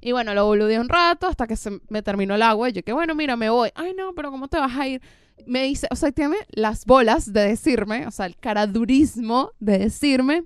Y 0.00 0.12
bueno, 0.12 0.32
lo 0.34 0.44
boludeé 0.46 0.78
un 0.78 0.88
rato 0.88 1.26
hasta 1.26 1.46
que 1.46 1.56
se 1.56 1.80
me 1.88 2.02
terminó 2.02 2.34
el 2.36 2.42
agua. 2.42 2.68
Y 2.68 2.72
yo 2.72 2.82
que, 2.82 2.92
bueno, 2.92 3.14
mira, 3.14 3.36
me 3.36 3.50
voy. 3.50 3.70
Ay, 3.74 3.94
no, 3.94 4.12
pero 4.14 4.30
¿cómo 4.30 4.48
te 4.48 4.58
vas 4.58 4.76
a 4.76 4.86
ir? 4.86 5.02
Me 5.46 5.62
dice, 5.64 5.86
o 5.90 5.96
sea, 5.96 6.12
tiene 6.12 6.36
las 6.50 6.84
bolas 6.84 7.32
de 7.32 7.40
decirme, 7.48 8.06
o 8.06 8.10
sea, 8.10 8.26
el 8.26 8.36
caradurismo 8.36 9.52
de 9.60 9.78
decirme, 9.78 10.44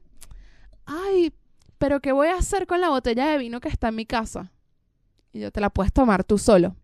ay, 0.86 1.32
pero 1.78 2.00
¿qué 2.00 2.12
voy 2.12 2.28
a 2.28 2.36
hacer 2.36 2.66
con 2.66 2.80
la 2.80 2.88
botella 2.90 3.26
de 3.28 3.38
vino 3.38 3.60
que 3.60 3.68
está 3.68 3.88
en 3.88 3.96
mi 3.96 4.06
casa? 4.06 4.52
Y 5.32 5.40
yo 5.40 5.50
te 5.50 5.60
la 5.60 5.70
puedes 5.70 5.92
tomar 5.92 6.24
tú 6.24 6.38
solo. 6.38 6.76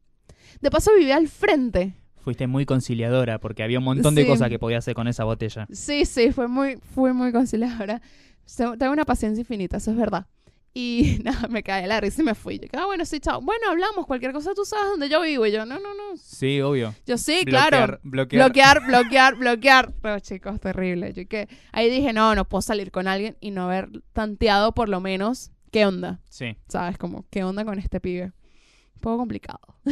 De 0.60 0.70
paso 0.70 0.90
vivía 0.96 1.16
al 1.16 1.28
frente. 1.28 1.94
Fuiste 2.16 2.46
muy 2.46 2.66
conciliadora 2.66 3.38
porque 3.38 3.62
había 3.62 3.78
un 3.78 3.84
montón 3.84 4.14
de 4.14 4.22
Sí. 4.22 4.28
cosas 4.28 4.48
que 4.48 4.58
podía 4.58 4.78
hacer 4.78 4.94
con 4.94 5.06
esa 5.08 5.24
botella. 5.24 5.66
Sí, 5.70 6.04
sí, 6.04 6.32
fue 6.32 6.48
muy, 6.48 6.78
fui 6.94 7.12
muy 7.12 7.30
conciliadora. 7.32 8.00
Tengo 8.78 8.92
una 8.92 9.04
paciencia 9.04 9.40
infinita, 9.40 9.76
eso 9.76 9.90
es 9.90 9.96
verdad. 9.96 10.26
Y 10.74 11.18
nada, 11.24 11.48
me 11.48 11.62
cae 11.62 11.86
la 11.86 12.00
risa 12.00 12.22
y 12.22 12.24
me 12.24 12.34
fui. 12.34 12.58
Yo, 12.58 12.66
ah, 12.78 12.86
bueno, 12.86 13.04
sí, 13.04 13.18
chao. 13.20 13.40
Bueno, 13.40 13.68
hablamos, 13.70 14.06
cualquier 14.06 14.32
cosa 14.32 14.54
tú 14.54 14.64
sabes 14.64 14.86
dónde 14.90 15.08
yo 15.08 15.20
vivo. 15.22 15.44
Y 15.46 15.52
yo, 15.52 15.64
no, 15.66 15.78
no, 15.80 15.94
no. 15.94 16.16
Sí, 16.16 16.60
obvio. 16.60 16.94
Yo 17.06 17.18
sí, 17.18 17.40
Bloquear, 17.44 17.68
claro. 17.70 18.00
bloquear. 18.02 18.44
Bloquear, 18.44 18.86
bloquear, 18.86 19.34
bloquear. 19.36 19.92
Pero 20.00 20.20
chicos, 20.20 20.60
terrible. 20.60 21.12
Yo 21.12 21.26
que 21.26 21.48
ahí 21.72 21.90
dije, 21.90 22.12
no, 22.12 22.34
no 22.34 22.44
puedo 22.44 22.62
salir 22.62 22.90
con 22.90 23.08
alguien 23.08 23.36
y 23.40 23.50
no 23.50 23.64
haber 23.64 23.88
tanteado 24.12 24.72
por 24.72 24.88
lo 24.88 25.00
menos 25.00 25.50
qué 25.72 25.84
onda. 25.86 26.20
Sí. 26.28 26.56
¿Sabes? 26.68 26.96
Como, 26.98 27.24
¿qué 27.30 27.42
onda 27.44 27.64
con 27.64 27.78
este 27.78 28.00
pibe? 28.00 28.32
Un 28.94 29.00
poco 29.00 29.18
complicado. 29.18 29.60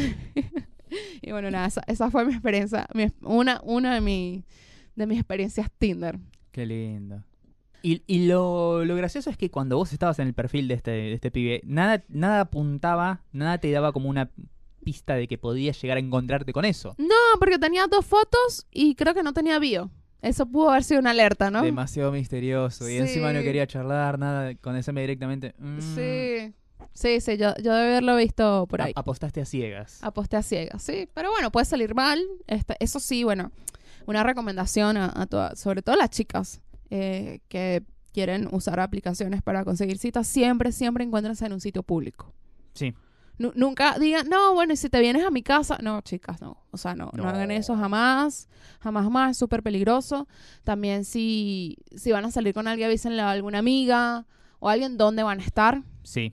y 1.22 1.30
bueno, 1.32 1.50
nada, 1.50 1.66
esa, 1.66 1.82
esa 1.86 2.10
fue 2.10 2.24
mi 2.24 2.32
experiencia, 2.32 2.86
mi- 2.94 3.12
una, 3.22 3.60
una 3.64 3.94
de, 3.94 4.00
mi, 4.00 4.44
de 4.94 5.06
mis 5.06 5.18
experiencias 5.18 5.68
Tinder. 5.78 6.18
Qué 6.52 6.64
lindo. 6.66 7.22
Y, 7.86 8.02
y 8.06 8.26
lo, 8.26 8.84
lo 8.84 8.96
gracioso 8.96 9.30
es 9.30 9.36
que 9.36 9.50
cuando 9.50 9.76
vos 9.76 9.92
estabas 9.92 10.18
en 10.18 10.26
el 10.26 10.34
perfil 10.34 10.66
de 10.66 10.74
este, 10.74 10.90
de 10.90 11.12
este 11.12 11.30
pibe, 11.30 11.60
nada, 11.64 12.02
nada 12.08 12.40
apuntaba, 12.40 13.20
nada 13.32 13.58
te 13.58 13.70
daba 13.70 13.92
como 13.92 14.08
una 14.08 14.30
pista 14.82 15.14
de 15.14 15.28
que 15.28 15.38
podías 15.38 15.80
llegar 15.80 15.96
a 15.96 16.00
encontrarte 16.00 16.52
con 16.52 16.64
eso. 16.64 16.94
No, 16.98 17.14
porque 17.38 17.58
tenía 17.58 17.86
dos 17.86 18.04
fotos 18.04 18.66
y 18.72 18.94
creo 18.96 19.14
que 19.14 19.22
no 19.22 19.32
tenía 19.32 19.58
bio. 19.60 19.90
Eso 20.22 20.46
pudo 20.46 20.70
haber 20.70 20.82
sido 20.82 20.98
una 21.00 21.10
alerta, 21.10 21.50
¿no? 21.50 21.62
Demasiado 21.62 22.10
misterioso. 22.10 22.88
Y 22.88 22.96
encima 22.96 23.32
no 23.32 23.40
quería 23.42 23.66
charlar, 23.68 24.18
nada, 24.18 24.54
conocerme 24.56 25.02
directamente. 25.02 25.54
Mm. 25.58 25.80
Sí. 25.80 26.54
Sí, 26.92 27.20
sí, 27.20 27.36
yo, 27.36 27.54
yo 27.62 27.74
debe 27.74 27.90
haberlo 27.90 28.16
visto 28.16 28.66
por 28.68 28.80
ahí. 28.82 28.92
A- 28.96 29.00
apostaste 29.00 29.40
a 29.40 29.44
ciegas. 29.44 30.02
Aposté 30.02 30.36
a 30.36 30.42
ciegas, 30.42 30.82
sí. 30.82 31.08
Pero 31.14 31.30
bueno, 31.30 31.52
puede 31.52 31.66
salir 31.66 31.94
mal. 31.94 32.20
Este, 32.46 32.74
eso 32.80 32.98
sí, 33.00 33.22
bueno, 33.22 33.52
una 34.06 34.22
recomendación 34.22 34.96
a, 34.96 35.12
a 35.14 35.26
todas, 35.26 35.60
sobre 35.60 35.82
todo 35.82 35.96
las 35.96 36.10
chicas 36.10 36.60
eh, 36.90 37.40
que 37.48 37.82
quieren 38.12 38.48
usar 38.52 38.80
aplicaciones 38.80 39.42
para 39.42 39.64
conseguir 39.64 39.98
citas, 39.98 40.26
siempre, 40.26 40.72
siempre 40.72 41.04
encuéntrense 41.04 41.44
en 41.46 41.52
un 41.52 41.60
sitio 41.60 41.82
público. 41.82 42.32
Sí. 42.74 42.94
Nu- 43.38 43.52
nunca 43.54 43.98
digan, 43.98 44.26
no, 44.30 44.54
bueno, 44.54 44.72
y 44.72 44.76
si 44.76 44.88
te 44.88 44.98
vienes 45.00 45.22
a 45.24 45.30
mi 45.30 45.42
casa. 45.42 45.76
No, 45.82 46.00
chicas, 46.00 46.40
no. 46.40 46.56
O 46.70 46.78
sea, 46.78 46.94
no, 46.94 47.10
no, 47.12 47.24
No. 47.24 47.28
hagan 47.28 47.50
eso 47.50 47.76
jamás. 47.76 48.48
Jamás, 48.80 49.04
jamás. 49.04 49.30
Es 49.32 49.36
súper 49.36 49.62
peligroso. 49.62 50.26
También 50.64 51.04
si, 51.04 51.76
si 51.94 52.12
van 52.12 52.24
a 52.24 52.30
salir 52.30 52.54
con 52.54 52.66
alguien, 52.66 52.88
avísenle 52.88 53.20
a 53.20 53.30
alguna 53.30 53.58
amiga 53.58 54.24
o 54.58 54.70
alguien, 54.70 54.96
¿dónde 54.96 55.22
van 55.22 55.40
a 55.40 55.44
estar? 55.44 55.82
Sí. 56.02 56.32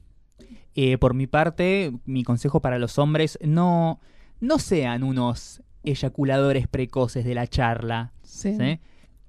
Eh, 0.76 0.98
por 0.98 1.14
mi 1.14 1.28
parte, 1.28 1.92
mi 2.06 2.24
consejo 2.24 2.62
para 2.62 2.80
los 2.80 2.98
hombres, 2.98 3.38
no, 3.42 4.00
no 4.40 4.58
sean 4.60 5.04
unos 5.04 5.62
eyaculadores 5.84 6.68
precoces 6.70 7.26
de 7.26 7.36
la 7.36 7.48
charla. 7.48 8.14
Sí. 8.24 8.56
¿sí? 8.58 8.80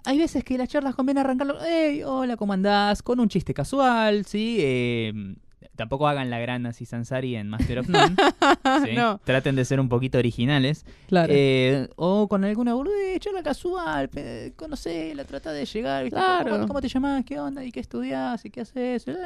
Hay 0.04 0.18
veces 0.18 0.44
que 0.44 0.58
las 0.58 0.68
charlas 0.68 0.94
conviene 0.94 1.20
arrancarlo, 1.20 1.56
hey, 1.64 2.02
hola, 2.04 2.36
¿cómo 2.36 2.52
andás? 2.52 3.02
Con 3.02 3.20
un 3.20 3.28
chiste 3.28 3.54
casual, 3.54 4.26
¿sí? 4.26 4.58
Eh, 4.60 5.34
tampoco 5.76 6.06
hagan 6.06 6.28
la 6.30 6.38
gran 6.38 6.66
así 6.66 6.84
Sansari 6.84 7.36
en 7.36 7.48
Master 7.48 7.78
of 7.78 7.88
None. 7.88 8.14
¿sí? 8.84 8.92
No. 8.94 9.18
Traten 9.24 9.56
de 9.56 9.64
ser 9.64 9.80
un 9.80 9.88
poquito 9.88 10.18
originales. 10.18 10.84
Claro. 11.08 11.32
Eh, 11.34 11.88
o 11.96 12.28
con 12.28 12.44
alguna 12.44 12.74
boludez, 12.74 13.18
charla 13.20 13.42
casual, 13.42 14.08
pe- 14.10 14.52
conocela, 14.56 15.24
trata 15.24 15.52
de 15.52 15.64
llegar. 15.64 16.04
¿viste? 16.04 16.16
Claro. 16.18 16.50
¿Cómo, 16.52 16.66
cómo 16.68 16.80
te 16.82 16.88
llamás? 16.88 17.24
¿Qué 17.24 17.40
onda? 17.40 17.64
¿Y 17.64 17.72
qué 17.72 17.80
estudias? 17.80 18.44
¿Y 18.44 18.50
qué 18.50 18.60
haces? 18.60 19.08
Eh, 19.08 19.16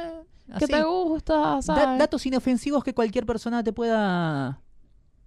¿Qué 0.59 0.65
te 0.67 0.81
gusta? 0.81 1.59
Datos 1.67 2.25
inofensivos 2.25 2.83
que 2.83 2.93
cualquier 2.93 3.25
persona 3.25 3.63
te 3.63 3.73
pueda 3.73 4.59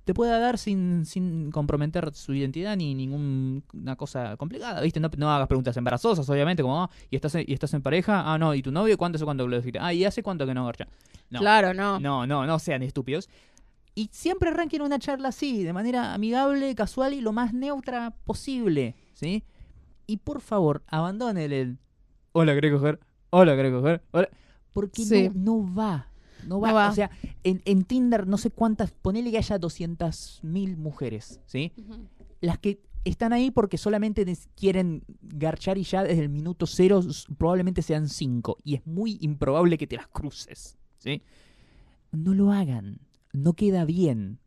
te 0.05 0.15
pueda 0.15 0.39
dar 0.39 0.59
sin, 0.59 1.05
sin 1.07 1.51
comprometer 1.53 2.13
su 2.15 2.35
identidad 2.35 2.77
ni 2.77 2.95
ninguna 2.95 3.97
cosa 3.97 4.37
complicada, 4.37 4.81
¿viste? 4.81 4.99
No, 5.01 5.09
no 5.17 5.31
hagas 5.31 5.47
preguntas 5.49 5.77
embarazosas, 5.77 6.29
obviamente, 6.29 6.63
como, 6.63 6.83
ah, 6.83 6.91
¿y 7.11 7.17
estás, 7.17 7.35
en- 7.37 7.45
¿y 7.47 7.53
estás 7.53 7.73
en 7.75 7.83
pareja? 7.83 8.33
Ah, 8.33 8.39
no, 8.39 8.55
¿y 8.55 8.63
tu 8.63 8.73
novio? 8.73 8.97
¿Cuánto 8.99 9.17
hace 9.17 9.25
cuánto 9.25 9.45
que 9.45 9.51
lo 9.51 9.57
dijiste? 9.59 9.79
Ah, 9.81 9.93
¿y 9.95 10.05
hace 10.05 10.23
cuánto 10.23 10.47
que 10.47 10.55
no 10.55 10.65
garcha? 10.67 10.87
No, 11.31 11.39
Claro, 11.41 11.73
no. 11.73 12.01
no, 12.01 12.27
no, 12.27 12.47
no 12.47 12.59
sean 12.59 12.83
estúpidos. 12.83 13.29
Y 13.95 14.09
siempre 14.13 14.49
arranquen 14.51 14.83
una 14.83 14.99
charla 14.99 15.29
así, 15.29 15.63
de 15.63 15.73
manera 15.73 16.15
amigable, 16.15 16.75
casual 16.75 17.13
y 17.15 17.21
lo 17.21 17.33
más 17.33 17.53
neutra 17.53 18.15
posible, 18.25 18.97
¿sí? 19.13 19.45
Y 20.07 20.17
por 20.17 20.41
favor, 20.41 20.83
abandonen 20.89 21.53
el 21.53 21.79
Hola, 22.33 22.55
¿querés 22.55 22.73
coger? 22.73 22.99
Hola, 23.31 23.55
¿querés 23.55 23.73
coger? 23.73 24.03
Hola. 24.13 24.29
Porque 24.73 25.05
Sí. 25.05 25.29
no, 25.35 25.59
no 25.61 25.75
va. 25.75 26.09
No 26.47 26.61
va. 26.61 26.69
No 26.69 26.75
va. 26.75 26.91
O 26.91 26.95
sea, 26.95 27.11
en, 27.45 27.63
en 27.65 27.85
Tinder 27.85 28.27
no 28.27 28.39
sé 28.39 28.51
cuántas, 28.51 28.93
ponele 28.93 29.31
que 29.31 29.39
haya 29.39 29.59
200.000 29.59 30.77
mujeres, 30.77 31.41
¿sí? 31.47 31.73
Las 32.41 32.59
que 32.59 32.81
están 33.05 33.33
ahí 33.33 33.51
porque 33.51 33.79
solamente 33.79 34.25
quieren 34.55 35.05
garchar 35.23 35.79
y 35.79 35.85
ya 35.85 36.03
desde 36.03 36.23
el 36.23 36.29
minuto 36.29 36.67
cero 36.67 37.01
probablemente 37.39 37.83
sean 37.83 38.09
cinco. 38.09 38.59
Y 38.65 38.75
es 38.75 38.87
muy 38.87 39.19
improbable 39.21 39.79
que 39.79 39.87
te 39.87 39.97
las 39.97 40.09
cruces, 40.09 40.79
¿sí? 40.99 41.23
No 42.13 42.35
lo 42.35 42.53
hagan. 42.53 43.01
No 43.33 43.55
queda 43.55 43.85
bien. 43.85 44.39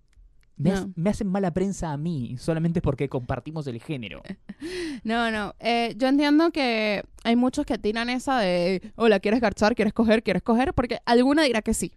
Me, 0.57 0.71
No. 0.71 0.91
me 0.95 1.09
hacen 1.09 1.27
mala 1.27 1.53
prensa 1.53 1.91
a 1.91 1.97
mí, 1.97 2.37
solamente 2.37 2.81
porque 2.81 3.09
compartimos 3.09 3.67
el 3.67 3.81
género. 3.81 4.21
No, 5.03 5.29
no. 5.29 5.53
Eh, 5.59 5.93
yo 5.97 6.07
entiendo 6.07 6.51
que 6.51 7.03
hay 7.23 7.35
muchos 7.35 7.65
que 7.65 7.77
tiran 7.77 8.09
esa 8.09 8.39
de, 8.39 8.81
hola, 8.95 9.19
¿quieres 9.19 9.41
garchar? 9.41 9.75
¿Quieres 9.75 9.93
coger? 9.93 10.23
¿Quieres 10.23 10.41
coger? 10.41 10.73
Porque 10.73 10.99
alguna 11.05 11.43
dirá 11.43 11.61
que 11.61 11.73
sí. 11.73 11.91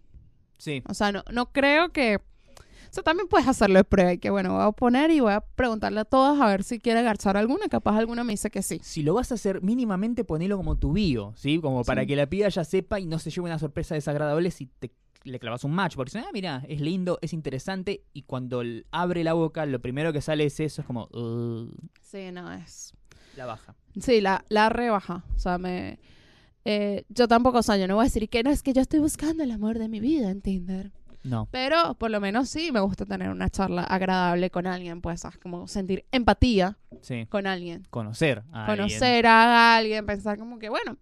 Sí. 0.57 0.83
O 0.87 0.93
sea, 0.93 1.11
no, 1.11 1.23
no 1.31 1.51
creo 1.51 1.89
que... 1.89 2.17
O 2.17 2.91
sea, 2.91 3.03
también 3.03 3.27
puedes 3.27 3.47
hacerlo 3.47 3.77
de 3.79 3.83
prueba 3.83 4.13
y 4.13 4.17
que, 4.17 4.29
bueno, 4.31 4.55
voy 4.55 4.63
a 4.65 4.71
poner 4.71 5.11
y 5.11 5.19
voy 5.19 5.31
a 5.33 5.41
preguntarle 5.41 5.99
a 6.01 6.05
todas 6.05 6.39
a 6.41 6.47
ver 6.47 6.63
si 6.63 6.79
quiere 6.79 7.01
garchar 7.03 7.37
alguna. 7.37 7.67
Capaz 7.69 7.95
alguna 7.97 8.23
me 8.23 8.33
dice 8.33 8.49
que 8.49 8.61
sí. 8.63 8.79
Si 8.83 9.03
lo 9.03 9.13
vas 9.13 9.31
a 9.31 9.35
hacer 9.35 9.61
mínimamente, 9.61 10.23
ponelo 10.23 10.57
como 10.57 10.75
tu 10.75 10.91
bio, 10.93 11.33
¿sí? 11.35 11.59
Como 11.61 11.83
para 11.83 12.01
Sí. 12.01 12.07
que 12.07 12.15
la 12.15 12.27
piba 12.27 12.49
ya 12.49 12.63
sepa 12.63 12.99
y 12.99 13.05
no 13.05 13.19
se 13.19 13.29
lleve 13.29 13.45
una 13.45 13.59
sorpresa 13.59 13.93
desagradable 13.95 14.49
si 14.51 14.65
te 14.65 14.91
le 15.23 15.39
clavas 15.39 15.63
un 15.63 15.71
match. 15.71 15.95
Porque 15.95 16.11
si, 16.11 16.17
ah, 16.17 16.27
mira, 16.33 16.63
es 16.67 16.81
lindo, 16.81 17.19
es 17.21 17.33
interesante. 17.33 18.03
Y 18.13 18.23
cuando 18.23 18.61
l- 18.61 18.85
abre 18.91 19.23
la 19.23 19.33
boca, 19.33 19.65
lo 19.65 19.79
primero 19.79 20.13
que 20.13 20.21
sale 20.21 20.45
es 20.45 20.59
eso, 20.59 20.81
es 20.81 20.87
como, 20.87 21.07
Sí, 22.01 22.31
no 22.31 22.51
es... 22.53 22.93
la 23.35 23.45
baja. 23.45 23.75
Sí, 23.99 24.21
la, 24.21 24.43
la 24.49 24.69
rebaja. 24.69 25.23
O 25.35 25.39
sea, 25.39 25.57
me... 25.57 25.99
eh, 26.65 27.05
yo 27.09 27.27
tampoco, 27.27 27.59
o 27.59 27.63
sea, 27.63 27.77
yo 27.77 27.87
no 27.87 27.95
voy 27.95 28.03
a 28.03 28.05
decir 28.05 28.29
que 28.29 28.43
no, 28.43 28.49
es 28.49 28.63
que 28.63 28.73
yo 28.73 28.81
estoy 28.81 28.99
buscando 28.99 29.43
el 29.43 29.51
amor 29.51 29.79
de 29.79 29.89
mi 29.89 29.99
vida 29.99 30.29
en 30.29 30.41
Tinder. 30.41 30.91
No. 31.21 31.49
Pero 31.51 31.95
por 31.95 32.09
lo 32.11 32.21
menos 32.21 32.47
sí 32.47 32.71
me 32.71 32.79
gusta 32.79 33.05
tener 33.05 33.29
una 33.29 33.49
charla 33.49 33.83
agradable 33.83 34.49
con 34.51 34.65
alguien, 34.65 35.01
pues, 35.01 35.19
¿sabes? 35.19 35.37
como 35.37 35.67
sentir 35.67 36.05
empatía 36.13 36.77
Sí. 37.01 37.25
con 37.29 37.45
alguien. 37.45 37.85
Conocer 37.89 38.43
a 38.53 38.65
alguien. 38.67 38.77
Conocer 38.87 39.27
a 39.27 39.75
alguien, 39.75 40.05
pensar 40.05 40.37
como 40.39 40.59
que, 40.59 40.69
bueno, 40.69 40.95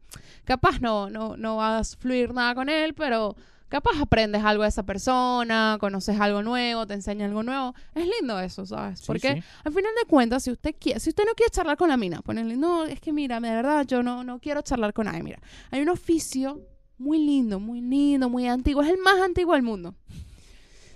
capaz 0.43 0.79
no, 0.81 1.11
no, 1.11 1.37
no 1.37 1.57
vas 1.57 1.93
a 1.93 1.97
fluir 1.97 2.33
nada 2.33 2.55
con 2.55 2.67
él, 2.67 2.95
pero 2.95 3.35
capaz 3.69 3.99
aprendes 4.01 4.43
algo 4.43 4.63
de 4.63 4.69
esa 4.69 4.83
persona, 4.83 5.77
conoces 5.79 6.19
algo 6.19 6.41
nuevo, 6.43 6.87
te 6.87 6.93
enseña 6.93 7.25
algo 7.25 7.43
nuevo. 7.43 7.73
Es 7.93 8.07
lindo 8.19 8.39
eso, 8.39 8.65
¿sabes? 8.65 8.99
Sí, 8.99 9.05
Porque 9.07 9.33
sí. 9.33 9.43
al 9.63 9.73
final 9.73 9.91
de 10.01 10.07
cuentas, 10.07 10.43
si 10.43 10.51
usted 10.51 10.75
quiere, 10.79 10.99
si 10.99 11.09
usted 11.09 11.25
no 11.25 11.33
quiere 11.33 11.49
charlar 11.51 11.77
con 11.77 11.89
la 11.89 11.97
mina, 11.97 12.21
ponele, 12.21 12.55
no, 12.57 12.85
es 12.85 12.99
que 12.99 13.11
mira, 13.13 13.39
de 13.39 13.49
verdad, 13.49 13.85
yo 13.85 14.03
no, 14.03 14.23
no 14.23 14.39
quiero 14.39 14.61
charlar 14.61 14.93
con 14.93 15.05
nadie. 15.05 15.23
Mira, 15.23 15.39
hay 15.71 15.81
un 15.81 15.89
oficio 15.89 16.61
muy 16.97 17.19
lindo, 17.19 17.59
muy 17.59 17.81
lindo, 17.81 18.29
muy 18.29 18.47
antiguo, 18.47 18.81
es 18.83 18.89
el 18.89 18.97
más 18.97 19.19
antiguo 19.21 19.53
del 19.53 19.63
mundo. 19.63 19.95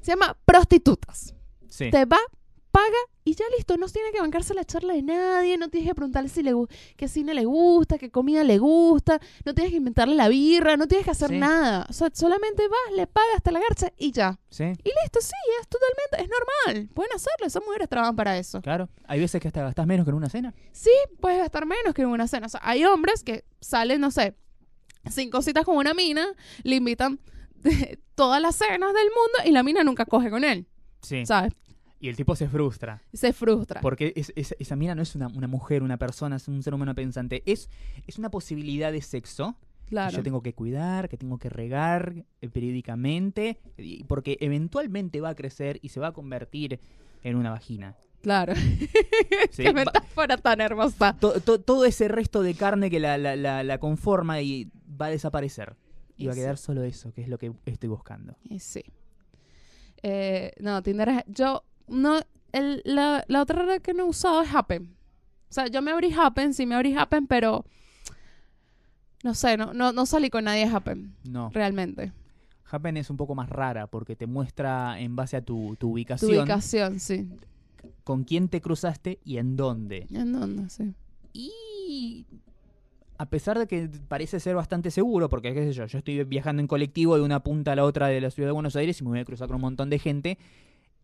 Se 0.01 0.12
llama 0.12 0.36
prostitutas. 0.45 1.36
Sí. 1.69 1.89
Te 1.91 2.05
va, 2.05 2.17
paga 2.71 2.97
y 3.23 3.36
ya 3.36 3.45
listo. 3.55 3.77
No 3.77 3.88
tiene 3.88 4.12
que 4.12 4.19
bancarse 4.19 4.53
la 4.53 4.63
charla 4.63 4.93
de 4.93 5.01
nadie. 5.01 5.57
No 5.57 5.69
tienes 5.69 5.89
que 5.89 5.95
preguntarle 5.95 6.29
si 6.29 6.41
le, 6.43 6.53
qué 6.95 7.07
cine 7.07 7.34
le 7.34 7.45
gusta, 7.45 7.97
qué 7.97 8.10
comida 8.10 8.43
le 8.43 8.57
gusta. 8.57 9.19
No 9.45 9.53
tienes 9.53 9.71
que 9.71 9.77
inventarle 9.77 10.15
la 10.15 10.27
birra. 10.29 10.77
No 10.77 10.88
tienes 10.88 11.05
que 11.05 11.12
hacer 11.12 11.29
Sí. 11.29 11.38
nada. 11.38 11.86
O 11.89 11.93
sea, 11.93 12.10
solamente 12.13 12.67
vas, 12.67 12.95
le 12.95 13.07
pagas 13.07 13.36
hasta 13.38 13.51
la 13.51 13.60
garcha 13.60 13.91
y 13.97 14.12
ya. 14.12 14.39
Sí. 14.49 14.63
Y 14.63 14.91
listo, 15.03 15.21
sí, 15.21 15.34
es 15.62 15.67
totalmente, 15.67 16.23
es 16.23 16.29
normal. 16.29 16.89
Pueden 16.93 17.12
hacerlo. 17.13 17.45
Esas 17.47 17.63
mujeres 17.65 17.88
trabajan 17.89 18.15
para 18.15 18.38
eso. 18.38 18.62
Claro. 18.62 18.89
Hay 19.05 19.19
veces 19.19 19.41
que 19.41 19.47
hasta 19.47 19.62
gastás 19.63 19.86
menos 19.86 20.05
que 20.05 20.10
en 20.12 20.15
una 20.17 20.29
cena. 20.29 20.53
Sí, 20.71 20.91
puedes 21.19 21.39
gastar 21.39 21.65
menos 21.65 21.93
que 21.93 22.01
en 22.03 22.07
una 22.10 22.27
cena. 22.27 22.47
O 22.47 22.49
sea, 22.49 22.62
hay 22.63 22.86
hombres 22.86 23.23
que 23.23 23.43
salen, 23.60 24.01
no 24.01 24.12
sé, 24.12 24.36
cinco 25.10 25.41
citas 25.41 25.65
con 25.65 25.77
una 25.77 25.93
mina, 25.93 26.25
le 26.63 26.75
invitan 26.77 27.19
todas 28.15 28.41
las 28.41 28.55
cenas 28.55 28.93
del 28.93 29.05
mundo 29.07 29.49
y 29.49 29.51
la 29.51 29.63
mina 29.63 29.84
nunca 29.84 30.05
coge 30.05 30.29
con 30.29 30.43
él. 30.43 30.67
Sí. 31.01 31.25
¿Sabes? 31.25 31.53
Y 32.02 32.10
el 32.10 32.16
tipo 32.16 32.36
se 32.36 32.50
frustra. 32.50 33.02
Se 33.14 33.32
frustra. 33.32 33.80
Porque 33.80 34.12
es- 34.16 34.34
es- 34.36 34.56
esa 34.60 34.76
mina 34.76 34.96
no 34.96 35.04
es 35.04 35.16
una, 35.16 35.28
una 35.28 35.48
mujer, 35.48 35.84
una 35.84 35.98
persona, 35.98 36.36
es 36.38 36.48
un 36.48 36.62
ser 36.64 36.74
humano 36.74 36.96
pensante. 36.96 37.44
Es, 37.46 37.70
es 38.08 38.18
una 38.18 38.30
posibilidad 38.32 38.92
de 38.92 39.02
sexo 39.02 39.56
que 39.86 39.90
Claro. 39.92 40.18
yo 40.18 40.24
tengo 40.24 40.42
que 40.42 40.54
cuidar, 40.54 41.10
que 41.10 41.18
tengo 41.18 41.38
que 41.38 41.50
regar 41.50 42.26
eh, 42.42 42.50
periódicamente, 42.50 43.60
porque 44.08 44.38
eventualmente 44.42 45.22
va 45.22 45.30
a 45.30 45.36
crecer 45.36 45.78
y 45.82 45.90
se 45.90 46.00
va 46.00 46.08
a 46.08 46.12
convertir 46.14 46.80
en 47.24 47.36
una 47.36 47.52
vagina. 47.52 47.96
Claro. 48.22 48.54
¿sí? 49.52 49.64
Qué 49.64 49.74
metáfora 49.74 50.38
tan 50.38 50.60
hermosa. 50.62 51.16
to- 51.20 51.40
to- 51.42 51.60
todo 51.62 51.86
ese 51.86 52.08
resto 52.08 52.42
de 52.42 52.54
carne 52.56 52.90
que 52.90 53.00
la, 53.00 53.18
la- 53.18 53.36
la- 53.36 53.64
la 53.64 53.78
conforma 53.80 54.42
y 54.42 54.72
va 55.00 55.08
a 55.08 55.10
desaparecer. 55.10 55.76
Y 56.18 56.24
Y 56.24 56.28
va 56.28 56.34
a 56.34 56.36
quedar 56.36 56.58
solo 56.58 56.84
eso, 56.84 57.12
que 57.14 57.22
es 57.22 57.28
lo 57.28 57.38
que 57.38 57.52
estoy 57.66 57.90
buscando. 57.90 58.36
Y 58.44 58.60
sí. 58.60 58.84
Eh, 60.04 60.52
no, 60.60 60.82
Tinder. 60.82 61.24
Yo, 61.28 61.64
no... 61.91 62.19
El, 62.54 62.82
la, 62.84 63.23
la 63.30 63.41
otra 63.41 63.63
red 63.65 63.82
que 63.82 63.93
no 63.93 64.04
he 64.04 64.10
usado 64.10 64.41
es 64.41 64.54
Happen. 64.54 64.93
O 65.49 65.54
sea, 65.54 65.67
yo 65.67 65.82
me 65.82 65.91
abrí 65.91 66.12
Happen, 66.12 66.54
sí 66.54 66.65
me 66.65 66.75
abrí 66.75 66.93
Happen, 66.95 67.27
pero... 67.27 67.63
No 69.23 69.34
sé, 69.36 69.56
no, 69.56 69.73
no, 69.73 69.91
no 69.93 70.06
salí 70.06 70.30
con 70.30 70.45
nadie 70.45 70.65
de 70.67 70.73
Happen, 70.75 71.13
No. 71.23 71.49
realmente. 71.54 72.12
Happen 72.69 72.97
es 72.97 73.10
un 73.10 73.17
poco 73.17 73.36
más 73.36 73.49
rara 73.49 73.88
porque 73.88 74.15
te 74.15 74.25
muestra 74.27 74.99
en 74.99 75.15
base 75.15 75.38
a 75.38 75.41
tu, 75.41 75.69
tu 75.71 75.75
Tu 75.75 75.91
ubicación 75.91 76.32
ubicación, 76.39 76.99
sí. 76.99 77.30
con 78.04 78.23
quién 78.23 78.47
te 78.47 78.62
cruzaste 78.62 79.19
y 79.23 79.38
en 79.38 79.56
dónde. 79.58 80.08
¿En 80.12 80.32
dónde? 80.34 80.69
Sí. 80.69 80.93
Y 81.34 82.25
a 83.17 83.25
pesar 83.27 83.60
de 83.60 83.67
que 83.67 83.89
parece 84.08 84.39
ser 84.39 84.56
bastante 84.56 84.89
seguro, 84.89 85.30
porque 85.30 85.54
qué 85.54 85.65
sé 85.65 85.73
yo, 85.73 85.86
yo 85.86 85.97
estoy 85.99 86.23
viajando 86.23 86.62
en 86.62 86.67
colectivo 86.67 87.15
de 87.15 87.21
una 87.21 87.43
punta 87.43 87.73
a 87.73 87.75
la 87.75 87.84
otra 87.86 88.08
de 88.08 88.19
la 88.21 88.32
ciudad 88.32 88.47
de 88.49 88.54
Buenos 88.54 88.75
Aires 88.75 88.99
y 88.99 89.04
me 89.04 89.10
voy 89.12 89.19
a 89.19 89.25
cruzar 89.25 89.47
con 89.47 89.56
un 89.56 89.62
montón 89.62 89.89
de 89.89 89.99
gente, 89.99 90.38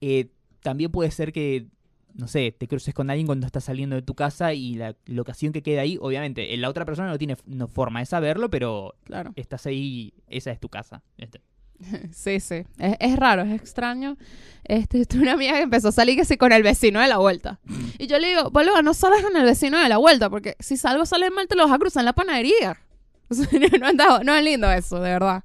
eh, 0.02 0.32
también 0.68 0.92
puede 0.92 1.10
ser 1.12 1.32
que, 1.32 1.68
no 2.14 2.28
sé, 2.28 2.52
te 2.58 2.68
cruces 2.68 2.94
con 2.94 3.10
alguien 3.10 3.26
cuando 3.26 3.46
estás 3.46 3.64
saliendo 3.64 3.96
de 3.96 4.02
tu 4.02 4.16
casa 4.16 4.54
y 4.54 4.76
la 4.76 4.96
locación 5.06 5.54
que 5.54 5.64
queda 5.64 5.82
ahí, 5.82 5.98
obviamente, 6.02 6.56
la 6.58 6.68
otra 6.70 6.84
persona 6.84 7.10
no 7.10 7.18
tiene 7.18 7.38
no 7.46 7.68
forma 7.70 8.00
de 8.00 8.06
saberlo, 8.06 8.50
pero 8.50 8.96
Claro. 9.06 9.32
estás 9.38 9.66
ahí, 9.66 10.14
esa 10.28 10.52
es 10.52 10.60
tu 10.60 10.68
casa. 10.70 11.02
Este. 11.18 11.42
Sí, 12.12 12.40
sí. 12.40 12.66
Es, 12.80 12.96
es 13.00 13.16
raro, 13.18 13.44
es 13.44 13.54
extraño. 13.54 14.18
Este, 14.64 15.06
tuve 15.06 15.22
una 15.24 15.34
amiga 15.34 15.54
que 15.54 15.62
empezó 15.62 15.88
a 15.90 15.92
salir 15.92 16.16
que 16.18 16.26
sí 16.26 16.36
con 16.38 16.52
el 16.52 16.64
vecino 16.64 17.00
de 17.00 17.08
la 17.08 17.18
vuelta. 17.20 17.60
Y 18.00 18.08
yo 18.08 18.20
le 18.20 18.30
digo, 18.30 18.50
boludo, 18.50 18.82
no 18.82 18.94
salgas 18.94 19.22
con 19.22 19.38
el 19.38 19.44
vecino 19.46 19.78
de 19.78 19.88
la 19.88 19.98
vuelta, 19.98 20.30
porque 20.30 20.56
si 20.60 20.76
salgo 20.76 21.06
sale 21.06 21.30
mal 21.30 21.48
te 21.48 21.56
lo 21.56 21.64
vas 21.66 21.74
a 21.74 21.80
cruzar 21.80 22.02
en 22.02 22.06
la 22.06 22.14
panadería. 22.14 22.78
No, 23.30 23.78
no, 23.80 23.88
anda- 23.88 24.24
no 24.24 24.34
es 24.36 24.44
lindo 24.44 24.72
eso, 24.72 25.00
de 25.02 25.10
verdad. 25.12 25.44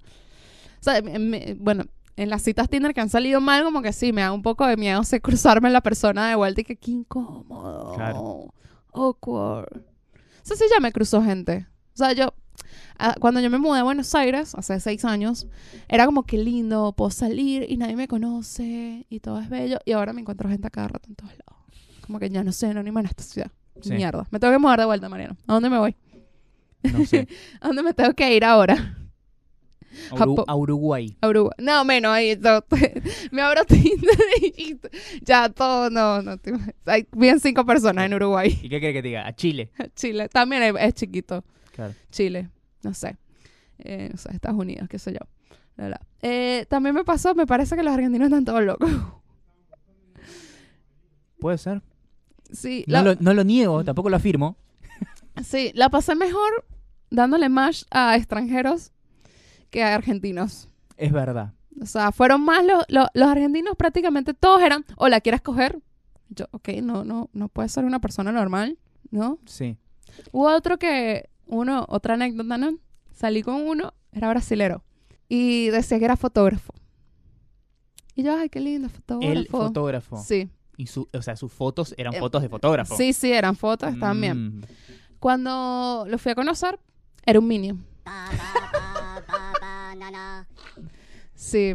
O 0.80 0.82
sea, 0.84 1.02
me- 1.02 1.18
me- 1.18 1.54
bueno, 1.58 1.84
en 2.16 2.30
las 2.30 2.42
citas 2.42 2.68
Tinder 2.68 2.94
que 2.94 3.00
han 3.00 3.08
salido 3.08 3.40
mal, 3.40 3.64
como 3.64 3.82
que 3.82 3.92
sí, 3.92 4.12
me 4.12 4.20
da 4.20 4.32
un 4.32 4.42
poco 4.42 4.66
de 4.66 4.76
miedo 4.76 5.02
sé, 5.04 5.20
cruzarme 5.20 5.70
la 5.70 5.80
persona 5.80 6.28
de 6.28 6.34
vuelta 6.34 6.60
y 6.60 6.64
que 6.64 6.76
qué 6.76 6.90
incómodo. 6.90 7.94
Claro. 7.94 8.54
Awkward. 8.92 9.78
O 9.78 10.44
sea, 10.44 10.56
sí 10.56 10.64
ya 10.72 10.80
me 10.80 10.92
cruzó 10.92 11.22
gente. 11.22 11.66
O 11.94 11.96
sea, 11.96 12.12
yo, 12.12 12.34
ah, 12.98 13.14
cuando 13.20 13.40
yo 13.40 13.48
me 13.48 13.58
mudé 13.58 13.80
a 13.80 13.82
Buenos 13.84 14.14
Aires, 14.14 14.54
hace 14.54 14.78
seis 14.80 15.04
años, 15.04 15.46
era 15.88 16.06
como 16.06 16.24
que 16.24 16.38
lindo, 16.38 16.92
puedo 16.92 17.10
salir 17.10 17.64
y 17.68 17.76
nadie 17.76 17.96
me 17.96 18.08
conoce 18.08 19.06
y 19.08 19.20
todo 19.20 19.40
es 19.40 19.48
bello. 19.48 19.78
Y 19.84 19.92
ahora 19.92 20.12
me 20.12 20.20
encuentro 20.20 20.48
gente 20.48 20.66
a 20.66 20.70
cada 20.70 20.88
rato 20.88 21.08
en 21.08 21.14
todos 21.14 21.32
lados. 21.32 21.64
Como 22.06 22.18
que 22.18 22.28
ya 22.28 22.42
no 22.42 22.52
sé 22.52 22.66
anónima 22.66 23.00
en 23.00 23.06
esta 23.06 23.22
ciudad. 23.22 23.50
Sí. 23.80 23.92
Mierda. 23.92 24.26
Me 24.30 24.38
tengo 24.38 24.52
que 24.52 24.58
mudar 24.58 24.78
de 24.78 24.84
vuelta, 24.84 25.08
Mariano. 25.08 25.36
¿A 25.46 25.54
dónde 25.54 25.70
me 25.70 25.78
voy? 25.78 25.96
No 26.82 27.06
sé. 27.06 27.26
¿A 27.60 27.68
dónde 27.68 27.82
me 27.82 27.94
tengo 27.94 28.12
que 28.14 28.34
ir 28.34 28.44
ahora? 28.44 28.98
Japón. 30.16 30.44
a 30.46 30.56
Uruguay. 30.56 31.16
A 31.20 31.28
Uruguay. 31.28 31.54
No, 31.58 31.84
menos 31.84 32.12
ahí. 32.12 32.36
no, 32.40 32.64
me 33.32 33.42
abro 33.42 33.64
Tinder 33.64 34.16
y 34.56 34.78
ya 35.22 35.48
todo, 35.48 35.90
no, 35.90 36.22
no. 36.22 36.36
Hay 36.86 37.06
bien 37.12 37.40
cinco 37.40 37.64
personas 37.66 38.06
en 38.06 38.14
Uruguay. 38.14 38.58
¿Y 38.62 38.68
qué 38.68 38.78
quiere 38.80 38.92
que 38.94 39.02
te 39.02 39.08
diga? 39.08 39.26
A 39.26 39.34
Chile. 39.34 39.70
Chile. 39.94 40.28
También 40.28 40.62
es, 40.62 40.74
es 40.78 40.94
chiquito. 40.94 41.44
Claro. 41.72 41.94
Chile. 42.10 42.48
No 42.82 42.94
sé. 42.94 43.16
Eh, 43.78 44.08
no 44.12 44.16
sé, 44.18 44.30
Estados 44.32 44.58
Unidos, 44.58 44.88
qué 44.88 44.98
sé 44.98 45.12
yo. 45.12 45.20
La, 45.76 45.88
la. 45.88 46.00
Eh, 46.22 46.66
también 46.68 46.94
me 46.94 47.04
pasó, 47.04 47.34
me 47.34 47.46
parece 47.46 47.74
que 47.76 47.82
los 47.82 47.92
argentinos 47.92 48.26
están 48.26 48.44
todos 48.44 48.62
locos. 48.62 48.90
Puede 51.38 51.58
ser. 51.58 51.82
Sí, 52.52 52.84
No, 52.86 52.92
la, 52.92 53.02
lo, 53.02 53.14
no 53.20 53.34
lo 53.34 53.44
niego, 53.44 53.82
tampoco 53.84 54.10
lo 54.10 54.16
afirmo. 54.16 54.56
sí, 55.42 55.72
la 55.74 55.88
pasé 55.88 56.14
mejor 56.14 56.66
dándole 57.10 57.48
más 57.48 57.86
a 57.90 58.16
extranjeros 58.16 58.92
que 59.72 59.82
argentinos. 59.82 60.68
Es 60.96 61.10
verdad. 61.10 61.52
O 61.80 61.86
sea, 61.86 62.12
fueron 62.12 62.42
más 62.44 62.64
los, 62.64 62.84
los, 62.88 63.08
los 63.14 63.28
argentinos 63.28 63.74
prácticamente 63.76 64.34
todos 64.34 64.62
eran, 64.62 64.84
hola, 64.96 65.20
¿quieres 65.20 65.40
coger? 65.40 65.80
Yo, 66.28 66.44
ok, 66.52 66.68
no, 66.82 67.04
no, 67.04 67.30
no 67.32 67.48
puede 67.48 67.68
ser 67.70 67.84
una 67.84 67.98
persona 68.00 68.30
normal, 68.30 68.78
¿no? 69.10 69.38
Sí. 69.46 69.78
Hubo 70.30 70.48
otro 70.54 70.78
que, 70.78 71.28
uno, 71.46 71.86
otra 71.88 72.14
anécdota, 72.14 72.58
¿no? 72.58 72.78
Salí 73.12 73.42
con 73.42 73.66
uno, 73.66 73.94
era 74.12 74.28
brasilero, 74.28 74.84
y 75.28 75.68
decía 75.70 75.98
que 75.98 76.04
era 76.04 76.16
fotógrafo. 76.16 76.74
Y 78.14 78.22
yo, 78.22 78.36
ay, 78.36 78.50
qué 78.50 78.60
lindo, 78.60 78.90
fotógrafo. 78.90 79.32
El 79.32 79.46
fotógrafo. 79.48 80.16
Sí, 80.22 80.50
Y 80.76 80.86
su, 80.86 81.08
o 81.12 81.22
sea, 81.22 81.34
sus 81.36 81.50
fotos 81.50 81.94
eran 81.96 82.14
Eh, 82.14 82.18
fotos 82.18 82.42
de 82.42 82.48
fotógrafo. 82.50 82.96
sí, 82.96 83.12
sí, 83.14 83.32
eran 83.32 83.56
fotos 83.56 83.98
también. 83.98 84.58
Mm. 84.58 84.62
Cuando 85.18 86.04
lo 86.06 86.18
fui 86.18 86.32
a 86.32 86.34
conocer, 86.34 86.78
era 87.24 87.38
un 87.38 87.46
minion. 87.46 87.82
Sí. 91.34 91.74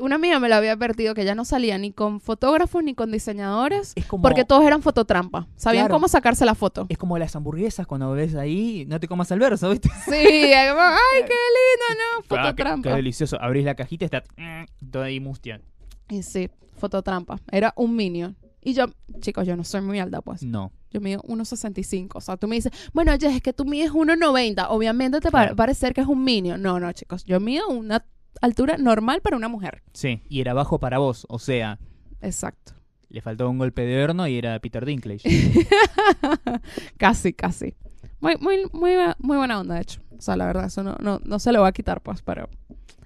Una 0.00 0.16
amiga 0.16 0.40
me 0.40 0.48
lo 0.48 0.56
había 0.56 0.72
advertido 0.72 1.14
que 1.14 1.24
ya 1.24 1.36
no 1.36 1.44
salía 1.44 1.78
ni 1.78 1.92
con 1.92 2.20
fotógrafos 2.20 2.82
ni 2.82 2.94
con 2.94 3.12
diseñadores 3.12 3.92
Es 3.94 4.06
como, 4.06 4.22
porque 4.22 4.44
todos 4.44 4.64
eran 4.64 4.82
fototrampa. 4.82 5.46
Sabían 5.54 5.84
Claro. 5.84 5.94
cómo 5.94 6.08
sacarse 6.08 6.44
la 6.44 6.56
foto. 6.56 6.86
es 6.88 6.98
como 6.98 7.16
las 7.16 7.36
hamburguesas 7.36 7.86
cuando 7.86 8.10
ves 8.10 8.34
ahí, 8.34 8.86
no 8.88 8.98
te 8.98 9.06
comas 9.06 9.30
al 9.30 9.38
verso, 9.38 9.70
¿viste? 9.70 9.88
Sí, 10.04 10.10
ay, 10.16 10.68
como, 10.70 10.82
ay, 10.82 10.96
qué 11.26 11.28
lindo, 11.28 11.94
¿no? 11.94 12.18
Ah, 12.18 12.22
qué, 12.22 12.26
Fototrampa. 12.28 12.88
qué 12.88 12.94
delicioso. 12.96 13.40
Abrís 13.40 13.64
la 13.64 13.76
cajita 13.76 14.04
y 14.04 14.06
está 14.06 14.24
mm, 14.36 14.90
toda 14.90 15.04
ahí 15.04 15.20
mustia. 15.20 15.60
Y 16.08 16.24
sí, 16.24 16.50
fototrampa. 16.76 17.38
Era 17.52 17.72
un 17.76 17.94
minion. 17.94 18.36
Y 18.62 18.74
yo, 18.74 18.86
chicos, 19.20 19.46
yo 19.46 19.56
no 19.56 19.64
soy 19.64 19.80
muy 19.80 19.98
alta, 19.98 20.20
pues. 20.20 20.42
No. 20.42 20.72
Yo 20.90 21.00
mido 21.00 21.20
1,65. 21.22 22.12
O 22.14 22.20
sea, 22.20 22.36
tú 22.36 22.48
me 22.48 22.56
dices, 22.56 22.72
bueno, 22.92 23.12
Jess, 23.12 23.36
es 23.36 23.42
que 23.42 23.52
tú 23.52 23.64
mides 23.64 23.92
1,90. 23.92 24.66
Obviamente 24.70 25.20
te 25.20 25.30
va 25.30 25.42
a 25.42 25.54
parecer 25.54 25.94
que 25.94 26.00
es 26.00 26.06
un 26.06 26.24
minion. 26.24 26.60
No, 26.60 26.80
no, 26.80 26.90
chicos. 26.92 27.24
Yo 27.24 27.40
mido 27.40 27.68
una 27.68 28.04
altura 28.40 28.76
normal 28.76 29.20
para 29.20 29.36
una 29.36 29.48
mujer. 29.48 29.82
Sí. 29.92 30.22
Y 30.28 30.40
era 30.40 30.54
bajo 30.54 30.78
para 30.80 30.98
vos. 30.98 31.26
O 31.28 31.38
sea, 31.38 31.78
Exacto. 32.20 32.72
le 33.08 33.20
faltó 33.20 33.48
un 33.48 33.58
golpe 33.58 33.82
de 33.82 34.02
horno 34.02 34.26
y 34.26 34.38
era 34.38 34.58
Peter 34.60 34.84
Dinklage. 34.84 35.28
casi, 36.96 37.32
casi. 37.32 37.74
Muy, 38.20 38.36
muy, 38.40 38.64
muy, 38.72 38.92
muy 39.18 39.36
buena 39.36 39.60
onda, 39.60 39.76
de 39.76 39.82
hecho. 39.82 40.00
O 40.16 40.20
sea, 40.20 40.36
la 40.36 40.46
verdad, 40.46 40.66
eso 40.66 40.82
no, 40.82 40.96
no, 41.00 41.20
no 41.24 41.38
se 41.38 41.52
lo 41.52 41.62
va 41.62 41.68
a 41.68 41.72
quitar, 41.72 42.00
pues, 42.00 42.22
pero 42.22 42.48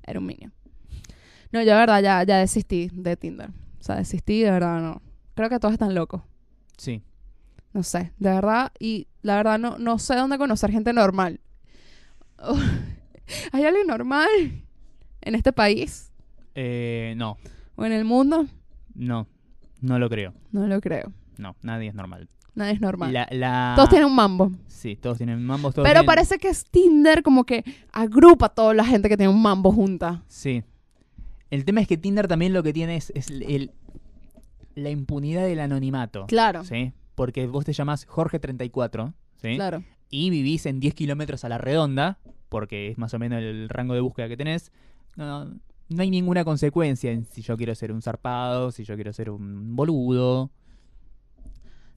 era 0.06 0.18
un 0.18 0.26
minion. 0.26 0.52
No, 1.52 1.60
yo 1.60 1.72
de 1.72 1.76
verdad 1.76 2.02
ya, 2.02 2.22
ya 2.24 2.38
desistí 2.38 2.88
de 2.92 3.16
Tinder. 3.16 3.50
O 3.50 3.82
sea, 3.82 3.96
desistí, 3.96 4.40
de 4.40 4.50
verdad, 4.50 4.80
no. 4.80 5.02
Creo 5.34 5.48
que 5.48 5.58
todos 5.58 5.72
están 5.72 5.94
locos. 5.94 6.22
Sí. 6.76 7.02
No 7.72 7.82
sé, 7.82 8.12
de 8.18 8.30
verdad. 8.30 8.72
Y 8.78 9.06
la 9.22 9.36
verdad, 9.36 9.58
no, 9.58 9.78
no 9.78 9.98
sé 9.98 10.14
dónde 10.14 10.36
conocer 10.38 10.70
gente 10.70 10.92
normal. 10.92 11.40
¿Hay 13.52 13.64
alguien 13.64 13.86
normal 13.86 14.28
en 15.20 15.34
este 15.34 15.52
país 15.52 16.10
Eh, 16.54 17.14
no. 17.16 17.38
o 17.76 17.84
en 17.84 17.92
el 17.92 18.04
mundo? 18.04 18.46
No. 18.94 19.26
No 19.80 19.98
lo 19.98 20.08
creo. 20.08 20.34
No 20.52 20.66
lo 20.66 20.80
creo. 20.80 21.12
No, 21.38 21.56
nadie 21.62 21.88
es 21.88 21.94
normal. 21.94 22.28
Nadie 22.54 22.72
es 22.74 22.80
normal. 22.80 23.12
La, 23.12 23.26
la- 23.30 23.72
Todos 23.74 23.88
tienen 23.88 24.06
un 24.08 24.14
mambo. 24.14 24.52
Sí, 24.68 24.96
todos 24.96 25.16
tienen 25.16 25.42
mambos. 25.44 25.74
Todos 25.74 25.86
Pero 25.86 26.00
tienen- 26.00 26.06
parece 26.06 26.38
que 26.38 26.48
es 26.48 26.64
Tinder 26.66 27.22
como 27.22 27.44
que 27.44 27.64
agrupa 27.92 28.46
a 28.46 28.48
toda 28.50 28.74
la 28.74 28.84
gente 28.84 29.08
que 29.08 29.16
tiene 29.16 29.32
un 29.32 29.40
mambo 29.40 29.72
junta. 29.72 30.22
Sí. 30.28 30.62
El 31.50 31.64
tema 31.64 31.80
es 31.80 31.88
que 31.88 31.96
Tinder 31.96 32.28
también 32.28 32.52
lo 32.52 32.62
que 32.62 32.72
tiene 32.72 32.96
es, 32.96 33.10
es 33.14 33.30
el, 33.30 33.72
la 34.74 34.90
impunidad 34.90 35.42
del 35.46 35.60
anonimato. 35.60 36.26
Claro, 36.26 36.64
¿Sí? 36.64 36.92
Porque 37.14 37.46
vos 37.46 37.64
te 37.64 37.72
llamás 37.72 38.06
Jorge34, 38.08 39.12
¿sí? 39.40 39.54
claro. 39.56 39.84
Y 40.08 40.30
vivís 40.30 40.66
en 40.66 40.80
10 40.80 40.94
kilómetros 40.94 41.44
a 41.44 41.48
la 41.48 41.58
redonda, 41.58 42.18
porque 42.48 42.88
es 42.90 42.98
más 42.98 43.14
o 43.14 43.18
menos 43.18 43.40
el 43.42 43.68
rango 43.68 43.94
de 43.94 44.00
búsqueda 44.00 44.28
que 44.28 44.36
tenés. 44.36 44.72
No, 45.16 45.44
no 45.46 46.02
hay 46.02 46.10
ninguna 46.10 46.44
consecuencia 46.44 47.10
en 47.12 47.24
si 47.24 47.42
yo 47.42 47.56
quiero 47.56 47.74
ser 47.74 47.92
un 47.92 48.02
zarpado, 48.02 48.70
si 48.72 48.84
yo 48.84 48.94
quiero 48.94 49.12
ser 49.12 49.30
un 49.30 49.74
boludo. 49.76 50.50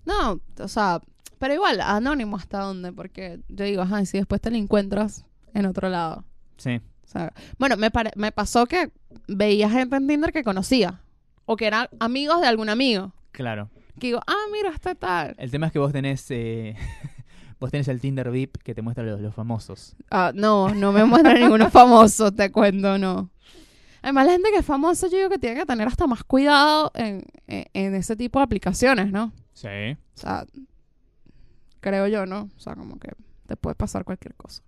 No, 0.06 0.40
o 0.60 0.68
sea, 0.68 1.02
pero 1.40 1.54
igual, 1.54 1.82
anónimo 1.82 2.38
hasta 2.38 2.60
dónde, 2.60 2.92
porque 2.94 3.40
yo 3.50 3.66
digo, 3.66 3.82
ajá, 3.82 4.02
y 4.02 4.06
si 4.06 4.18
después 4.18 4.40
te 4.42 4.52
lo 4.52 4.58
encuentras 4.58 5.26
en 5.54 5.66
otro 5.66 5.90
lado. 5.90 6.24
Sí. 6.58 6.80
O 7.04 7.08
sea, 7.08 7.34
bueno, 7.58 7.76
me, 7.78 7.92
pare- 7.92 8.12
me 8.16 8.32
pasó 8.32 8.66
que 8.66 8.92
veía 9.28 9.70
gente 9.70 9.96
en 9.96 10.08
Tinder 10.08 10.32
que 10.32 10.44
conocía. 10.44 11.02
O 11.46 11.56
que 11.56 11.66
eran 11.68 11.88
amigos 12.00 12.42
de 12.42 12.48
algún 12.48 12.70
amigo. 12.70 13.14
Claro. 13.32 13.70
Que 14.00 14.08
digo, 14.08 14.20
ah, 14.28 14.46
mira, 14.52 14.70
está 14.70 14.96
tal. 14.96 15.36
El 15.38 15.52
tema 15.52 15.68
es 15.68 15.72
que 15.72 15.80
vos 15.80 15.92
tenés. 15.92 16.26
eh, 16.32 16.76
vos 17.60 17.72
tenés 17.72 17.88
el 17.88 18.02
Tinder 18.02 18.30
VIP 18.32 18.58
que 18.58 18.74
te 18.76 18.82
muestra 18.82 19.04
los, 19.04 19.22
los 19.22 19.34
famosos. 19.34 19.96
Ah, 20.12 20.32
no, 20.36 20.74
no 20.74 20.92
me 20.92 21.06
muestra 21.06 21.34
ninguno 21.40 21.70
famoso, 21.70 22.32
te 22.32 22.52
cuento, 22.52 22.98
no. 22.98 23.30
Además, 24.02 24.26
la 24.28 24.32
gente 24.34 24.50
que 24.52 24.58
es 24.60 24.66
famosa, 24.66 25.08
yo 25.08 25.18
digo 25.18 25.30
que 25.30 25.40
tiene 25.40 25.60
que 25.60 25.66
tener 25.66 25.88
hasta 25.88 26.06
más 26.06 26.24
cuidado 26.24 26.92
en, 26.94 27.24
en- 27.48 27.66
en 27.74 27.96
ese 27.96 28.16
tipo 28.16 28.38
de 28.40 28.44
aplicaciones, 28.44 29.12
¿no? 29.12 29.32
Sí. 29.54 29.68
O 29.68 30.18
sea, 30.18 30.46
creo 31.80 32.08
yo, 32.08 32.26
¿no? 32.26 32.50
O 32.56 32.60
sea, 32.60 32.76
como 32.76 33.00
que 33.00 33.12
te 33.48 33.56
puede 33.56 33.76
pasar 33.76 34.04
cualquier 34.06 34.36
cosa. 34.36 34.64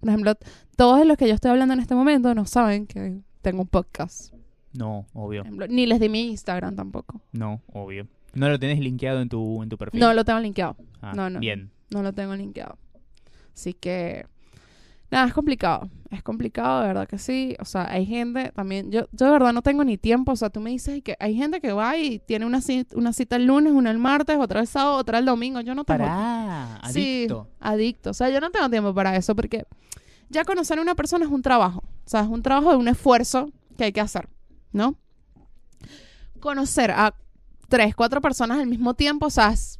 Por 0.00 0.08
ejemplo, 0.08 0.34
todos 0.76 1.06
los 1.06 1.16
que 1.16 1.28
yo 1.28 1.34
estoy 1.34 1.50
hablando 1.50 1.74
en 1.74 1.80
este 1.80 1.94
momento 1.94 2.34
no 2.34 2.44
saben 2.46 2.86
que 2.86 3.20
tengo 3.40 3.62
un 3.62 3.68
podcast. 3.68 4.34
No, 4.74 5.06
obvio. 5.12 5.44
Ni 5.68 5.86
les 5.86 6.00
di 6.00 6.08
mi 6.08 6.30
Instagram 6.30 6.74
tampoco. 6.76 7.20
No, 7.32 7.60
obvio. 7.72 8.06
No 8.34 8.48
lo 8.48 8.58
tenés 8.58 8.78
linkeado 8.80 9.20
en 9.20 9.28
tu, 9.28 9.62
en 9.62 9.68
tu 9.68 9.76
perfil. 9.76 10.00
No 10.00 10.14
lo 10.14 10.24
tengo 10.24 10.40
linkeado. 10.40 10.76
Ah, 11.02 11.12
no, 11.14 11.28
no. 11.28 11.40
Bien. 11.40 11.70
No 11.90 12.02
lo 12.02 12.12
tengo 12.14 12.34
linkeado. 12.34 12.78
Así 13.54 13.74
que, 13.74 14.24
nada, 15.10 15.26
es 15.26 15.34
complicado. 15.34 15.90
Es 16.10 16.22
complicado, 16.22 16.80
de 16.80 16.86
verdad 16.88 17.06
que 17.06 17.18
sí. 17.18 17.54
O 17.60 17.66
sea, 17.66 17.90
hay 17.90 18.06
gente 18.06 18.50
también. 18.54 18.90
Yo, 18.90 19.02
yo 19.12 19.26
de 19.26 19.32
verdad 19.32 19.52
no 19.52 19.60
tengo 19.60 19.84
ni 19.84 19.98
tiempo. 19.98 20.32
O 20.32 20.36
sea, 20.36 20.48
tú 20.48 20.60
me 20.60 20.70
dices 20.70 21.02
que 21.02 21.16
hay 21.20 21.34
gente 21.34 21.60
que 21.60 21.72
va 21.72 21.98
y 21.98 22.18
tiene 22.20 22.46
una 22.46 22.62
cita, 22.62 22.96
una 22.96 23.12
cita 23.12 23.36
el 23.36 23.44
lunes, 23.44 23.74
una 23.74 23.90
el 23.90 23.98
martes, 23.98 24.38
otra 24.38 24.60
el 24.60 24.66
sábado, 24.66 24.96
otra 24.96 25.18
el 25.18 25.26
domingo. 25.26 25.60
Yo 25.60 25.74
no 25.74 25.84
tengo 25.84 25.98
Pará, 25.98 26.80
Sí, 26.90 27.24
adicto. 27.26 27.48
adicto. 27.60 28.10
O 28.10 28.14
sea, 28.14 28.30
yo 28.30 28.40
no 28.40 28.50
tengo 28.50 28.70
tiempo 28.70 28.94
para 28.94 29.14
eso 29.16 29.36
porque 29.36 29.64
ya 30.30 30.44
conocer 30.44 30.78
a 30.78 30.82
una 30.82 30.94
persona 30.94 31.26
es 31.26 31.30
un 31.30 31.42
trabajo. 31.42 31.80
O 32.06 32.08
sea, 32.08 32.22
es 32.22 32.28
un 32.28 32.42
trabajo 32.42 32.70
de 32.70 32.76
un 32.76 32.88
esfuerzo 32.88 33.50
que 33.76 33.84
hay 33.84 33.92
que 33.92 34.00
hacer, 34.00 34.28
¿no? 34.72 34.96
Conocer 36.40 36.90
a 36.90 37.14
tres, 37.68 37.94
cuatro 37.94 38.20
personas 38.20 38.58
al 38.58 38.66
mismo 38.66 38.94
tiempo, 38.94 39.26
o 39.26 39.30
sea, 39.30 39.50
es 39.50 39.78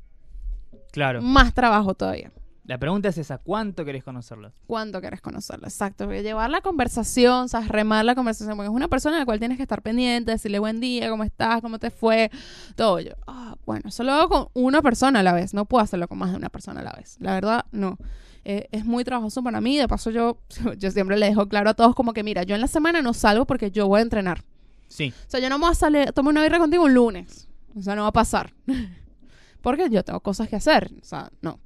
Claro. 0.92 1.22
más 1.22 1.52
trabajo 1.54 1.94
todavía. 1.94 2.30
La 2.64 2.78
pregunta 2.78 3.08
es 3.08 3.18
esa, 3.18 3.38
¿cuánto 3.38 3.84
querés 3.84 4.04
conocerlos? 4.04 4.52
¿Cuánto 4.68 5.00
quieres 5.00 5.20
conocerla? 5.20 5.66
Exacto. 5.66 6.08
Llevar 6.12 6.48
la 6.48 6.60
conversación, 6.60 7.48
¿sabes? 7.48 7.68
Remar 7.68 8.04
la 8.04 8.14
conversación. 8.14 8.56
Porque 8.56 8.68
es 8.68 8.74
una 8.74 8.86
persona 8.86 9.16
a 9.16 9.18
la 9.18 9.24
cual 9.24 9.40
tienes 9.40 9.56
que 9.56 9.62
estar 9.62 9.82
pendiente, 9.82 10.30
decirle 10.30 10.60
buen 10.60 10.78
día, 10.78 11.10
cómo 11.10 11.24
estás, 11.24 11.60
cómo 11.60 11.80
te 11.80 11.90
fue, 11.90 12.30
todo. 12.76 13.00
Yo, 13.00 13.12
ah, 13.26 13.56
bueno, 13.66 13.88
eso 13.88 14.04
lo 14.04 14.12
hago 14.12 14.28
con 14.28 14.48
una 14.54 14.80
persona 14.80 15.20
a 15.20 15.22
la 15.24 15.32
vez. 15.32 15.54
No 15.54 15.64
puedo 15.64 15.82
hacerlo 15.82 16.06
con 16.06 16.18
más 16.18 16.30
de 16.30 16.36
una 16.36 16.50
persona 16.50 16.82
a 16.82 16.84
la 16.84 16.92
vez. 16.92 17.16
La 17.18 17.34
verdad, 17.34 17.66
no. 17.72 17.98
Eh, 18.44 18.68
es 18.70 18.84
muy 18.84 19.02
trabajoso 19.02 19.42
para 19.42 19.60
mí. 19.60 19.76
De 19.76 19.88
paso, 19.88 20.10
yo, 20.10 20.38
yo 20.78 20.90
siempre 20.92 21.18
le 21.18 21.26
dejo 21.26 21.48
claro 21.48 21.70
a 21.70 21.74
todos 21.74 21.96
como 21.96 22.12
que, 22.12 22.22
mira, 22.22 22.44
yo 22.44 22.54
en 22.54 22.60
la 22.60 22.68
semana 22.68 23.02
no 23.02 23.12
salgo 23.12 23.44
porque 23.44 23.72
yo 23.72 23.88
voy 23.88 23.98
a 23.98 24.02
entrenar. 24.02 24.44
Sí, 24.92 25.12
O 25.26 25.30
sea, 25.30 25.40
yo 25.40 25.48
no 25.48 25.58
me 25.58 25.64
voy 25.64 25.72
a 25.72 25.74
salir 25.74 26.08
a 26.08 26.12
tomar 26.12 26.32
una 26.32 26.42
birra 26.42 26.58
contigo 26.58 26.84
un 26.84 26.92
lunes. 26.92 27.48
O 27.74 27.80
sea, 27.80 27.94
no 27.96 28.02
va 28.02 28.08
a 28.08 28.12
pasar. 28.12 28.52
porque 29.62 29.88
yo 29.90 30.02
tengo 30.04 30.20
cosas 30.20 30.48
que 30.48 30.56
hacer. 30.56 30.90
O 31.00 31.04
sea, 31.04 31.30
no. 31.40 31.58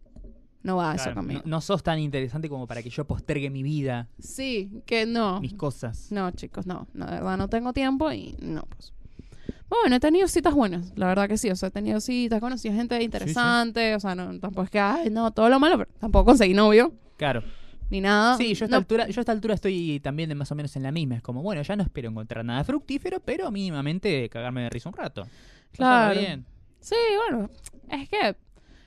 No 0.63 0.77
va 0.77 0.95
eso 0.95 1.05
claro, 1.05 1.17
conmigo. 1.21 1.43
no, 1.45 1.51
no 1.51 1.61
sos 1.61 1.83
tan 1.83 1.99
interesante 2.01 2.49
como 2.49 2.67
para 2.67 2.83
que 2.83 2.91
yo 2.91 3.05
postergue 3.05 3.51
mi 3.51 3.63
vida, 3.63 4.09
Sí, 4.19 4.83
que 4.85 5.07
no. 5.07 5.41
mis 5.41 5.55
cosas. 5.55 6.11
No, 6.11 6.29
chicos, 6.33 6.67
no. 6.67 6.89
no, 6.93 7.07
De 7.07 7.13
verdad, 7.13 7.37
no 7.37 7.49
tengo 7.49 7.73
tiempo 7.73 8.11
y 8.13 8.37
no, 8.41 8.63
pues. 8.63 8.93
Bueno, 9.69 9.97
he 9.97 10.01
tenido 10.01 10.27
citas 10.29 10.55
buenas, 10.55 10.93
la 10.97 11.07
verdad 11.07 11.29
que 11.29 11.39
sí. 11.39 11.51
O 11.51 11.57
sea, 11.57 11.69
he 11.69 11.73
tenido 11.73 12.01
citas, 12.01 12.41
conocí 12.41 12.69
a 12.69 12.73
gente 12.75 13.01
interesante. 13.03 13.95
O 13.95 14.01
sea, 14.01 14.15
no, 14.17 14.39
tampoco 14.41 14.63
es 14.65 14.71
que, 14.71 14.79
ay, 14.81 15.11
no, 15.11 15.31
todo 15.33 15.49
lo 15.49 15.59
malo, 15.61 15.79
pero 15.79 15.91
tampoco 16.01 16.27
conseguí 16.27 16.55
novio 16.55 16.93
Claro. 17.17 17.43
Ni 17.91 18.01
nada. 18.01 18.37
Sí, 18.37 18.55
yo 18.55 18.65
a, 18.65 18.67
esta 18.67 18.69
No, 18.69 18.77
altura, 18.77 19.09
yo 19.09 19.21
a 19.21 19.23
esta 19.23 19.33
altura 19.33 19.55
estoy 19.55 20.01
también 20.01 20.29
de 20.29 20.35
más 20.35 20.51
o 20.53 20.55
menos 20.55 20.75
en 20.77 20.83
la 20.83 20.93
misma. 20.93 21.17
Es 21.17 21.23
como, 21.23 21.43
bueno, 21.43 21.63
ya 21.63 21.77
no 21.77 21.83
espero 21.83 22.11
encontrar 22.11 22.45
nada 22.45 22.65
fructífero, 22.65 23.21
pero 23.21 23.51
mínimamente 23.51 24.29
cagarme 24.29 24.63
de 24.63 24.71
risa 24.71 24.89
un 24.89 24.95
rato. 24.95 25.27
Claro. 25.73 26.19
Bien. 26.19 26.45
Sí, 26.81 26.97
bueno, 27.29 27.51
es 27.91 28.09
que, 28.09 28.37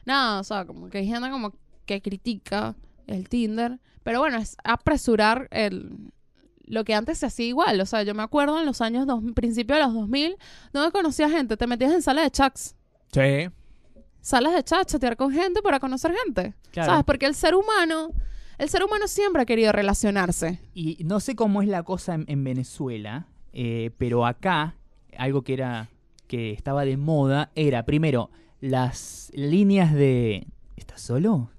nada, 0.06 0.40
o 0.40 0.44
sea, 0.44 0.66
como 0.66 0.90
que 0.90 1.00
hay 1.00 1.08
gente 1.08 1.30
como 1.30 1.54
que 1.86 2.02
critica 2.02 2.76
el 3.08 3.28
Tinder, 3.28 3.80
pero 4.04 4.20
bueno, 4.20 4.38
es 4.38 4.56
apresurar 4.64 5.48
el, 5.52 6.12
lo 6.70 6.86
que 6.86 6.94
antes 6.94 7.18
se 7.18 7.26
hacía 7.26 7.48
igual. 7.48 7.82
O 7.82 7.86
sea, 7.86 8.04
yo 8.04 8.14
me 8.14 8.24
acuerdo 8.24 8.60
en 8.60 8.66
los 8.66 8.80
años, 8.82 9.06
dos, 9.06 9.22
principio 9.36 9.76
de 9.76 9.82
los 9.82 9.94
2000, 9.94 10.38
donde 10.72 10.92
conocía 10.92 11.30
gente, 11.30 11.58
te 11.58 11.68
metías 11.68 11.92
en 11.92 12.02
salas 12.02 12.24
de 12.24 12.32
chats. 12.32 12.76
Sí. 13.12 13.50
Salas 14.22 14.54
de 14.54 14.64
chat, 14.64 14.88
chatear 14.88 15.18
con 15.18 15.32
gente 15.32 15.62
para 15.62 15.80
conocer 15.80 16.14
gente. 16.24 16.54
Claro. 16.72 16.92
¿Sabes? 16.92 17.06
Porque 17.06 17.26
el 17.26 17.36
ser 17.36 17.56
humano, 17.56 18.14
el 18.60 18.70
ser 18.70 18.84
humano 18.84 19.08
siempre 19.08 19.42
ha 19.42 19.46
querido 19.46 19.72
relacionarse. 19.72 20.60
Y 20.76 20.98
no 21.06 21.20
sé 21.20 21.36
cómo 21.36 21.62
es 21.64 21.68
la 21.68 21.82
cosa 21.84 22.14
en, 22.14 22.26
en 22.28 22.44
Venezuela, 22.44 23.26
eh, 23.54 23.90
pero 23.98 24.26
acá 24.26 24.76
algo 25.18 25.42
que 25.42 25.54
era 25.54 25.90
que 26.28 26.52
estaba 26.52 26.86
de 26.86 26.96
moda 26.98 27.50
era 27.56 27.84
primero 27.84 28.30
las 28.62 29.32
líneas 29.34 29.94
de 29.94 30.46
¿estás 30.78 31.02
solo? 31.02 31.50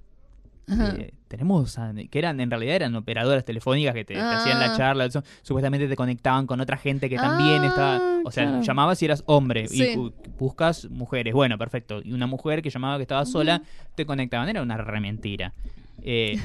Eh, 0.69 1.11
tenemos 1.27 1.77
que 2.09 2.17
eran 2.19 2.39
en 2.39 2.49
realidad 2.49 2.75
eran 2.75 2.95
operadoras 2.95 3.43
telefónicas 3.43 3.93
que 3.93 4.05
te, 4.05 4.13
te 4.13 4.21
hacían 4.21 4.59
la 4.59 4.73
Ah. 4.73 4.77
charla, 4.77 5.05
eso, 5.05 5.21
supuestamente 5.41 5.87
te 5.89 5.97
conectaban 5.97 6.47
con 6.47 6.61
otra 6.61 6.77
gente 6.77 7.09
que 7.09 7.17
también 7.17 7.61
Ah, 7.63 7.67
estaba, 7.67 7.99
o 8.23 8.31
sea, 8.31 8.45
claro. 8.45 8.61
llamabas 8.61 9.01
y 9.01 9.05
eras 9.05 9.23
hombre 9.25 9.67
Sí. 9.67 9.83
y 9.83 9.95
bu- 9.97 10.13
buscas 10.39 10.89
mujeres, 10.89 11.33
bueno, 11.33 11.57
perfecto, 11.57 12.01
y 12.01 12.13
una 12.13 12.27
mujer 12.27 12.61
que 12.61 12.69
llamaba 12.69 12.95
que 12.97 13.01
estaba 13.01 13.25
sola 13.25 13.61
te 13.95 14.05
conectaban, 14.05 14.47
era 14.47 14.61
una 14.61 14.77
re 14.77 15.01
mentira. 15.01 15.53
Eh, 16.01 16.37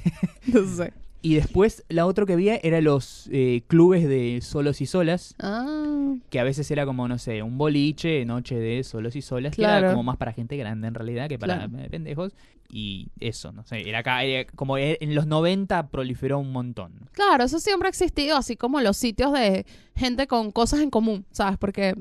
No 0.46 0.64
sé. 0.66 0.92
y 1.22 1.34
después 1.34 1.84
la 1.88 2.06
otra 2.06 2.24
que 2.26 2.32
había 2.34 2.56
era 2.62 2.80
los 2.80 3.28
eh, 3.32 3.62
clubes 3.66 4.08
de 4.08 4.40
solos 4.42 4.80
y 4.80 4.86
solas, 4.86 5.34
Ah, 5.40 6.14
que 6.30 6.38
a 6.40 6.44
veces 6.44 6.70
era 6.70 6.86
como, 6.86 7.08
no 7.08 7.18
sé, 7.18 7.42
un 7.42 7.58
boliche, 7.58 8.24
noche 8.24 8.56
de 8.56 8.84
solos 8.84 9.16
y 9.16 9.22
solas, 9.22 9.50
que 9.54 9.62
Claro. 9.62 9.86
era 9.86 9.90
como 9.90 10.02
más 10.04 10.16
para 10.16 10.32
gente 10.32 10.56
grande 10.56 10.88
en 10.88 10.94
realidad 10.94 11.28
que 11.28 11.38
para 11.38 11.66
Claro. 11.68 11.78
eh, 11.84 11.88
pendejos. 11.90 12.32
Y 12.68 13.08
eso, 13.20 13.52
no 13.52 13.64
sé, 13.64 13.88
era 13.88 14.00
acá, 14.00 14.24
era 14.24 14.44
como 14.56 14.76
e- 14.76 14.98
en 15.00 15.14
los 15.14 15.26
90 15.28 15.88
proliferó 15.88 16.38
un 16.40 16.50
montón. 16.50 16.92
claro, 17.12 17.44
eso 17.44 17.60
siempre 17.60 17.86
ha 17.86 17.90
existido, 17.90 18.36
así 18.36 18.56
como 18.56 18.80
los 18.80 18.96
sitios 18.96 19.32
de 19.32 19.64
gente 19.94 20.26
con 20.26 20.50
cosas 20.50 20.80
en 20.80 20.90
común, 20.90 21.24
¿sabes? 21.30 21.58
Porque, 21.58 21.94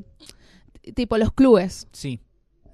tipo 0.95 1.17
los 1.19 1.31
clubes. 1.33 1.87
Sí, 1.91 2.19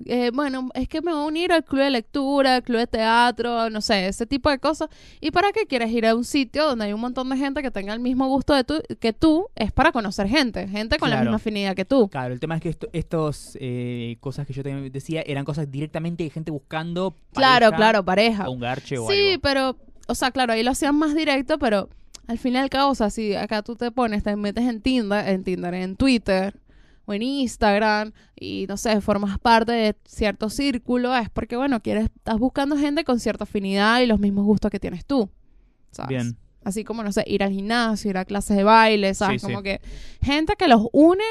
Eh, 0.06 0.32
bueno, 0.34 0.70
es 0.74 0.88
que 0.88 1.02
me 1.02 1.12
voy 1.14 1.22
a 1.24 1.26
unir 1.26 1.52
al 1.52 1.64
club 1.64 1.82
de 1.82 1.90
lectura, 1.90 2.56
al 2.56 2.64
club 2.64 2.78
de 2.80 2.88
teatro, 2.88 3.70
no 3.70 3.82
sé, 3.82 4.08
ese 4.08 4.26
tipo 4.26 4.50
de 4.50 4.60
cosas. 4.60 4.90
¿Y 5.20 5.32
para 5.32 5.52
qué 5.52 5.66
quieres 5.68 5.92
ir 5.92 6.06
a 6.06 6.16
un 6.16 6.24
sitio 6.24 6.66
donde 6.68 6.86
hay 6.86 6.94
un 6.94 7.02
montón 7.02 7.30
de 7.30 7.38
gente 7.38 7.62
que 7.62 7.72
tenga 7.72 7.94
el 7.94 8.00
mismo 8.00 8.28
gusto 8.28 8.54
de 8.54 8.64
tú, 8.64 8.82
que 9.00 9.14
tú? 9.14 9.48
Es 9.56 9.72
para 9.72 9.92
conocer 9.92 10.28
gente, 10.28 10.68
gente 10.68 10.98
con 10.98 11.10
la 11.10 11.16
Claro. 11.18 11.26
misma 11.32 11.36
afinidad 11.38 11.76
que 11.76 11.86
tú. 11.86 12.08
claro, 12.10 12.34
el 12.34 12.40
tema 12.40 12.56
es 12.56 12.62
que 12.62 12.70
esto, 12.70 12.88
estos 12.94 13.58
eh, 13.60 14.18
cosas 14.20 14.46
que 14.48 14.54
yo 14.54 14.64
te 14.64 14.90
decía 14.90 15.24
eran 15.26 15.46
cosas 15.46 15.70
directamente 15.72 16.24
de 16.24 16.30
gente 16.30 16.52
buscando 16.52 17.16
Claro, 17.34 17.66
pareja 17.72 17.78
claro, 17.78 18.06
pareja. 18.06 18.50
o 18.50 18.52
un 18.52 18.60
garche 18.60 18.98
o 18.98 19.08
Sí, 19.10 19.30
algo. 19.32 19.42
pero, 19.42 19.78
o 20.08 20.16
sea, 20.16 20.32
claro, 20.32 20.54
ahí 20.54 20.64
lo 20.64 20.72
hacían 20.72 20.96
más 20.96 21.16
directo, 21.16 21.58
pero 21.60 21.90
al 22.28 22.38
fin 22.38 22.54
y 22.54 22.58
al 22.58 22.70
cabo, 22.70 22.92
o 22.92 22.96
sea, 22.96 23.10
si 23.10 23.36
acá 23.36 23.62
tú 23.62 23.76
te 23.76 23.92
pones, 23.92 24.24
te 24.24 24.36
metes 24.36 24.64
en 24.66 24.82
Tinder, 24.82 25.28
en 25.28 25.44
Tinder, 25.44 25.74
en 25.74 25.96
Twitter 25.96 26.54
o 27.06 27.14
en 27.14 27.22
Instagram 27.22 28.12
y 28.36 28.66
no 28.68 28.78
sé, 28.78 29.02
formas 29.02 29.40
parte 29.40 29.72
de 29.72 29.96
cierto 30.06 30.50
círculo, 30.50 31.16
es 31.16 31.30
porque, 31.30 31.56
bueno, 31.56 31.82
quieres, 31.82 32.06
estás 32.06 32.38
buscando 32.38 32.78
gente 32.78 33.04
con 33.04 33.20
cierta 33.20 33.44
afinidad 33.44 34.02
y 34.02 34.06
los 34.06 34.20
mismos 34.20 34.46
gustos 34.46 34.72
que 34.72 34.80
tienes 34.80 35.06
tú. 35.06 35.30
¿sabes? 35.92 36.10
Bien, 36.10 36.38
Así 36.64 36.84
como, 36.84 37.04
no 37.04 37.12
sé, 37.12 37.24
ir 37.26 37.44
al 37.44 37.52
gimnasio, 37.52 38.12
ir 38.12 38.18
a 38.18 38.26
clases 38.26 38.56
de 38.56 38.64
baile, 38.64 39.14
¿sabes? 39.16 39.42
Sí, 39.42 39.48
como 39.48 39.60
sí. 39.60 39.64
que 39.64 39.82
gente 40.22 40.56
que 40.56 40.68
los 40.68 40.88
une 40.92 41.24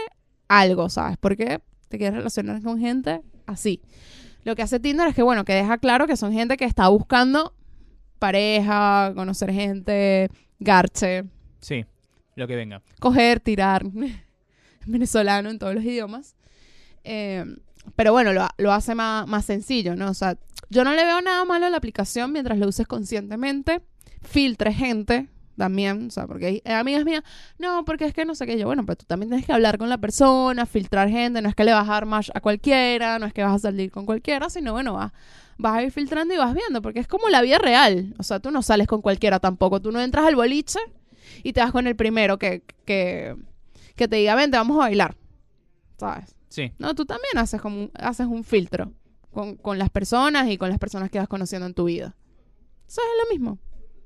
algo, 0.49 0.89
¿sabes? 0.89 1.17
Porque 1.19 1.61
te 1.89 1.99
quieres 1.99 2.17
relacionar 2.17 2.61
con 2.63 2.81
gente 2.81 3.21
así. 3.47 3.81
Lo 4.43 4.57
que 4.57 4.63
hace 4.63 4.81
Tinder 4.81 5.07
es 5.07 5.15
que, 5.15 5.23
bueno, 5.23 5.45
que 5.45 5.53
deja 5.53 5.79
claro 5.79 6.09
que 6.09 6.17
son 6.17 6.33
gente 6.33 6.57
que 6.57 6.65
está 6.65 6.89
buscando 6.89 7.55
pareja, 8.19 9.13
conocer 9.15 9.53
gente, 9.53 10.29
garche, 10.59 11.25
sí, 11.61 11.85
lo 12.35 12.47
que 12.49 12.57
venga. 12.57 12.83
coger, 12.99 13.41
tirar. 13.41 13.85
Venezolano 14.87 15.51
en 15.51 15.59
todos 15.59 15.75
los 15.75 15.85
idiomas. 15.85 16.37
Eh, 17.05 17.45
pero 17.97 18.13
bueno, 18.13 18.33
lo, 18.33 18.47
lo 18.59 18.73
hace 18.73 18.95
más, 18.95 19.27
más 19.27 19.45
sencillo, 19.45 19.97
¿no? 19.97 20.11
O 20.11 20.15
sea, 20.15 20.37
yo 20.69 20.85
no 20.85 20.95
le 20.95 21.05
veo 21.05 21.21
nada 21.21 21.45
malo 21.45 21.67
a 21.67 21.71
la 21.71 21.77
aplicación 21.77 22.33
mientras 22.33 22.59
lo 22.59 22.69
uses 22.69 22.87
conscientemente. 22.87 23.83
Filtre 24.23 24.73
gente 24.73 25.29
también, 25.61 26.07
o 26.07 26.11
sea, 26.11 26.27
porque 26.27 26.47
hay 26.47 26.63
hay 26.65 26.75
amigas 26.75 27.05
mías, 27.05 27.23
no, 27.59 27.85
porque 27.85 28.07
es 28.07 28.15
que 28.15 28.25
no 28.25 28.35
sé 28.35 28.47
qué 28.47 28.59
yo, 28.59 28.67
bueno, 28.67 28.87
pero 28.87 28.97
tú 28.97 29.05
también 29.05 29.29
tienes 29.29 29.47
que 29.47 29.53
hablar 29.53 29.77
con 29.77 29.91
la 29.91 29.99
persona, 29.99 30.65
filtrar 30.65 31.11
gente, 31.11 31.43
no 31.43 31.51
es 31.51 31.55
que 31.55 31.65
le 31.65 31.73
vas 31.73 31.87
a 31.87 31.93
dar 31.93 32.07
match 32.07 32.31
a 32.35 32.41
cualquiera, 32.41 33.19
no 33.19 33.27
es 33.27 33.35
que 33.35 33.43
vas 33.43 33.57
a 33.57 33.59
salir 33.59 33.91
con 33.91 34.07
cualquiera, 34.07 34.49
sino 34.49 34.73
bueno, 34.73 34.95
vas, 34.95 35.13
vas 35.59 35.77
a 35.77 35.83
ir 35.83 35.93
filtrando 35.93 36.33
y 36.33 36.39
vas 36.39 36.55
viendo, 36.55 36.81
porque 36.81 37.01
es 37.01 37.07
como 37.07 37.29
la 37.29 37.43
vida 37.43 37.59
real, 37.59 38.15
o 38.19 38.23
sea, 38.23 38.41
tú 38.41 38.51
no 38.51 38.63
sales 38.63 38.87
con 38.87 39.03
cualquiera 39.03 39.39
tampoco, 39.39 39.83
tú 39.83 39.93
no 39.93 40.01
entras 40.01 40.27
al 40.27 40.35
boliche 40.35 40.79
y 41.43 41.53
te 41.53 41.61
vas 41.61 41.73
con 41.73 41.87
el 41.87 41.95
primero 41.95 42.39
que, 42.39 42.63
que, 42.87 43.37
que 44.01 44.09
te 44.09 44.17
diga, 44.17 44.35
vente, 44.35 44.57
vamos 44.57 44.77
a 44.77 44.81
bailar, 44.81 45.15
¿sabes? 45.99 46.35
Sí, 46.49 46.73
No, 46.79 46.95
tú 46.95 47.05
también 47.05 47.37
haces 47.37 47.61
como 47.61 47.83
un, 47.83 47.91
haces 47.95 48.27
un 48.27 48.45
filtro 48.45 48.93
con, 49.31 49.57
con 49.57 49.79
las 49.79 49.91
personas 49.91 50.49
y 50.49 50.57
con 50.57 50.71
las 50.71 50.79
personas 50.79 51.11
que 51.11 51.19
vas 51.19 51.29
conociendo 51.29 51.67
en 51.67 51.75
tu 51.75 51.85
vida. 51.85 52.17
Eso 52.89 53.03
es 53.03 53.29
lo 53.29 53.31
mismo. 53.33 53.59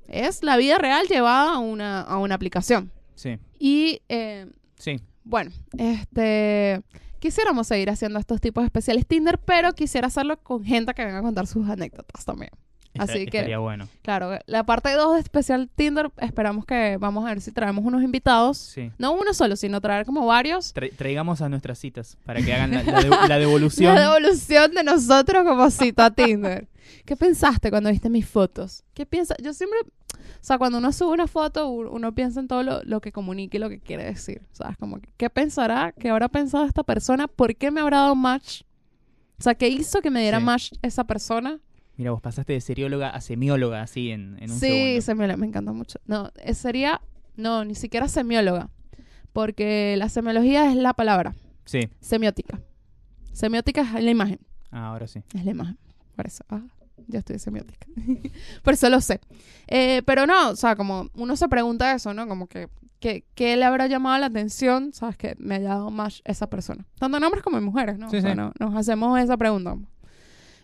Es 0.09 0.43
la 0.43 0.57
vida 0.57 0.77
real 0.77 1.07
llevada 1.07 1.53
a 1.53 1.59
una, 1.59 2.01
a 2.01 2.17
una 2.17 2.35
aplicación. 2.35 2.91
sí, 3.15 3.39
Y 3.57 4.01
eh, 4.09 4.47
sí. 4.77 4.99
bueno, 5.23 5.51
este 5.77 6.83
quisiéramos 7.19 7.67
seguir 7.67 7.89
haciendo 7.89 8.19
estos 8.19 8.41
tipos 8.41 8.63
de 8.63 8.65
especiales 8.67 9.07
Tinder, 9.07 9.39
pero 9.39 9.73
quisiera 9.73 10.07
hacerlo 10.07 10.37
con 10.43 10.63
gente 10.63 10.93
que 10.93 11.05
venga 11.05 11.19
a 11.19 11.23
contar 11.23 11.47
sus 11.47 11.67
anécdotas 11.69 12.25
también. 12.25 12.51
Así 13.01 13.25
que- 13.25 13.37
Estaría 13.39 13.59
bueno. 13.59 13.87
Claro, 14.01 14.37
la 14.45 14.63
parte 14.65 14.91
2 14.93 15.15
de 15.15 15.19
especial 15.21 15.69
Tinder, 15.73 16.11
esperamos 16.17 16.65
que 16.65 16.97
vamos 16.97 17.25
a 17.25 17.29
ver 17.29 17.41
si 17.41 17.51
traemos 17.51 17.83
unos 17.85 18.03
invitados. 18.03 18.57
Sí. 18.57 18.91
No 18.97 19.13
uno 19.13 19.33
solo, 19.33 19.55
sino 19.55 19.81
traer 19.81 20.05
como 20.05 20.25
varios. 20.25 20.73
Tra- 20.75 20.91
traigamos 20.95 21.41
a 21.41 21.49
nuestras 21.49 21.79
citas 21.79 22.17
para 22.25 22.41
que 22.41 22.53
hagan 22.53 22.71
la, 22.71 22.83
la 22.83 23.01
de- 23.01 23.09
la 23.29 23.39
devolución. 23.39 23.93
La 23.95 24.01
devolución 24.01 24.71
de 24.73 24.83
nosotros 24.83 25.43
como 25.45 25.69
cita 25.69 26.05
a 26.05 26.11
Tinder. 26.11 26.67
¿Qué 27.05 27.15
pensaste 27.15 27.69
cuando 27.69 27.89
viste 27.89 28.09
mis 28.09 28.27
fotos? 28.27 28.83
¿Qué 28.93 29.05
piensas? 29.05 29.37
Yo 29.41 29.53
siempre, 29.53 29.77
o 29.81 30.17
sea, 30.41 30.57
cuando 30.57 30.77
uno 30.77 30.91
sube 30.91 31.11
una 31.13 31.27
foto, 31.27 31.67
uno 31.69 32.13
piensa 32.13 32.39
en 32.39 32.47
todo 32.47 32.63
lo, 32.63 32.81
lo 32.83 33.01
que 33.01 33.11
comunica 33.11 33.57
y 33.57 33.59
lo 33.59 33.69
que 33.69 33.79
quiere 33.79 34.03
decir. 34.05 34.41
¿Sabes? 34.51 34.77
Como, 34.77 34.99
que, 34.99 35.09
¿qué 35.17 35.29
pensará? 35.29 35.91
¿Qué 35.91 36.09
habrá 36.09 36.29
pensado 36.29 36.65
esta 36.65 36.83
persona? 36.83 37.27
¿Por 37.27 37.55
qué 37.55 37.69
me 37.71 37.81
habrá 37.81 37.97
dado 38.01 38.15
match? 38.15 38.61
O 39.39 39.43
sea, 39.43 39.53
¿qué 39.55 39.67
hizo 39.67 40.01
que 40.01 40.09
me 40.09 40.21
diera 40.21 40.39
Sí. 40.39 40.45
match 40.45 40.71
esa 40.81 41.03
persona? 41.03 41.59
Mira, 41.97 42.11
vos 42.11 42.21
pasaste 42.21 42.53
de 42.53 42.61
serióloga 42.61 43.09
a 43.09 43.21
semióloga 43.21 43.81
así 43.81 44.11
en, 44.11 44.37
en 44.41 44.51
un 44.51 44.59
sí, 44.59 44.67
segundo. 44.67 45.01
semióloga, 45.01 45.37
me 45.37 45.45
encanta 45.47 45.71
mucho. 45.71 45.99
No, 46.05 46.29
eh, 46.37 46.53
sería, 46.53 47.01
no, 47.35 47.63
ni 47.65 47.75
siquiera 47.75 48.07
semióloga. 48.07 48.69
Porque 49.33 49.95
la 49.97 50.09
semiología 50.09 50.69
es 50.71 50.77
la 50.77 50.93
palabra. 50.93 51.35
Sí. 51.65 51.89
Semiótica. 51.99 52.59
Semiótica 53.33 53.81
es 53.97 54.03
la 54.03 54.11
imagen. 54.11 54.39
Ah, 54.71 54.87
ahora 54.87 55.07
sí. 55.07 55.21
Es 55.33 55.43
la 55.45 55.51
imagen. 55.51 55.77
Por 56.15 56.25
eso. 56.27 56.43
Ah, 56.49 56.61
ya 57.07 57.19
estoy 57.19 57.39
semiótica. 57.39 57.87
Por 58.63 58.73
eso 58.73 58.89
lo 58.89 59.01
sé. 59.01 59.19
Eh, 59.67 60.01
pero 60.05 60.25
no, 60.25 60.51
o 60.51 60.55
sea, 60.55 60.75
como 60.75 61.09
uno 61.15 61.35
se 61.35 61.47
pregunta 61.49 61.93
eso, 61.93 62.13
¿no? 62.13 62.27
Como 62.27 62.47
que, 62.47 62.69
que- 62.99 63.25
¿qué 63.35 63.57
le 63.57 63.65
habrá 63.65 63.87
llamado 63.87 64.17
la 64.19 64.27
atención? 64.27 64.93
¿Sabes? 64.93 65.17
Que 65.17 65.35
me 65.37 65.55
haya 65.55 65.69
dado 65.69 65.91
más 65.91 66.21
esa 66.23 66.49
persona. 66.49 66.85
Tanto 66.97 67.17
en 67.17 67.23
hombres 67.23 67.43
como 67.43 67.57
en 67.57 67.63
mujeres, 67.65 67.97
¿no? 67.97 68.09
Sí, 68.09 68.17
o 68.17 68.21
sea, 68.21 68.31
sí. 68.31 68.37
no- 68.37 68.53
nos 68.59 68.73
hacemos 68.75 69.19
esa 69.19 69.35
pregunta. 69.35 69.75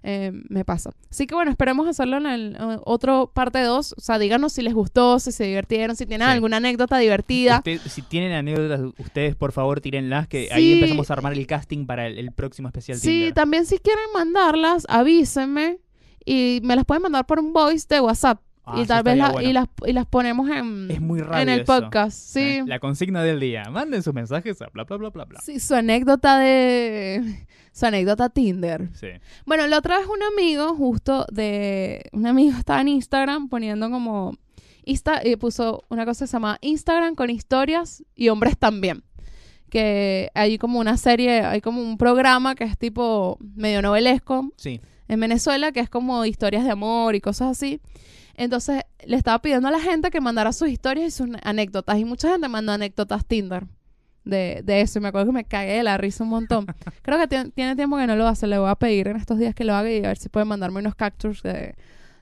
Eh, 0.03 0.31
me 0.49 0.65
pasa. 0.65 0.91
Así 1.11 1.27
que 1.27 1.35
bueno, 1.35 1.51
esperemos 1.51 1.87
hacerlo 1.87 2.17
en 2.17 2.25
el 2.25 2.55
eh, 2.59 2.77
otro 2.85 3.31
parte 3.33 3.61
2. 3.61 3.93
O 3.97 4.01
sea, 4.01 4.17
díganos 4.17 4.51
si 4.53 4.63
les 4.63 4.73
gustó, 4.73 5.19
si 5.19 5.31
se 5.31 5.43
divirtieron, 5.43 5.95
si 5.95 6.07
tienen 6.07 6.27
Sí. 6.27 6.31
alguna 6.33 6.57
anécdota 6.57 6.97
divertida. 6.97 7.57
Usted- 7.57 7.79
si 7.87 8.01
tienen 8.01 8.31
anécdotas, 8.31 8.81
ustedes 8.97 9.35
por 9.35 9.51
favor 9.51 9.79
tírenlas, 9.79 10.27
que 10.27 10.45
Sí. 10.47 10.49
ahí 10.53 10.73
empezamos 10.73 11.09
a 11.11 11.13
armar 11.13 11.33
el 11.33 11.45
casting 11.45 11.85
para 11.85 12.07
el, 12.07 12.17
el 12.17 12.31
próximo 12.31 12.67
especial 12.67 12.97
Sí, 12.97 13.09
Tinder. 13.09 13.33
también 13.33 13.65
si 13.67 13.77
quieren 13.77 14.05
mandarlas, 14.13 14.85
avísenme 14.89 15.79
y 16.25 16.61
me 16.63 16.75
las 16.75 16.85
pueden 16.85 17.03
mandar 17.03 17.25
por 17.27 17.39
un 17.39 17.53
voice 17.53 17.85
de 17.89 18.01
WhatsApp. 18.01 18.41
Ah, 18.63 18.79
y 18.81 18.85
tal 18.85 19.01
vez 19.03 19.17
la- 19.17 19.31
bueno. 19.31 19.49
y, 19.49 19.53
las, 19.53 19.67
y 19.87 19.91
las 19.93 20.05
ponemos 20.05 20.49
en, 20.49 20.89
Es 20.91 21.01
muy 21.01 21.19
en 21.19 21.49
el 21.49 21.61
eso. 21.61 21.65
podcast. 21.81 22.17
Sí. 22.17 22.39
Eh, 22.39 22.63
La 22.67 22.79
consigna 22.79 23.23
del 23.23 23.39
día. 23.39 23.63
Manden 23.71 24.03
sus 24.03 24.13
mensajes 24.13 24.61
a 24.61 24.67
bla 24.67 24.83
bla 24.83 24.97
bla 24.97 25.09
bla 25.09 25.25
bla. 25.25 25.39
sí, 25.41 25.59
su 25.59 25.73
anécdota 25.75 26.37
de... 26.39 27.45
Su 27.73 27.85
anécdota 27.85 28.29
Tinder. 28.29 28.89
Sí. 28.93 29.07
Bueno, 29.45 29.65
la 29.67 29.77
otra 29.77 29.97
vez 29.97 30.05
un 30.07 30.21
amigo, 30.23 30.75
justo 30.75 31.25
de... 31.31 32.03
Un 32.11 32.27
amigo 32.27 32.57
estaba 32.57 32.81
en 32.81 32.89
Instagram 32.89 33.47
poniendo 33.49 33.89
como... 33.89 34.37
Insta, 34.83 35.21
y 35.23 35.35
puso 35.37 35.83
una 35.89 36.05
cosa 36.05 36.25
que 36.25 36.27
se 36.27 36.33
llama 36.33 36.57
Instagram 36.61 37.15
con 37.15 37.29
historias 37.29 38.03
y 38.15 38.29
hombres 38.29 38.57
también. 38.57 39.03
Que 39.69 40.29
hay 40.33 40.57
como 40.57 40.79
una 40.79 40.97
serie, 40.97 41.41
hay 41.41 41.61
como 41.61 41.81
un 41.81 41.97
programa 41.97 42.55
que 42.55 42.65
es 42.65 42.77
tipo 42.77 43.37
medio 43.55 43.81
novelesco, 43.81 44.51
Sí. 44.57 44.81
en 45.07 45.19
Venezuela, 45.19 45.71
que 45.71 45.79
es 45.79 45.89
como 45.89 46.25
historias 46.25 46.65
de 46.65 46.71
amor 46.71 47.15
y 47.15 47.21
cosas 47.21 47.51
así. 47.51 47.79
Entonces 48.35 48.83
le 49.05 49.17
estaba 49.17 49.41
pidiendo 49.41 49.67
a 49.67 49.71
la 49.71 49.79
gente 49.79 50.09
que 50.09 50.21
mandara 50.21 50.53
sus 50.53 50.69
historias 50.69 51.07
y 51.07 51.11
sus 51.11 51.29
anécdotas. 51.43 51.97
Y 51.97 52.05
mucha 52.05 52.31
gente 52.31 52.47
mandó 52.47 52.71
anécdotas 52.71 53.25
Tinder 53.25 53.65
de, 54.23 54.61
de 54.63 54.81
eso. 54.81 54.99
Y 54.99 55.01
me 55.01 55.09
acuerdo 55.09 55.27
que 55.27 55.33
me 55.33 55.43
cagué 55.43 55.73
de 55.73 55.83
la 55.83 55.97
risa 55.97 56.23
un 56.23 56.29
montón. 56.29 56.65
Creo 57.01 57.19
que 57.19 57.27
tiene, 57.27 57.75
tiempo 57.75 57.97
que 57.97 58.07
no 58.07 58.15
lo 58.15 58.27
hace. 58.27 58.47
Le 58.47 58.57
voy 58.57 58.69
a 58.69 58.75
pedir 58.75 59.07
en 59.07 59.17
estos 59.17 59.37
días 59.37 59.55
que 59.55 59.63
lo 59.63 59.73
haga 59.73 59.91
y 59.91 59.99
a 59.99 60.09
ver 60.09 60.17
si 60.17 60.29
puede 60.29 60.45
mandarme 60.45 60.79
unos 60.79 60.95
captures 60.95 61.41
de, 61.43 61.75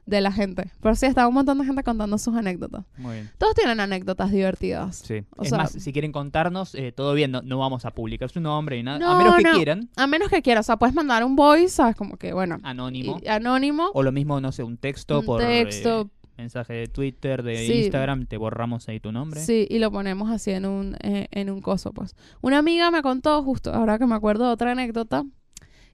de 0.10 0.22
la 0.22 0.32
gente. 0.32 0.70
Pero 0.82 0.96
sí, 0.96 1.06
estaba 1.06 1.28
un 1.28 1.34
montón 1.36 1.58
de 1.60 1.66
gente 1.66 1.84
contando 1.84 2.18
sus 2.18 2.36
anécdotas. 2.36 2.86
Muy 2.98 3.16
bien. 3.16 3.32
Todos 3.38 3.56
tienen 3.56 3.80
anécdotas 3.80 4.32
divertidas. 4.32 4.98
Sí. 4.98 5.24
O 5.38 5.44
es 5.44 5.50
sea- 5.50 5.58
más, 5.60 5.72
si 5.72 5.94
quieren 5.94 6.12
contarnos, 6.12 6.76
eh, 6.76 6.92
todo 6.92 7.14
bien, 7.14 7.32
no, 7.32 7.42
no 7.42 7.58
vamos 7.60 7.86
a 7.86 7.92
publicar 7.92 8.30
su 8.30 8.40
nombre 8.40 8.78
ni 8.78 8.84
nada. 8.84 9.00
No, 9.00 9.12
a 9.12 9.18
menos 9.18 9.36
que 9.38 9.44
no. 9.44 9.54
quieran, 9.54 9.90
A 9.96 10.08
menos 10.08 10.30
que 10.30 10.42
quieras, 10.42 10.66
o 10.66 10.68
sea, 10.68 10.78
puedes 10.78 10.96
mandar 10.96 11.24
un 11.24 11.36
voice, 11.36 11.70
¿sabes? 11.70 11.96
Como 11.96 12.18
que, 12.18 12.34
bueno, 12.34 12.58
anónimo. 12.64 13.20
y- 13.24 13.28
anónimo, 13.28 13.90
O 13.94 14.04
lo 14.04 14.12
mismo, 14.12 14.42
no 14.42 14.52
sé, 14.52 14.64
un 14.64 14.78
texto 14.78 15.20
un 15.20 15.26
por 15.26 15.42
eh, 15.42 15.64
texto, 15.66 16.10
mensaje 16.38 16.74
de 16.74 16.88
Twitter, 16.88 17.44
de 17.44 17.58
Sí. 17.68 17.74
Instagram, 17.84 18.26
te 18.26 18.38
borramos 18.38 18.88
ahí 18.88 19.00
tu 19.00 19.12
nombre. 19.12 19.42
Sí, 19.42 19.68
y 19.70 19.80
lo 19.80 19.92
ponemos 19.92 20.30
así 20.32 20.52
en 20.52 20.66
un, 20.66 20.96
eh, 21.02 21.28
en 21.32 21.50
un 21.50 21.62
coso, 21.62 21.92
pues. 21.92 22.16
Una 22.42 22.60
amiga 22.60 22.92
me 22.92 23.02
contó, 23.02 23.44
justo 23.44 23.74
ahora 23.74 24.00
que 24.00 24.06
me 24.06 24.16
acuerdo 24.16 24.46
de 24.48 24.52
otra 24.54 24.72
anécdota, 24.72 25.26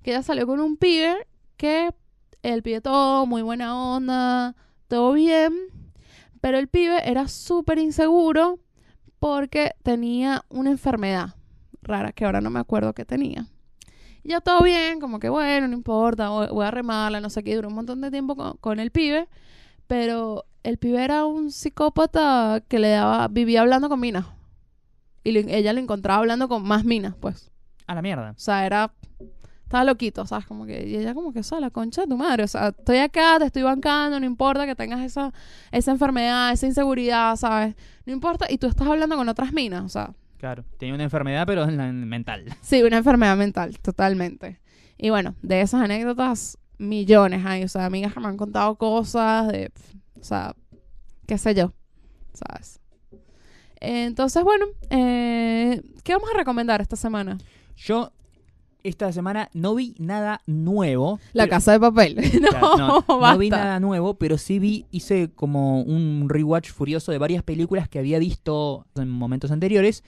que 0.03 0.11
ella 0.11 0.21
salió 0.21 0.45
con 0.45 0.59
un 0.59 0.77
pibe 0.77 1.15
que 1.57 1.89
el 2.53 2.63
pibe 2.63 2.81
todo, 2.81 3.25
muy 3.25 3.41
buena 3.41 3.75
onda, 3.75 4.55
todo 4.87 5.13
bien, 5.13 5.53
pero 6.41 6.57
el 6.57 6.67
pibe 6.67 7.09
era 7.09 7.27
súper 7.27 7.79
inseguro 7.79 8.59
porque 9.19 9.71
tenía 9.83 10.43
una 10.49 10.69
enfermedad 10.69 11.35
rara 11.81 12.11
que 12.11 12.25
ahora 12.25 12.41
no 12.41 12.49
me 12.49 12.59
acuerdo 12.59 12.93
qué 12.93 13.05
tenía. 13.05 13.47
Y 14.23 14.29
ya 14.29 14.41
todo 14.41 14.61
bien, 14.61 14.99
como 14.99 15.19
que 15.19 15.29
bueno, 15.29 15.67
no 15.67 15.73
importa, 15.73 16.29
voy, 16.29 16.65
a 16.65 16.71
remarla, 16.71 17.21
no 17.21 17.29
sé 17.29 17.43
qué, 17.43 17.55
duró 17.55 17.69
un 17.69 17.75
montón 17.75 18.01
de 18.01 18.11
tiempo 18.11 18.35
con, 18.35 18.57
con 18.57 18.79
el 18.79 18.91
pibe, 18.91 19.27
pero 19.87 20.45
el 20.63 20.77
pibe 20.77 21.03
era 21.03 21.25
un 21.25 21.51
psicópata 21.51 22.63
que 22.67 22.79
le 22.79 22.89
daba, 22.89 23.27
vivía 23.27 23.61
hablando 23.61 23.89
con 23.89 23.99
minas. 23.99 24.25
Y 25.23 25.37
ella 25.37 25.73
lo 25.73 25.79
encontraba 25.79 26.19
hablando 26.19 26.47
con 26.47 26.63
más 26.63 26.85
minas, 26.85 27.15
pues. 27.19 27.51
A 27.87 27.95
la 27.95 28.01
mierda. 28.01 28.31
O 28.31 28.39
sea, 28.39 28.65
era. 28.65 28.93
Estaba 29.65 29.83
loquito, 29.83 30.27
¿sabes? 30.27 30.45
Como 30.45 30.67
que. 30.67 30.87
Y 30.87 30.95
ella, 30.95 31.15
como 31.15 31.33
que, 31.33 31.39
o 31.39 31.43
sea, 31.43 31.59
la 31.59 31.71
concha 31.71 32.01
de 32.01 32.07
tu 32.07 32.17
madre. 32.17 32.43
O 32.43 32.47
sea, 32.47 32.67
estoy 32.67 32.97
acá, 32.97 33.39
te 33.39 33.45
estoy 33.45 33.63
bancando, 33.63 34.19
no 34.19 34.25
importa 34.27 34.67
que 34.67 34.75
tengas 34.75 35.01
esa, 35.01 35.33
esa 35.71 35.91
enfermedad, 35.91 36.51
esa 36.51 36.67
inseguridad, 36.67 37.35
¿sabes? 37.35 37.75
No 38.05 38.13
importa. 38.13 38.45
Y 38.47 38.59
tú 38.59 38.67
estás 38.67 38.87
hablando 38.87 39.15
con 39.15 39.27
otras 39.27 39.51
minas, 39.53 39.83
o 39.83 39.89
sea. 39.89 40.13
Claro. 40.37 40.63
Tenía 40.77 40.93
una 40.93 41.05
enfermedad, 41.05 41.47
pero 41.47 41.65
mental. 41.65 42.45
Sí, 42.61 42.83
una 42.83 42.97
enfermedad 42.97 43.35
mental, 43.35 43.79
totalmente. 43.79 44.59
Y 44.99 45.09
bueno, 45.09 45.33
de 45.41 45.61
esas 45.61 45.81
anécdotas, 45.81 46.59
millones 46.77 47.43
hay. 47.43 47.63
O 47.63 47.67
sea, 47.67 47.85
amigas 47.85 48.13
que 48.13 48.19
me 48.19 48.27
han 48.27 48.37
contado 48.37 48.75
cosas 48.75 49.47
de. 49.47 49.71
O 50.19 50.23
sea, 50.23 50.55
qué 51.25 51.39
sé 51.39 51.55
yo, 51.55 51.73
¿sabes? 52.33 52.79
Entonces, 53.81 54.43
bueno, 54.43 54.67
eh, 54.91 55.81
¿qué 56.03 56.13
vamos 56.13 56.29
a 56.31 56.37
recomendar 56.37 56.81
esta 56.81 56.95
semana? 56.95 57.39
Yo 57.75 58.11
esta 58.87 59.11
semana 59.11 59.49
no 59.53 59.75
vi 59.75 59.95
nada 59.99 60.41
nuevo. 60.45 61.19
La 61.33 61.43
pero- 61.43 61.51
casa 61.51 61.71
de 61.73 61.79
papel. 61.79 62.15
no, 62.41 62.49
Claro, 62.49 62.77
no, 62.77 63.05
no 63.31 63.37
vi 63.37 63.49
nada 63.49 63.79
nuevo, 63.79 64.15
pero 64.15 64.37
sí 64.37 64.59
vi, 64.59 64.85
hice 64.91 65.31
como 65.33 65.81
un 65.81 66.27
rewatch 66.29 66.71
furioso 66.71 67.11
de 67.11 67.17
varias 67.17 67.43
películas 67.43 67.89
que 67.89 67.99
había 67.99 68.19
visto 68.19 68.85
en 68.95 69.09
momentos 69.09 69.51
anteriores, 69.51 70.03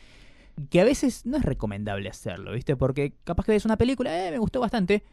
que 0.70 0.82
a 0.82 0.84
veces 0.86 1.26
no 1.26 1.38
es 1.38 1.44
recomendable 1.44 2.10
hacerlo, 2.10 2.54
¿viste? 2.54 2.76
Porque 2.76 3.14
capaz 3.24 3.46
que 3.46 3.52
ves 3.52 3.66
una 3.66 3.78
película, 3.78 4.28
eh, 4.28 4.32
me 4.32 4.40
gustó 4.40 4.60
bastante, 4.60 5.04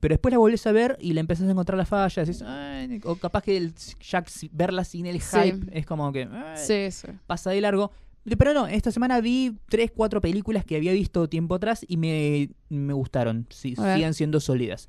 pero 0.00 0.12
después 0.14 0.32
la 0.32 0.38
volvés 0.38 0.66
a 0.66 0.72
ver 0.72 0.96
y 1.00 1.12
le 1.12 1.20
empezás 1.20 1.46
a 1.48 1.50
encontrar 1.50 1.76
las 1.78 1.88
fallas, 1.88 2.42
"Ay", 2.42 3.00
o 3.04 3.16
capaz 3.16 3.42
que 3.42 3.56
el, 3.56 3.74
ya 4.00 4.24
verla 4.52 4.84
sin 4.84 5.06
el 5.06 5.20
Sí. 5.20 5.36
hype 5.40 5.66
es 5.78 5.86
como 5.86 6.12
que 6.12 6.28
"Ay", 6.32 6.56
Sí, 6.56 6.90
sí. 6.90 7.08
pasa 7.26 7.50
de 7.50 7.60
largo. 7.60 7.90
Pero 8.36 8.52
no, 8.54 8.66
esta 8.66 8.90
semana 8.92 9.20
vi 9.20 9.56
tres, 9.68 9.90
cuatro 9.94 10.20
películas 10.20 10.64
que 10.64 10.76
había 10.76 10.92
visto 10.92 11.28
tiempo 11.28 11.54
atrás 11.54 11.84
y 11.88 11.96
me, 11.96 12.50
me 12.68 12.92
gustaron. 12.92 13.46
Sí, 13.50 13.74
siguen 13.76 14.14
siendo 14.14 14.40
sólidas. 14.40 14.88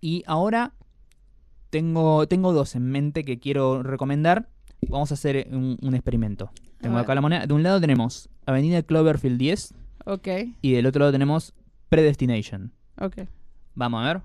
Y 0.00 0.22
ahora 0.26 0.74
tengo, 1.70 2.26
tengo 2.28 2.52
dos 2.52 2.74
en 2.74 2.90
mente 2.90 3.24
que 3.24 3.38
quiero 3.38 3.82
recomendar. 3.82 4.48
Vamos 4.88 5.10
a 5.10 5.14
hacer 5.14 5.48
un, 5.50 5.78
un 5.80 5.94
experimento. 5.94 6.50
Tengo 6.80 6.98
acá 6.98 7.14
la 7.14 7.20
moneda. 7.20 7.46
De 7.46 7.54
un 7.54 7.62
lado 7.62 7.80
tenemos 7.80 8.28
Avenida 8.46 8.82
Cloverfield 8.82 9.38
10 9.38 9.74
Ok, 10.06 10.28
y 10.60 10.72
del 10.72 10.84
otro 10.84 11.00
lado 11.00 11.12
tenemos 11.12 11.54
Predestination. 11.88 12.72
ok. 13.00 13.20
Vamos 13.74 14.04
a 14.04 14.12
ver. 14.12 14.22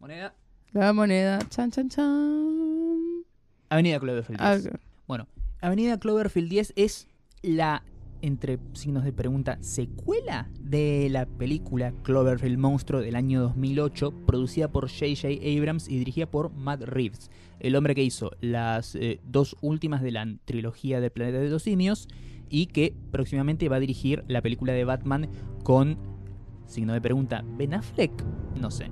Moneda. 0.00 0.34
La 0.72 0.92
moneda. 0.92 1.38
Chan, 1.48 1.70
chan, 1.70 1.88
chan. 1.88 3.24
Avenida 3.70 4.00
Cloverfield 4.00 4.40
10. 4.40 4.66
Ok. 4.66 4.80
Bueno, 5.06 5.28
Avenida 5.60 5.98
Cloverfield 5.98 6.48
10 6.50 6.72
es 6.76 7.06
la, 7.44 7.84
entre 8.22 8.58
signos 8.72 9.04
de 9.04 9.12
pregunta, 9.12 9.58
secuela 9.60 10.48
de 10.60 11.08
la 11.10 11.26
película 11.26 11.92
Cloverfield 12.02 12.58
Monstruo 12.58 13.00
del 13.00 13.16
año 13.16 13.42
2008, 13.42 14.12
producida 14.26 14.72
por 14.72 14.88
J.J. 14.88 15.28
Abrams 15.58 15.88
y 15.88 15.98
dirigida 15.98 16.26
por 16.26 16.52
Matt 16.52 16.82
Reeves, 16.82 17.30
el 17.60 17.76
hombre 17.76 17.94
que 17.94 18.02
hizo 18.02 18.30
las 18.40 18.94
eh, 18.94 19.20
dos 19.24 19.56
últimas 19.60 20.02
de 20.02 20.12
la 20.12 20.26
trilogía 20.44 21.00
del 21.00 21.10
Planeta 21.10 21.38
de 21.38 21.50
los 21.50 21.62
Simios 21.62 22.08
y 22.48 22.66
que 22.66 22.94
próximamente 23.10 23.68
va 23.68 23.76
a 23.76 23.80
dirigir 23.80 24.24
la 24.26 24.42
película 24.42 24.72
de 24.72 24.84
Batman 24.84 25.28
con, 25.62 25.98
signo 26.66 26.94
de 26.94 27.00
pregunta, 27.00 27.44
Ben 27.56 27.74
Affleck, 27.74 28.12
no 28.58 28.70
sé 28.70 28.90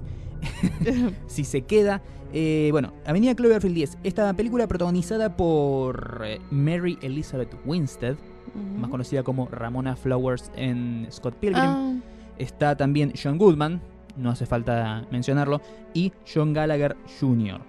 si 1.27 1.45
se 1.45 1.63
queda. 1.63 2.03
Eh, 2.33 2.69
bueno, 2.73 2.95
Avenida 3.05 3.35
Cloverfield 3.35 3.75
10. 3.75 3.99
Esta 4.05 4.33
película 4.35 4.67
protagonizada 4.67 5.37
por 5.37 6.23
eh, 6.25 6.41
Mary 6.51 6.99
Elizabeth 7.03 7.55
Winstead, 7.65 8.17
más 8.55 8.91
conocida 8.91 9.23
como 9.23 9.47
Ramona 9.47 9.97
Flowers 9.97 10.51
en 10.57 11.07
Scott 11.11 11.35
Pilgrim. 11.37 11.65
Ah, 11.65 11.95
Está 12.39 12.77
también 12.77 13.13
John 13.21 13.39
Goodman, 13.39 13.81
no 14.17 14.31
hace 14.31 14.47
falta 14.47 15.07
mencionarlo, 15.11 15.61
y 15.95 16.13
John 16.33 16.53
Gallagher 16.53 16.97
Jr. 17.21 17.61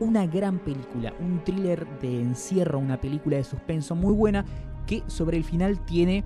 Una 0.00 0.26
gran 0.26 0.58
película, 0.58 1.14
un 1.20 1.42
thriller 1.44 1.86
de 2.00 2.20
encierro, 2.20 2.78
una 2.78 3.00
película 3.00 3.36
de 3.36 3.44
suspenso 3.44 3.94
muy 3.94 4.12
buena 4.12 4.44
que 4.86 5.02
sobre 5.06 5.36
el 5.36 5.44
final 5.44 5.84
tiene 5.84 6.24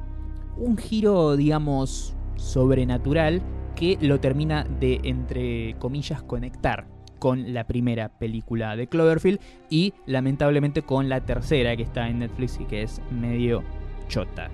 un 0.56 0.78
giro, 0.78 1.36
digamos, 1.36 2.16
sobrenatural 2.36 3.42
que 3.74 3.98
lo 4.00 4.18
termina 4.20 4.64
de, 4.64 5.00
entre 5.04 5.76
comillas, 5.78 6.22
conectar 6.22 6.86
con 7.18 7.54
la 7.54 7.66
primera 7.66 8.08
película 8.08 8.76
de 8.76 8.88
Cloverfield 8.88 9.40
y 9.70 9.94
lamentablemente 10.06 10.82
con 10.82 11.08
la 11.08 11.20
tercera 11.20 11.76
que 11.76 11.82
está 11.82 12.08
en 12.08 12.20
Netflix 12.20 12.58
y 12.60 12.64
que 12.64 12.82
es 12.82 13.00
medio 13.10 13.62
chota. 14.08 14.50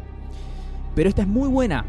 Pero 0.94 1.08
esta 1.08 1.22
es 1.22 1.28
muy 1.28 1.48
buena, 1.48 1.84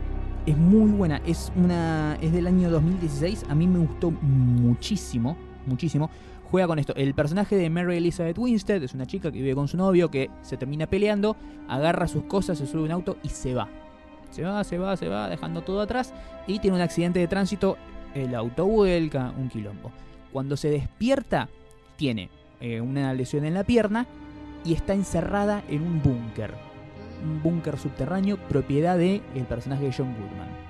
es 0.46 0.58
muy 0.58 0.92
buena, 0.92 1.22
es 1.26 1.52
una 1.56 2.18
es 2.22 2.32
del 2.32 2.48
año 2.48 2.70
2016, 2.70 3.46
a 3.50 3.56
mí 3.56 3.68
me 3.68 3.80
gustó 3.80 4.12
muchísimo, 4.12 5.38
muchísimo. 5.66 6.10
Juega 6.52 6.68
con 6.68 6.78
esto, 6.78 6.94
el 6.96 7.14
personaje 7.16 7.56
de 7.56 7.70
Mary 7.70 7.98
Elizabeth 7.98 8.38
Winstead 8.38 8.84
es 8.84 8.94
una 8.94 9.08
chica 9.08 9.32
que 9.32 9.40
vive 9.40 9.56
con 9.56 9.68
su 9.68 9.76
novio 9.76 10.12
que 10.12 10.30
se 10.42 10.56
termina 10.56 10.86
peleando, 10.86 11.36
agarra 11.68 12.08
sus 12.08 12.24
cosas, 12.26 12.60
se 12.60 12.68
sube 12.68 12.84
un 12.84 12.92
auto 12.92 13.18
y 13.24 13.30
se 13.30 13.56
va. 13.56 13.68
Se 14.30 14.44
va, 14.44 14.64
se 14.64 14.78
va, 14.78 14.96
se 14.96 15.10
va, 15.10 15.30
dejando 15.30 15.62
todo 15.62 15.82
atrás 15.82 16.14
y 16.48 16.60
tiene 16.60 16.76
un 16.76 16.82
accidente 16.82 17.20
de 17.20 17.28
tránsito, 17.28 17.78
el 18.14 18.36
auto 18.36 18.66
vuelca, 18.66 19.34
un 19.38 19.50
quilombo. 19.50 19.92
Cuando 20.32 20.56
se 20.56 20.70
despierta, 20.70 21.50
tiene 21.96 22.30
eh, 22.60 22.82
una 22.82 23.14
lesión 23.14 23.46
en 23.46 23.54
la 23.56 23.64
pierna 23.64 24.06
y 24.64 24.74
está 24.74 24.94
encerrada 24.94 25.64
en 25.70 25.82
un 25.82 26.02
búnker. 26.02 26.73
Un 27.24 27.42
búnker 27.42 27.78
subterráneo, 27.78 28.38
propiedad 28.50 28.98
de 28.98 29.22
el 29.34 29.46
personaje 29.46 29.86
de 29.86 29.94
John 29.96 30.14
Goodman. 30.14 30.64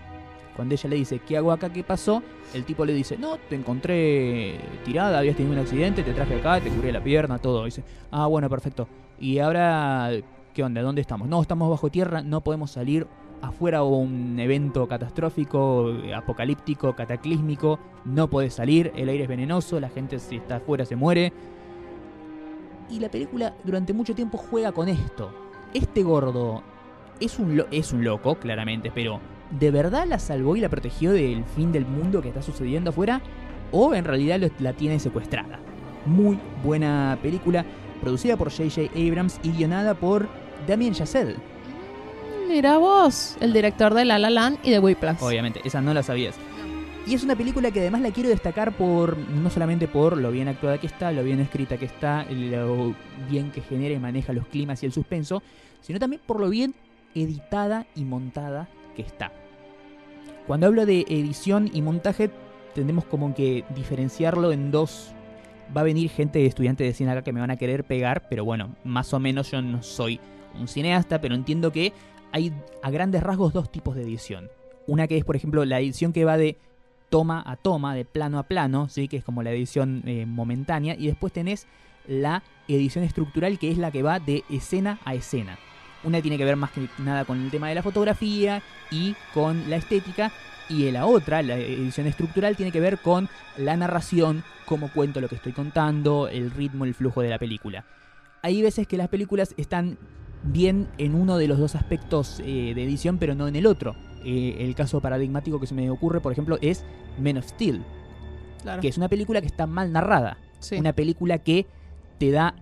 Cuando 0.55 0.75
ella 0.75 0.89
le 0.89 0.95
dice, 0.97 1.19
¿qué 1.19 1.37
hago 1.37 1.51
acá? 1.51 1.71
¿Qué 1.71 1.83
pasó? 1.83 2.21
El 2.53 2.63
tipo 2.63 2.85
le 2.85 2.93
dice, 2.93 3.17
no, 3.17 3.37
te 3.37 3.55
encontré 3.55 4.59
tirada, 4.85 5.17
habías 5.17 5.35
tenido 5.35 5.53
un 5.53 5.59
accidente, 5.59 6.03
te 6.03 6.13
traje 6.13 6.35
acá, 6.35 6.59
te 6.61 6.69
cubrí 6.69 6.91
la 6.91 7.03
pierna, 7.03 7.39
todo. 7.39 7.65
dice, 7.65 7.83
ah, 8.11 8.27
bueno, 8.27 8.49
perfecto. 8.49 8.87
Y 9.19 9.39
ahora, 9.39 10.11
¿qué 10.53 10.63
onda? 10.63 10.81
¿Dónde 10.81 11.01
estamos? 11.01 11.27
No, 11.27 11.41
estamos 11.41 11.69
bajo 11.69 11.89
tierra, 11.89 12.21
no 12.21 12.41
podemos 12.41 12.71
salir. 12.71 13.07
Afuera 13.41 13.83
hubo 13.83 13.97
un 13.97 14.39
evento 14.39 14.87
catastrófico, 14.87 15.91
apocalíptico, 16.15 16.95
cataclísmico. 16.95 17.79
No 18.05 18.29
puedes 18.29 18.53
salir, 18.53 18.91
el 18.95 19.09
aire 19.09 19.23
es 19.23 19.29
venenoso, 19.29 19.79
la 19.79 19.89
gente 19.89 20.19
si 20.19 20.37
está 20.37 20.57
afuera 20.57 20.85
se 20.85 20.95
muere. 20.95 21.33
Y 22.89 22.99
la 22.99 23.09
película 23.09 23.55
durante 23.63 23.91
mucho 23.91 24.13
tiempo 24.13 24.37
juega 24.37 24.71
con 24.71 24.87
esto. 24.87 25.42
Este 25.73 26.03
gordo 26.03 26.63
es 27.19 27.39
un, 27.39 27.55
lo- 27.57 27.67
es 27.71 27.93
un 27.93 28.03
loco, 28.03 28.35
claramente, 28.35 28.91
pero 28.93 29.19
¿de 29.51 29.71
verdad 29.71 30.05
la 30.07 30.19
salvó 30.19 30.55
y 30.55 30.61
la 30.61 30.69
protegió 30.69 31.11
del 31.11 31.43
fin 31.55 31.71
del 31.71 31.85
mundo 31.85 32.21
que 32.21 32.27
está 32.29 32.41
sucediendo 32.41 32.89
afuera? 32.91 33.21
¿O 33.71 33.93
en 33.95 34.05
realidad 34.05 34.39
lo- 34.39 34.49
la 34.59 34.73
tiene 34.73 34.99
secuestrada? 34.99 35.59
Muy 36.05 36.37
buena 36.63 37.17
película, 37.21 37.65
producida 38.01 38.37
por 38.37 38.51
J.J. 38.51 38.91
Abrams 38.95 39.39
y 39.41 39.51
guionada 39.51 39.93
por 39.95 40.27
Damien 40.67 40.93
Chazelle. 40.93 41.35
Mira 42.47 42.77
vos, 42.77 43.37
el 43.39 43.53
director 43.53 43.93
de 43.93 44.05
La 44.05 44.19
La 44.19 44.29
Land 44.29 44.59
y 44.63 44.69
de 44.71 44.79
Whiplash. 44.79 45.21
Obviamente, 45.23 45.61
esa 45.63 45.81
no 45.81 45.93
la 45.93 46.03
sabías. 46.03 46.35
Y 47.05 47.15
es 47.15 47.23
una 47.23 47.35
película 47.35 47.69
que 47.71 47.81
además 47.81 48.01
la 48.01 48.11
quiero 48.11 48.29
destacar 48.29 48.77
por 48.77 49.17
no 49.17 49.49
solamente 49.49 49.89
por 49.89 50.17
lo 50.17 50.31
bien 50.31 50.47
actuada 50.47 50.77
que 50.77 50.87
está, 50.87 51.11
lo 51.11 51.21
bien 51.21 51.41
escrita 51.41 51.77
que 51.77 51.85
está, 51.85 52.25
lo 52.29 52.95
bien 53.29 53.51
que 53.51 53.61
genera 53.61 53.93
y 53.93 53.99
maneja 53.99 54.31
los 54.31 54.47
climas 54.47 54.81
y 54.83 54.85
el 54.85 54.93
suspenso, 54.93 55.43
sino 55.81 55.99
también 55.99 56.21
por 56.25 56.39
lo 56.39 56.49
bien 56.49 56.73
editada 57.13 57.85
y 57.93 58.05
montada 58.05 58.69
que 58.95 59.01
está. 59.01 59.33
Cuando 60.47 60.67
hablo 60.67 60.85
de 60.85 61.01
edición 61.09 61.69
y 61.73 61.81
montaje, 61.81 62.29
tendemos 62.73 63.03
como 63.03 63.33
que 63.33 63.65
diferenciarlo 63.75 64.53
en 64.53 64.71
dos 64.71 65.13
va 65.75 65.81
a 65.81 65.85
venir 65.85 66.09
gente 66.09 66.39
de 66.39 66.45
estudiantes 66.45 66.87
de 66.87 66.93
cine 66.93 67.11
acá 67.11 67.21
que 67.21 67.33
me 67.33 67.41
van 67.41 67.51
a 67.51 67.57
querer 67.57 67.83
pegar, 67.83 68.27
pero 68.29 68.45
bueno, 68.45 68.75
más 68.85 69.13
o 69.13 69.19
menos 69.19 69.51
yo 69.51 69.61
no 69.61 69.83
soy 69.83 70.21
un 70.57 70.69
cineasta, 70.69 71.19
pero 71.19 71.35
entiendo 71.35 71.71
que 71.71 71.91
hay 72.31 72.53
a 72.81 72.89
grandes 72.91 73.23
rasgos 73.23 73.53
dos 73.53 73.71
tipos 73.71 73.95
de 73.95 74.03
edición. 74.03 74.49
Una 74.87 75.07
que 75.07 75.17
es, 75.17 75.25
por 75.25 75.35
ejemplo, 75.35 75.65
la 75.65 75.79
edición 75.79 76.13
que 76.13 76.25
va 76.25 76.37
de 76.37 76.57
toma 77.13 77.43
a 77.45 77.57
toma, 77.57 77.93
de 77.93 78.05
plano 78.05 78.39
a 78.39 78.43
plano, 78.47 78.89
¿sí? 78.89 79.07
que 79.07 79.17
es 79.17 79.23
como 79.23 79.43
la 79.43 79.51
edición 79.51 80.01
eh, 80.07 80.25
momentánea, 80.25 80.95
y 80.97 81.05
después 81.05 81.31
tenés 81.31 81.67
la 82.07 82.41
edición 82.67 83.03
estructural, 83.03 83.59
que 83.59 83.69
es 83.69 83.77
la 83.77 83.91
que 83.91 84.01
va 84.01 84.19
de 84.19 84.43
escena 84.49 84.97
a 85.05 85.13
escena. 85.13 85.59
Una 86.03 86.23
tiene 86.23 86.39
que 86.39 86.45
ver 86.45 86.55
más 86.55 86.71
que 86.71 86.89
nada 86.97 87.23
con 87.23 87.39
el 87.39 87.51
tema 87.51 87.69
de 87.69 87.75
la 87.75 87.83
fotografía 87.83 88.63
y 88.89 89.15
con 89.31 89.69
la 89.69 89.75
estética, 89.75 90.31
y 90.67 90.89
la 90.89 91.05
otra, 91.05 91.43
la 91.43 91.55
edición 91.55 92.07
estructural, 92.07 92.55
tiene 92.55 92.71
que 92.71 92.79
ver 92.79 92.97
con 92.97 93.29
la 93.57 93.77
narración, 93.77 94.43
cómo 94.65 94.91
cuento 94.91 95.21
lo 95.21 95.29
que 95.29 95.35
estoy 95.35 95.51
contando, 95.51 96.27
el 96.27 96.49
ritmo, 96.49 96.83
el 96.83 96.95
flujo 96.95 97.21
de 97.21 97.29
la 97.29 97.37
película. 97.37 97.85
Hay 98.41 98.63
veces 98.63 98.87
que 98.87 98.97
las 98.97 99.09
películas 99.09 99.53
están 99.57 99.99
bien 100.41 100.87
en 100.97 101.13
uno 101.13 101.37
de 101.37 101.47
los 101.47 101.59
dos 101.59 101.75
aspectos 101.75 102.39
eh, 102.39 102.73
de 102.73 102.83
edición, 102.83 103.19
pero 103.19 103.35
no 103.35 103.47
en 103.47 103.55
el 103.55 103.67
otro. 103.67 103.95
Eh, 104.23 104.57
el 104.59 104.75
caso 104.75 105.01
paradigmático 105.01 105.59
que 105.59 105.67
se 105.67 105.73
me 105.75 105.89
ocurre, 105.89 106.21
por 106.21 106.31
ejemplo, 106.31 106.57
es 106.61 106.85
Men 107.19 107.37
of 107.37 107.45
Steel, 107.45 107.81
Claro. 108.61 108.81
que 108.81 108.87
es 108.87 108.97
una 108.97 109.09
película 109.09 109.41
que 109.41 109.47
está 109.47 109.67
mal 109.67 109.91
narrada. 109.91 110.37
Sí. 110.59 110.75
Una 110.77 110.93
película 110.93 111.39
que 111.39 111.67
te 112.17 112.31
da 112.31 112.55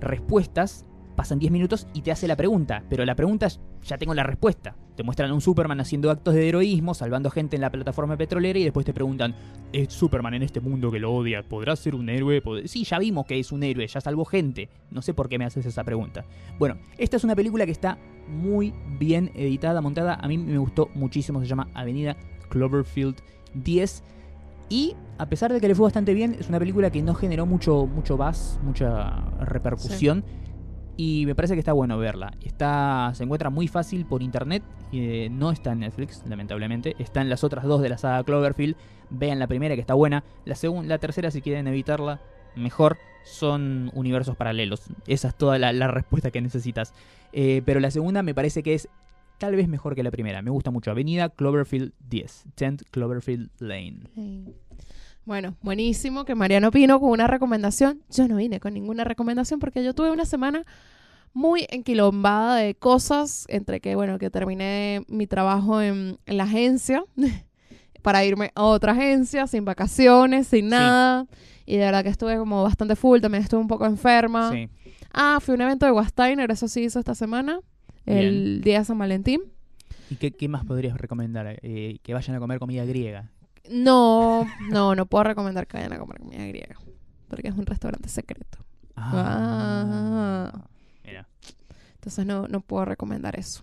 respuestas, 0.00 0.84
pasan 1.16 1.38
10 1.38 1.52
minutos 1.52 1.86
y 1.94 2.02
te 2.02 2.12
hace 2.12 2.28
la 2.28 2.36
pregunta, 2.36 2.82
pero 2.88 3.04
la 3.04 3.14
pregunta 3.14 3.46
es, 3.46 3.60
ya 3.82 3.98
tengo 3.98 4.14
la 4.14 4.22
respuesta. 4.22 4.76
Te 5.00 5.04
muestran 5.04 5.30
a 5.30 5.32
un 5.34 5.40
Superman 5.40 5.80
haciendo 5.80 6.10
actos 6.10 6.34
de 6.34 6.46
heroísmo, 6.46 6.92
salvando 6.92 7.30
gente 7.30 7.56
en 7.56 7.62
la 7.62 7.70
plataforma 7.70 8.18
petrolera 8.18 8.58
y 8.58 8.64
después 8.64 8.84
te 8.84 8.92
preguntan, 8.92 9.34
¿es 9.72 9.90
Superman 9.94 10.34
en 10.34 10.42
este 10.42 10.60
mundo 10.60 10.90
que 10.90 10.98
lo 10.98 11.10
odia? 11.14 11.42
¿Podrá 11.42 11.74
ser 11.74 11.94
un 11.94 12.10
héroe? 12.10 12.42
¿Pod- 12.42 12.66
Sí, 12.66 12.84
ya 12.84 12.98
vimos 12.98 13.24
que 13.24 13.38
es 13.38 13.50
un 13.50 13.62
héroe, 13.62 13.86
ya 13.86 13.98
salvó 14.02 14.26
gente. 14.26 14.68
No 14.90 15.00
sé 15.00 15.14
por 15.14 15.30
qué 15.30 15.38
me 15.38 15.46
haces 15.46 15.64
esa 15.64 15.84
pregunta. 15.84 16.26
Bueno, 16.58 16.76
esta 16.98 17.16
es 17.16 17.24
una 17.24 17.34
película 17.34 17.64
que 17.64 17.72
está 17.72 17.96
muy 18.28 18.74
bien 18.98 19.30
editada, 19.34 19.80
montada. 19.80 20.16
A 20.16 20.28
mí 20.28 20.36
me 20.36 20.58
gustó 20.58 20.90
muchísimo, 20.92 21.40
se 21.40 21.46
llama 21.46 21.68
Avenida 21.72 22.18
Cloverfield 22.50 23.16
10. 23.54 24.02
Y 24.68 24.96
a 25.16 25.30
pesar 25.30 25.50
de 25.50 25.62
que 25.62 25.68
le 25.68 25.74
fue 25.74 25.84
bastante 25.84 26.12
bien, 26.12 26.36
es 26.38 26.50
una 26.50 26.58
película 26.58 26.90
que 26.90 27.00
no 27.00 27.14
generó 27.14 27.46
mucho, 27.46 27.86
mucho 27.86 28.18
buzz, 28.18 28.58
mucha 28.62 29.12
repercusión. 29.46 30.24
Y 30.96 31.24
me 31.26 31.34
parece 31.34 31.54
que 31.54 31.60
está 31.60 31.72
bueno 31.72 31.98
verla. 31.98 32.32
Está, 32.42 33.12
se 33.14 33.24
encuentra 33.24 33.50
muy 33.50 33.68
fácil 33.68 34.04
por 34.04 34.22
internet. 34.22 34.62
eh, 34.92 35.28
no 35.30 35.50
está 35.50 35.72
en 35.72 35.80
Netflix, 35.80 36.22
lamentablemente. 36.28 36.94
Está 36.98 37.20
en 37.20 37.30
las 37.30 37.44
otras 37.44 37.64
dos 37.64 37.80
de 37.80 37.88
la 37.88 37.98
saga 37.98 38.22
Cloverfield. 38.24 38.76
Vean 39.10 39.38
la 39.38 39.46
primera 39.46 39.74
que 39.74 39.80
está 39.80 39.94
buena. 39.94 40.24
La, 40.44 40.56
la 40.84 40.98
tercera, 40.98 41.30
si 41.30 41.40
quieren 41.40 41.66
evitarla, 41.68 42.20
mejor. 42.56 42.98
Son 43.24 43.90
universos 43.94 44.36
paralelos. 44.36 44.82
Esa 45.06 45.28
es 45.28 45.34
toda 45.34 45.58
la, 45.58 45.88
respuesta 45.88 46.30
que 46.30 46.40
necesitas. 46.40 46.94
Eh, 47.32 47.62
pero 47.64 47.80
la 47.80 47.90
segunda 47.90 48.22
me 48.22 48.34
parece 48.34 48.62
que 48.62 48.74
es 48.74 48.88
tal 49.38 49.56
vez 49.56 49.68
mejor 49.68 49.94
que 49.94 50.02
la 50.02 50.10
primera. 50.10 50.42
Me 50.42 50.50
gusta 50.50 50.70
mucho. 50.70 50.90
Avenida 50.90 51.28
Cloverfield 51.30 51.92
10. 52.08 52.44
10 52.56 52.84
Cloverfield 52.90 53.50
Lane. 53.58 54.00
Bueno, 55.24 55.54
buenísimo 55.62 56.24
que 56.24 56.34
Mariano 56.34 56.70
Pino 56.70 56.98
con 56.98 57.10
una 57.10 57.26
recomendación. 57.26 58.02
Yo 58.10 58.26
no 58.26 58.36
vine 58.36 58.58
con 58.58 58.74
ninguna 58.74 59.04
recomendación 59.04 59.60
porque 59.60 59.84
yo 59.84 59.94
tuve 59.94 60.10
una 60.10 60.24
semana 60.24 60.64
muy 61.32 61.66
enquilombada 61.70 62.56
de 62.56 62.74
cosas, 62.74 63.44
entre 63.48 63.80
que, 63.80 63.94
bueno, 63.94 64.18
que 64.18 64.30
terminé 64.30 65.04
mi 65.08 65.26
trabajo 65.26 65.80
en, 65.80 66.18
en 66.26 66.36
la 66.36 66.44
agencia 66.44 67.04
para 68.02 68.24
irme 68.24 68.50
a 68.54 68.64
otra 68.64 68.92
agencia, 68.92 69.46
sin 69.46 69.64
vacaciones, 69.64 70.48
sin 70.48 70.64
Sí. 70.64 70.70
nada. 70.70 71.26
Y 71.66 71.76
de 71.76 71.84
verdad 71.84 72.02
que 72.02 72.08
estuve 72.08 72.36
como 72.36 72.64
bastante 72.64 72.96
full, 72.96 73.20
también 73.20 73.44
estuve 73.44 73.60
un 73.60 73.68
poco 73.68 73.86
enferma. 73.86 74.50
Sí. 74.50 74.68
Ah, 75.12 75.38
fui 75.40 75.52
a 75.52 75.56
un 75.56 75.60
evento 75.60 75.86
de 75.86 75.92
Wasteiner, 75.92 76.50
eso 76.50 76.66
sí 76.66 76.80
hizo 76.82 76.98
esta 76.98 77.14
semana, 77.14 77.60
el 78.06 78.62
día 78.62 78.80
de 78.80 78.84
San 78.84 78.98
Valentín. 78.98 79.42
¿Y 80.08 80.16
qué, 80.16 80.32
qué 80.32 80.48
más 80.48 80.64
podrías 80.64 80.96
recomendar? 80.98 81.58
Eh, 81.62 81.98
que 82.02 82.14
vayan 82.14 82.34
a 82.34 82.40
comer 82.40 82.58
comida 82.58 82.84
griega. 82.84 83.30
No, 83.68 84.46
no, 84.68 84.94
no 84.94 85.06
puedo 85.06 85.24
recomendar 85.24 85.66
que 85.66 85.76
vayan 85.76 85.92
a 85.92 85.98
comer 85.98 86.18
comida 86.18 86.46
griega. 86.46 86.76
Porque 87.28 87.48
es 87.48 87.54
un 87.54 87.66
restaurante 87.66 88.08
secreto. 88.08 88.58
Ah. 88.96 90.52
Mira. 91.04 91.28
Entonces 91.94 92.26
no, 92.26 92.48
no 92.48 92.60
puedo 92.60 92.84
recomendar 92.84 93.38
eso. 93.38 93.62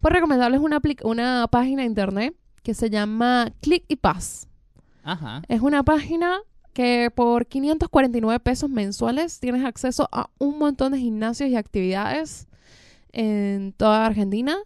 Puedo 0.00 0.14
recomendarles 0.14 0.60
una, 0.60 0.80
una 1.04 1.46
página 1.50 1.82
de 1.82 1.88
internet 1.88 2.34
que 2.62 2.74
se 2.74 2.90
llama 2.90 3.52
Click 3.60 3.84
y 3.88 3.96
Pass. 3.96 4.48
Ajá. 5.02 5.42
Es 5.48 5.60
una 5.60 5.82
página 5.82 6.38
que 6.72 7.10
por 7.12 7.46
549 7.46 8.38
pesos 8.40 8.70
mensuales 8.70 9.40
tienes 9.40 9.64
acceso 9.64 10.08
a 10.12 10.30
un 10.38 10.58
montón 10.58 10.92
de 10.92 10.98
gimnasios 10.98 11.50
y 11.50 11.56
actividades 11.56 12.46
en 13.12 13.72
toda 13.72 14.06
Argentina. 14.06 14.56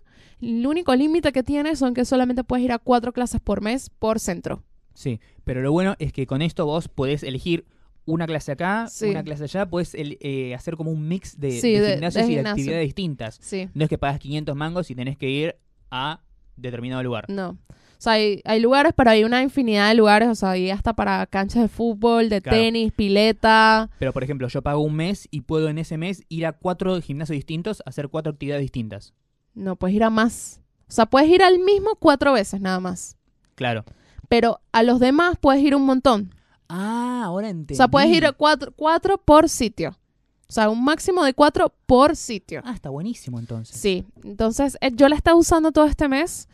El 0.42 0.66
único 0.66 0.94
límite 0.94 1.32
que 1.32 1.42
tiene 1.42 1.76
son 1.76 1.94
que 1.94 2.04
solamente 2.04 2.44
puedes 2.44 2.64
ir 2.64 2.72
a 2.72 2.78
cuatro 2.78 3.12
clases 3.12 3.40
por 3.40 3.60
mes 3.62 3.88
por 3.90 4.18
centro. 4.20 4.62
Sí, 4.94 5.20
pero 5.44 5.62
lo 5.62 5.72
bueno 5.72 5.94
es 5.98 6.12
que 6.12 6.26
con 6.26 6.42
esto 6.42 6.66
vos 6.66 6.88
podés 6.88 7.22
elegir 7.22 7.64
una 8.04 8.26
clase 8.26 8.52
acá, 8.52 8.88
Sí. 8.88 9.06
una 9.06 9.22
clase 9.22 9.44
allá, 9.44 9.64
puedes 9.70 9.94
eh, 9.96 10.54
hacer 10.54 10.76
como 10.76 10.90
un 10.90 11.06
mix 11.06 11.38
de, 11.38 11.52
Sí, 11.52 11.72
de 11.72 11.80
de- 11.80 11.92
gimnasios 11.92 12.26
de 12.26 12.32
y 12.32 12.34
de 12.34 12.40
gimnasio. 12.40 12.50
actividades 12.62 12.86
distintas. 12.88 13.38
Sí. 13.40 13.68
No 13.74 13.84
es 13.84 13.88
que 13.88 13.96
pagas 13.98 14.18
500 14.18 14.56
mangos 14.56 14.90
y 14.90 14.94
tenés 14.96 15.16
que 15.16 15.30
ir 15.30 15.56
a 15.90 16.20
determinado 16.56 17.02
lugar. 17.04 17.26
No. 17.28 17.50
O 17.70 18.04
sea, 18.04 18.14
hay, 18.14 18.40
hay 18.44 18.58
lugares, 18.58 18.92
pero 18.96 19.10
hay 19.10 19.22
una 19.22 19.42
infinidad 19.44 19.88
de 19.88 19.94
lugares. 19.94 20.28
O 20.28 20.34
sea, 20.34 20.50
hay 20.50 20.70
hasta 20.70 20.92
para 20.94 21.24
canchas 21.26 21.62
de 21.62 21.68
fútbol, 21.68 22.28
de 22.28 22.42
Claro. 22.42 22.58
tenis, 22.58 22.92
pileta. 22.92 23.88
Pero 24.00 24.12
por 24.12 24.24
ejemplo, 24.24 24.48
yo 24.48 24.60
pago 24.60 24.80
un 24.80 24.94
mes 24.96 25.28
y 25.30 25.42
puedo 25.42 25.68
en 25.68 25.78
ese 25.78 25.96
mes 25.98 26.24
ir 26.28 26.44
a 26.46 26.52
cuatro 26.52 27.00
gimnasios 27.00 27.36
distintos, 27.36 27.80
a 27.86 27.90
hacer 27.90 28.08
cuatro 28.08 28.32
actividades 28.32 28.62
distintas. 28.62 29.14
No, 29.54 29.76
puedes 29.76 29.96
ir 29.96 30.04
a 30.04 30.10
más. 30.10 30.60
O 30.88 30.92
sea, 30.92 31.06
puedes 31.06 31.28
ir 31.28 31.42
al 31.42 31.58
mismo 31.58 31.96
cuatro 31.96 32.32
veces 32.32 32.60
nada 32.60 32.80
más. 32.80 33.16
Claro. 33.54 33.84
Pero 34.28 34.60
a 34.72 34.82
los 34.82 35.00
demás 35.00 35.36
puedes 35.40 35.62
ir 35.62 35.74
un 35.74 35.84
montón. 35.84 36.34
Ah, 36.68 37.22
ahora 37.24 37.48
entendí. 37.48 37.74
O 37.74 37.76
sea, 37.76 37.88
puedes 37.88 38.10
ir 38.10 38.24
a 38.26 38.32
cuatro, 38.32 38.72
cuatro 38.74 39.18
por 39.18 39.48
sitio. 39.48 39.98
O 40.48 40.52
sea, 40.52 40.68
un 40.68 40.84
máximo 40.84 41.24
de 41.24 41.32
cuatro 41.32 41.72
por 41.86 42.14
sitio. 42.14 42.60
Ah, 42.64 42.74
está 42.74 42.90
buenísimo 42.90 43.38
entonces. 43.38 43.74
Sí, 43.74 44.04
entonces 44.22 44.76
eh, 44.82 44.90
yo 44.94 45.08
la 45.08 45.16
estaba 45.16 45.34
usando 45.34 45.72
todo 45.72 45.86
este 45.86 46.08
mes, 46.08 46.46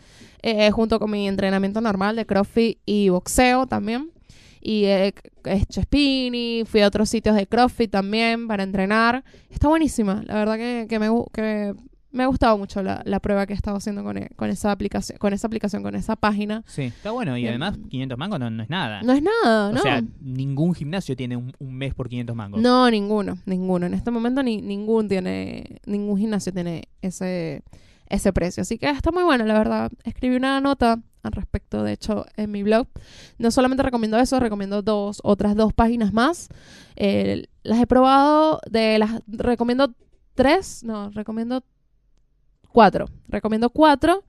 eh, 0.43 0.71
junto 0.71 1.01
con 1.01 1.11
mi 1.11 1.27
entrenamiento 1.27 1.81
normal 1.81 2.15
de 2.15 2.25
CrossFit 2.25 2.79
y 2.87 3.09
boxeo 3.09 3.67
también. 3.67 4.13
Y 4.61 4.85
eh, 4.85 5.15
he 5.45 5.57
hecho 5.57 5.83
spinning, 5.83 6.65
fui 6.65 6.81
a 6.81 6.87
otros 6.87 7.11
sitios 7.11 7.35
de 7.35 7.49
CrossFit 7.49 7.91
también 7.91 8.47
para 8.47 8.63
entrenar. 8.63 9.25
Está 9.51 9.67
buenísima, 9.67 10.23
la 10.27 10.35
verdad 10.35 10.57
que, 10.57 10.87
que 10.89 10.99
me, 11.01 11.09
que 11.33 11.75
me 12.11 12.23
ha 12.23 12.27
gustado 12.27 12.57
mucho 12.57 12.83
la, 12.83 13.03
la 13.05 13.21
prueba 13.21 13.47
que 13.47 13.53
he 13.53 13.57
estado 13.57 13.77
haciendo 13.77 14.03
con, 14.03 14.17
e- 14.17 14.31
con 14.37 14.49
esa 14.51 14.73
aplicación, 14.73 15.19
con 15.19 15.33
esa 15.35 15.47
aplicación, 15.47 15.83
con 15.83 15.95
esa 15.95 16.17
página. 16.17 16.65
Sí, 16.67 16.83
está 16.85 17.11
bueno. 17.11 17.37
Y 17.37 17.43
Bien. 17.43 17.51
además, 17.63 17.79
500 17.91 18.19
mangos 18.19 18.41
no, 18.41 18.51
no 18.51 18.63
es 18.63 18.71
nada. 18.71 19.03
No 19.03 19.13
es 19.13 19.23
nada, 19.23 19.69
o 19.69 19.73
¿no? 19.73 19.81
sea, 19.83 20.03
ningún 20.21 20.75
gimnasio 20.75 21.15
tiene 21.17 21.37
un, 21.37 21.53
un 21.59 21.75
mes 21.75 21.95
por 21.95 22.09
500 22.09 22.35
mangos. 22.35 22.61
No, 22.63 22.91
ninguno, 22.91 23.39
ninguno. 23.45 23.87
En 23.87 23.95
este 23.95 24.11
momento 24.11 24.43
ni, 24.43 24.61
ningún 24.63 25.07
tiene, 25.09 25.81
ningún 25.87 26.19
gimnasio 26.19 26.53
tiene 26.53 26.89
ese, 27.03 27.63
ese 28.07 28.33
precio. 28.33 28.63
Así 28.63 28.79
que 28.79 28.89
está 28.89 29.13
muy 29.13 29.25
bueno, 29.25 29.45
la 29.45 29.59
verdad. 29.59 29.91
Escribí 30.05 30.37
una 30.37 30.61
nota 30.63 31.01
al 31.23 31.33
respecto, 31.33 31.83
de 31.83 31.93
hecho, 31.93 32.25
en 32.37 32.51
mi 32.51 32.63
blog. 32.63 32.87
No 33.39 33.51
solamente 33.51 33.83
recomiendo 33.83 34.19
eso, 34.19 34.41
recomiendo 34.41 34.81
dos, 34.83 35.21
otras 35.25 35.57
dos 35.57 35.75
páginas 35.75 36.13
más. 36.15 36.49
Eh, 36.97 37.49
las 37.65 37.81
he 37.81 37.87
probado 37.87 38.61
de 38.71 38.99
las, 38.99 39.21
recomiendo 39.27 39.93
tres, 40.35 40.83
no, 40.85 41.11
recomiendo 41.11 41.63
cuatro. 42.79 43.07
Recomiendo 43.27 43.71
cuatro 43.71 44.23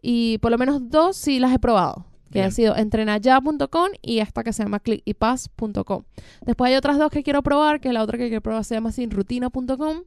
y 0.00 0.38
por 0.38 0.52
lo 0.52 0.58
menos 0.58 0.88
dos 0.90 1.16
sí 1.16 1.40
las 1.40 1.52
he 1.52 1.58
probado. 1.58 2.04
Que 2.30 2.38
Bien. 2.38 2.46
ha 2.46 2.50
sido 2.52 2.76
entrenaya.com 2.76 3.88
y 4.00 4.18
esta 4.20 4.44
que 4.44 4.52
se 4.52 4.62
llama 4.62 4.78
clickypass.com. 4.78 6.04
Después 6.44 6.68
hay 6.70 6.76
otras 6.76 6.98
dos 6.98 7.10
que 7.10 7.24
quiero 7.24 7.42
probar, 7.42 7.80
que 7.80 7.92
la 7.92 8.04
otra 8.04 8.16
que 8.16 8.28
quiero 8.28 8.42
probar 8.42 8.64
se 8.64 8.76
llama 8.76 8.92
sinrutina.com 8.92 10.02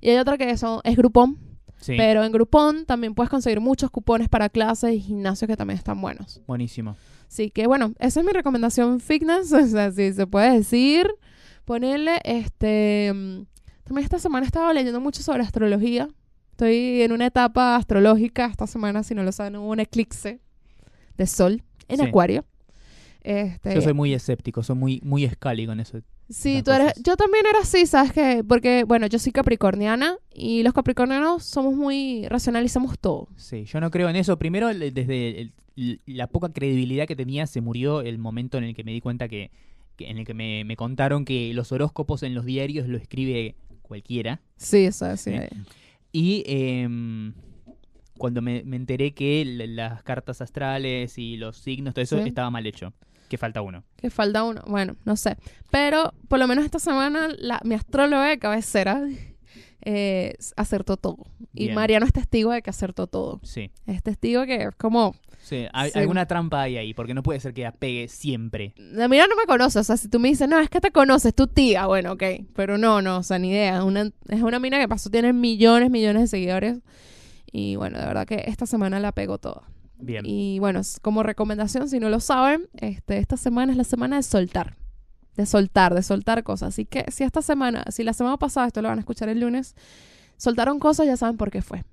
y 0.00 0.10
hay 0.10 0.18
otra 0.18 0.38
que 0.38 0.56
son, 0.56 0.80
es 0.84 0.96
Groupon, 0.96 1.38
Sí, 1.80 1.94
pero 1.96 2.22
en 2.22 2.30
Groupon 2.30 2.84
también 2.86 3.14
puedes 3.16 3.30
conseguir 3.30 3.58
muchos 3.60 3.90
cupones 3.90 4.28
para 4.28 4.48
clases 4.48 4.94
y 4.94 5.00
gimnasios 5.00 5.48
que 5.48 5.56
también 5.56 5.76
están 5.78 6.00
buenos. 6.00 6.40
buenísimo. 6.46 6.94
Así 7.26 7.50
que 7.50 7.66
bueno, 7.66 7.94
esa 7.98 8.20
es 8.20 8.26
mi 8.26 8.32
recomendación 8.32 9.00
fitness, 9.00 9.52
o 9.52 9.66
sea, 9.66 9.90
si 9.90 10.12
se 10.12 10.26
puede 10.28 10.52
decir, 10.52 11.08
ponerle 11.64 12.20
este... 12.24 13.12
mm, 13.12 13.46
También 13.84 14.04
esta 14.04 14.18
semana 14.20 14.46
estaba 14.46 14.72
leyendo 14.72 15.00
mucho 15.00 15.22
sobre 15.22 15.42
astrología. 15.42 16.08
Estoy 16.64 17.00
en 17.00 17.12
una 17.12 17.24
etapa 17.24 17.74
astrológica 17.76 18.44
esta 18.44 18.66
semana, 18.66 19.02
si 19.02 19.14
no 19.14 19.22
lo 19.22 19.32
saben, 19.32 19.56
hubo 19.56 19.70
un 19.70 19.80
eclipse 19.80 20.40
de 21.16 21.26
sol 21.26 21.62
en 21.88 21.96
Sí. 22.00 22.04
Acuario. 22.04 22.44
Este, 23.22 23.74
Yo 23.74 23.80
soy 23.80 23.94
muy 23.94 24.12
escéptico, 24.12 24.62
soy 24.62 24.76
muy, 24.76 25.00
muy 25.02 25.24
escali 25.24 25.64
con 25.64 25.80
eso. 25.80 26.02
Sí, 26.28 26.62
tú 26.62 26.70
eres. 26.72 26.92
Yo 27.02 27.16
también 27.16 27.46
era 27.48 27.60
así, 27.60 27.86
¿sabes 27.86 28.12
qué? 28.12 28.44
Porque, 28.46 28.84
bueno, 28.84 29.06
yo 29.06 29.18
soy 29.18 29.32
capricorniana 29.32 30.18
y 30.34 30.62
los 30.62 30.74
capricornianos 30.74 31.44
somos 31.44 31.72
muy. 31.74 32.26
racionalizamos 32.28 32.98
todo. 32.98 33.28
Sí, 33.36 33.64
yo 33.64 33.80
no 33.80 33.90
creo 33.90 34.10
en 34.10 34.16
eso. 34.16 34.38
Primero, 34.38 34.68
desde 34.68 35.40
el- 35.40 35.52
l- 35.76 36.00
la 36.04 36.26
poca 36.26 36.52
credibilidad 36.52 37.06
que 37.06 37.16
tenía, 37.16 37.46
se 37.46 37.62
murió 37.62 38.02
el 38.02 38.18
momento 38.18 38.58
en 38.58 38.64
el 38.64 38.74
que 38.74 38.84
me 38.84 38.92
di 38.92 39.00
cuenta 39.00 39.28
que, 39.28 39.50
que- 39.96 40.10
en 40.10 40.18
el 40.18 40.26
que 40.26 40.34
me, 40.34 40.64
me 40.66 40.76
contaron 40.76 41.24
que 41.24 41.54
los 41.54 41.72
horóscopos 41.72 42.22
en 42.22 42.34
los 42.34 42.44
diarios 42.44 42.86
lo 42.86 42.98
escribe 42.98 43.54
cualquiera. 43.80 44.42
Sí, 44.58 44.84
eso 44.84 45.16
sí. 45.16 45.30
Sí. 45.32 45.56
Y 46.12 46.42
em, 46.46 47.34
cuando 48.18 48.42
me, 48.42 48.62
me 48.64 48.76
enteré 48.76 49.12
que 49.14 49.44
las 49.44 50.02
cartas 50.02 50.40
astrales 50.40 51.16
y 51.18 51.36
los 51.36 51.56
signos, 51.56 51.94
todo 51.94 52.02
eso 52.02 52.20
Sí. 52.22 52.28
estaba 52.28 52.50
mal 52.50 52.66
hecho. 52.66 52.92
Que 53.28 53.38
falta 53.38 53.62
uno. 53.62 53.84
Que 53.96 54.10
falta 54.10 54.42
uno. 54.42 54.62
Bueno, 54.66 54.96
no 55.04 55.16
sé. 55.16 55.36
Pero 55.70 56.12
por 56.28 56.38
lo 56.40 56.48
menos 56.48 56.64
esta 56.64 56.80
semana 56.80 57.28
la, 57.38 57.60
mi 57.64 57.76
astróloga 57.76 58.26
de 58.28 58.38
cabecera 58.40 59.00
eh, 59.82 60.34
acertó 60.56 60.96
todo. 60.96 61.24
Y 61.54 61.64
Bien. 61.64 61.74
Mariano 61.74 62.06
es 62.06 62.12
testigo 62.12 62.52
de 62.52 62.62
que 62.62 62.70
acertó 62.70 63.06
todo. 63.06 63.40
Sí. 63.42 63.70
Es 63.86 64.02
testigo 64.02 64.44
que 64.46 64.56
es 64.64 64.74
como... 64.76 65.14
Sí, 65.42 65.66
hay- 65.72 65.90
Sí. 65.90 65.98
alguna 65.98 66.26
trampa 66.26 66.60
hay 66.62 66.76
ahí, 66.76 66.92
porque 66.94 67.14
no 67.14 67.22
puede 67.22 67.40
ser 67.40 67.54
que 67.54 67.64
apegue 67.64 68.08
siempre. 68.08 68.74
La 68.76 69.08
mira 69.08 69.26
no 69.26 69.36
me 69.36 69.46
conoce, 69.46 69.78
o 69.78 69.84
sea, 69.84 69.96
si 69.96 70.08
tú 70.08 70.20
me 70.20 70.28
dices, 70.28 70.46
no, 70.48 70.58
es 70.60 70.68
que 70.68 70.80
te 70.82 70.90
conoces, 70.90 71.34
tu 71.34 71.46
tía, 71.46 71.86
bueno, 71.86 72.12
ok, 72.12 72.22
pero 72.54 72.76
no, 72.76 73.00
no, 73.00 73.16
o 73.18 73.22
sea, 73.22 73.38
ni 73.38 73.48
idea, 73.48 73.78
es 73.78 73.82
una, 73.82 74.10
es 74.28 74.42
una 74.42 74.58
mina 74.60 74.78
que 74.78 74.86
pasó, 74.86 75.08
tiene 75.08 75.32
millones, 75.32 75.90
millones 75.90 76.22
de 76.22 76.28
seguidores, 76.28 76.78
y 77.50 77.76
bueno, 77.76 77.98
de 77.98 78.04
verdad 78.04 78.26
que 78.26 78.44
esta 78.48 78.66
semana 78.66 79.00
la 79.00 79.12
pegó 79.12 79.38
toda. 79.38 79.62
Bien. 79.98 80.24
Y 80.26 80.58
bueno, 80.58 80.82
como 81.00 81.22
recomendación, 81.22 81.88
si 81.88 82.00
no 82.00 82.10
lo 82.10 82.20
saben, 82.20 82.68
este, 82.74 83.16
esta 83.16 83.38
semana 83.38 83.72
es 83.72 83.78
la 83.78 83.84
semana 83.84 84.16
de 84.16 84.22
soltar, 84.22 84.76
de 85.36 85.46
soltar, 85.46 85.94
de 85.94 86.02
soltar 86.02 86.42
cosas, 86.42 86.68
así 86.70 86.84
que 86.84 87.04
si 87.10 87.24
esta 87.24 87.42
semana, 87.42 87.84
si 87.90 88.02
la 88.04 88.12
semana 88.12 88.36
pasada, 88.36 88.66
esto 88.66 88.82
lo 88.82 88.88
van 88.88 88.98
a 88.98 89.00
escuchar 89.00 89.28
el 89.28 89.40
lunes, 89.40 89.74
soltaron 90.36 90.78
cosas, 90.78 91.06
ya 91.06 91.16
saben 91.16 91.36
por 91.36 91.50
qué 91.50 91.62
fue. 91.62 91.84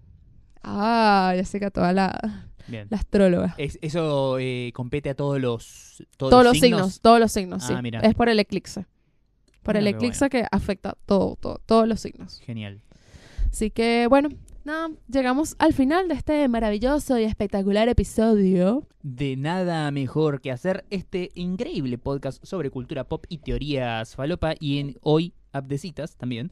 Ah, 0.64 1.34
ya 1.36 1.46
sé 1.46 1.60
que 1.60 1.72
toda 1.72 1.94
la, 1.94 2.48
Bien. 2.68 2.88
la 2.90 2.98
astróloga. 2.98 3.56
Es- 3.58 3.80
eso 3.82 4.38
eh, 4.40 4.72
compete 4.74 5.10
a 5.10 5.16
todos 5.16 5.40
los 5.40 6.04
todos, 6.18 6.32
Todos 6.32 6.44
los 6.44 6.60
signos? 6.60 7.00
todos 7.00 7.20
los 7.20 7.32
signos, 7.32 7.64
sí. 7.64 7.74
Ah, 7.76 7.82
mira. 7.82 8.00
Es 8.02 8.16
por 8.16 8.28
el 8.30 8.40
eclipse. 8.40 8.86
Por 9.64 9.76
Mira 9.76 9.90
el 9.90 9.96
eclipse 9.96 10.30
que 10.30 10.46
afecta 10.52 10.96
todo, 11.06 11.38
todo, 11.40 11.62
todos 11.66 11.88
los 11.88 12.00
signos. 12.00 12.40
Genial. 12.46 12.82
Así 13.52 13.70
que, 13.72 14.08
bueno, 14.08 14.30
nada, 14.68 14.90
llegamos 15.08 15.56
al 15.60 15.74
final 15.74 16.10
de 16.10 16.16
este 16.16 16.46
maravilloso 16.50 17.18
y 17.18 17.24
espectacular 17.24 17.88
episodio. 17.88 18.86
De 19.02 19.38
nada 19.38 19.90
mejor 19.92 20.42
que 20.42 20.52
hacer 20.52 20.84
este 20.90 21.32
increíble 21.36 21.98
podcast 21.98 22.44
sobre 22.46 22.70
cultura 22.70 23.06
pop 23.06 23.24
y 23.30 23.38
teorías 23.38 24.14
falopa 24.14 24.56
y 24.60 24.80
en 24.80 24.98
hoy 25.02 25.34
Abdecitas 25.54 26.18
también. 26.18 26.52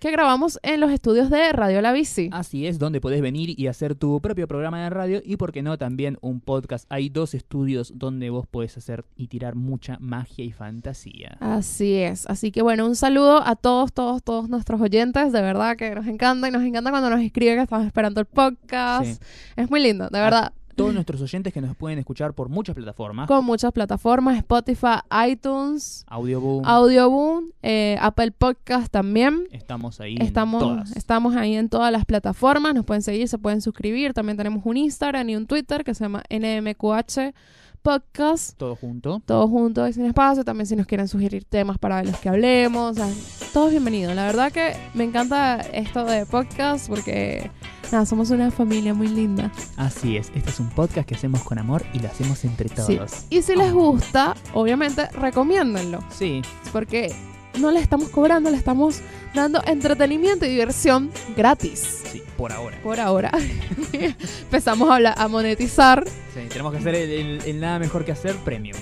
Que 0.00 0.12
grabamos 0.12 0.60
en 0.62 0.78
los 0.78 0.92
estudios 0.92 1.28
de 1.28 1.52
Radio 1.52 1.80
La 1.80 1.90
Bici. 1.90 2.30
Así 2.32 2.68
es, 2.68 2.78
donde 2.78 3.00
podés 3.00 3.20
venir 3.20 3.58
y 3.58 3.66
hacer 3.66 3.96
tu 3.96 4.20
propio 4.20 4.46
programa 4.46 4.80
de 4.80 4.90
radio 4.90 5.20
y, 5.24 5.36
por 5.36 5.50
qué 5.50 5.60
no, 5.60 5.76
también 5.76 6.18
un 6.20 6.40
podcast. 6.40 6.86
Hay 6.88 7.08
dos 7.08 7.34
estudios 7.34 7.92
donde 7.96 8.30
vos 8.30 8.46
podés 8.46 8.76
hacer 8.76 9.04
y 9.16 9.26
tirar 9.26 9.56
mucha 9.56 9.96
magia 9.98 10.44
y 10.44 10.52
fantasía. 10.52 11.36
Así 11.40 11.94
es. 11.94 12.26
Así 12.26 12.52
que 12.52 12.62
bueno, 12.62 12.86
un 12.86 12.94
saludo 12.94 13.44
a 13.44 13.56
todos, 13.56 13.92
todos, 13.92 14.22
todos 14.22 14.48
nuestros 14.48 14.80
oyentes. 14.80 15.32
De 15.32 15.42
verdad 15.42 15.76
que 15.76 15.92
nos 15.92 16.06
encanta 16.06 16.46
y 16.46 16.52
nos 16.52 16.62
encanta 16.62 16.90
cuando 16.90 17.10
nos 17.10 17.20
escriben 17.20 17.56
que 17.56 17.62
estamos 17.62 17.84
esperando 17.84 18.20
el 18.20 18.26
podcast. 18.26 19.04
Sí. 19.04 19.18
Es 19.56 19.68
muy 19.68 19.82
lindo, 19.82 20.08
de 20.10 20.20
verdad. 20.20 20.52
Todos 20.78 20.94
nuestros 20.94 21.20
oyentes 21.20 21.52
que 21.52 21.60
nos 21.60 21.76
pueden 21.76 21.98
escuchar 21.98 22.34
por 22.34 22.48
muchas 22.48 22.74
plataformas. 22.76 23.26
Con 23.26 23.44
muchas 23.44 23.72
plataformas, 23.72 24.36
Spotify, 24.38 25.00
iTunes, 25.28 26.04
Audioboom. 26.06 26.64
Audioboom, 26.64 27.46
eh, 27.62 27.98
Apple 28.00 28.30
Podcast 28.30 28.88
también. 28.90 29.48
Estamos 29.50 30.00
ahí 30.00 30.16
Estamos, 30.20 30.62
en 30.62 30.68
todas. 30.68 30.96
estamos 30.96 31.34
ahí 31.36 31.54
en 31.56 31.68
todas 31.68 31.90
las 31.90 32.04
plataformas, 32.04 32.74
nos 32.74 32.84
pueden 32.84 33.02
seguir, 33.02 33.26
se 33.28 33.38
pueden 33.38 33.60
suscribir. 33.60 34.14
También 34.14 34.36
tenemos 34.36 34.64
un 34.64 34.76
Instagram 34.76 35.28
y 35.28 35.34
un 35.36 35.46
Twitter 35.48 35.82
que 35.82 35.94
se 35.94 36.04
llama 36.04 36.22
NMQH 36.30 37.34
Podcast. 37.82 38.56
Todo 38.56 38.76
junto. 38.76 39.20
Todos 39.26 39.50
juntos 39.50 39.90
y 39.90 39.92
sin 39.94 40.04
espacio. 40.04 40.44
También 40.44 40.66
si 40.66 40.76
nos 40.76 40.86
quieren 40.86 41.08
sugerir 41.08 41.44
temas 41.44 41.78
para 41.78 42.04
los 42.04 42.16
que 42.18 42.28
hablemos. 42.28 42.92
o 42.92 42.94
sea, 42.94 43.08
todos 43.52 43.70
bienvenidos. 43.72 44.14
La 44.14 44.26
verdad 44.26 44.52
que 44.52 44.76
me 44.94 45.02
encanta 45.04 45.56
esto 45.72 46.04
de 46.04 46.24
podcast 46.26 46.88
porque 46.88 47.50
nada, 47.92 48.06
somos 48.06 48.30
una 48.30 48.50
familia 48.50 48.94
muy 48.94 49.08
linda. 49.08 49.50
Así 49.76 50.16
es, 50.16 50.30
este 50.34 50.50
es 50.50 50.60
un 50.60 50.68
podcast 50.70 51.08
que 51.08 51.14
hacemos 51.14 51.42
con 51.42 51.58
amor 51.58 51.84
y 51.92 51.98
lo 52.00 52.08
hacemos 52.08 52.44
entre 52.44 52.68
Sí. 52.68 52.96
todos. 52.96 53.12
Y 53.30 53.42
si 53.42 53.54
les 53.56 53.72
gusta, 53.72 54.34
obviamente 54.54 55.08
recomiéndenlo. 55.10 56.00
Sí, 56.10 56.42
Porque 56.72 57.14
no 57.58 57.70
le 57.70 57.80
estamos 57.80 58.08
cobrando, 58.10 58.50
le 58.50 58.56
estamos 58.56 59.00
dando 59.38 59.62
entretenimiento 59.66 60.44
y 60.46 60.50
diversión 60.50 61.10
gratis. 61.36 62.02
sí, 62.10 62.22
por 62.36 62.52
ahora. 62.52 62.78
Por 62.82 63.00
ahora. 63.00 63.32
Empezamos 63.92 64.88
a, 64.90 64.96
hablar- 64.96 65.14
a 65.16 65.28
monetizar. 65.28 66.04
Sí, 66.34 66.40
tenemos 66.48 66.72
que 66.72 66.78
hacer 66.78 66.94
el, 66.94 67.10
el- 67.10 67.42
el 67.46 67.60
nada 67.60 67.78
mejor 67.78 68.04
que 68.04 68.12
hacer 68.12 68.36
premium. 68.36 68.76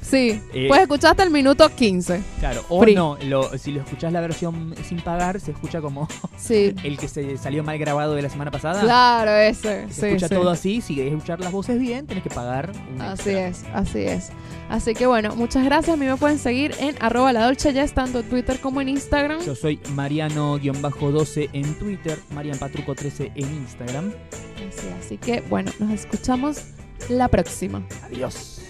sí. 0.00 0.40
Eh, 0.54 0.66
Puedes 0.68 0.82
escuchar 0.82 1.10
hasta 1.10 1.22
el 1.22 1.30
minuto 1.30 1.68
15. 1.68 2.20
Claro, 2.38 2.64
o 2.68 2.80
free. 2.82 2.94
no, 2.94 3.18
lo- 3.24 3.56
si 3.58 3.72
lo 3.72 3.82
escuchás 3.82 4.12
la 4.12 4.20
versión 4.20 4.74
sin 4.88 5.00
pagar, 5.00 5.38
se 5.40 5.50
escucha 5.50 5.80
como 5.80 6.08
Sí. 6.38 6.74
el 6.84 6.96
que 6.96 7.08
se 7.08 7.36
salió 7.36 7.62
mal 7.62 7.78
grabado 7.78 8.14
de 8.14 8.22
la 8.22 8.30
semana 8.30 8.50
pasada. 8.50 8.80
Claro, 8.80 9.32
ese. 9.32 9.86
Se 9.88 9.92
Sí, 10.00 10.06
escucha 10.06 10.28
sí. 10.28 10.34
todo 10.34 10.50
así, 10.50 10.80
si 10.80 10.94
querés 10.94 11.12
escuchar 11.12 11.40
las 11.40 11.52
voces 11.52 11.78
bien, 11.78 12.06
tenés 12.06 12.22
que 12.22 12.30
pagar 12.30 12.72
un 12.94 13.02
Así 13.02 13.30
extra. 13.30 13.48
es, 13.48 13.64
así 13.74 13.98
es. 14.00 14.30
Así 14.70 14.94
que 14.94 15.06
bueno, 15.06 15.36
muchas 15.36 15.62
gracias. 15.64 15.94
A 15.94 15.96
mí 15.98 16.06
me 16.06 16.16
pueden 16.16 16.38
seguir 16.38 16.74
en 16.80 16.94
arroba 17.00 17.32
la 17.34 17.44
Dolce 17.44 17.72
Jazz, 17.74 17.92
tanto 17.92 18.20
en 18.20 18.28
Twitter 18.30 18.58
como 18.60 18.80
en 18.80 18.88
Instagram. 18.88 19.40
Yo 19.44 19.54
soy 19.54 19.78
Mariano-12 19.94 21.50
en 21.52 21.74
Twitter, 21.78 22.18
MarianPatruco13 22.34 23.32
en 23.34 23.54
Instagram. 23.54 24.12
Así, 24.68 24.88
así 24.98 25.18
que 25.18 25.40
bueno, 25.42 25.72
nos 25.78 25.90
escuchamos 25.92 26.62
la 27.08 27.28
próxima. 27.28 27.82
Adiós. 28.02 28.60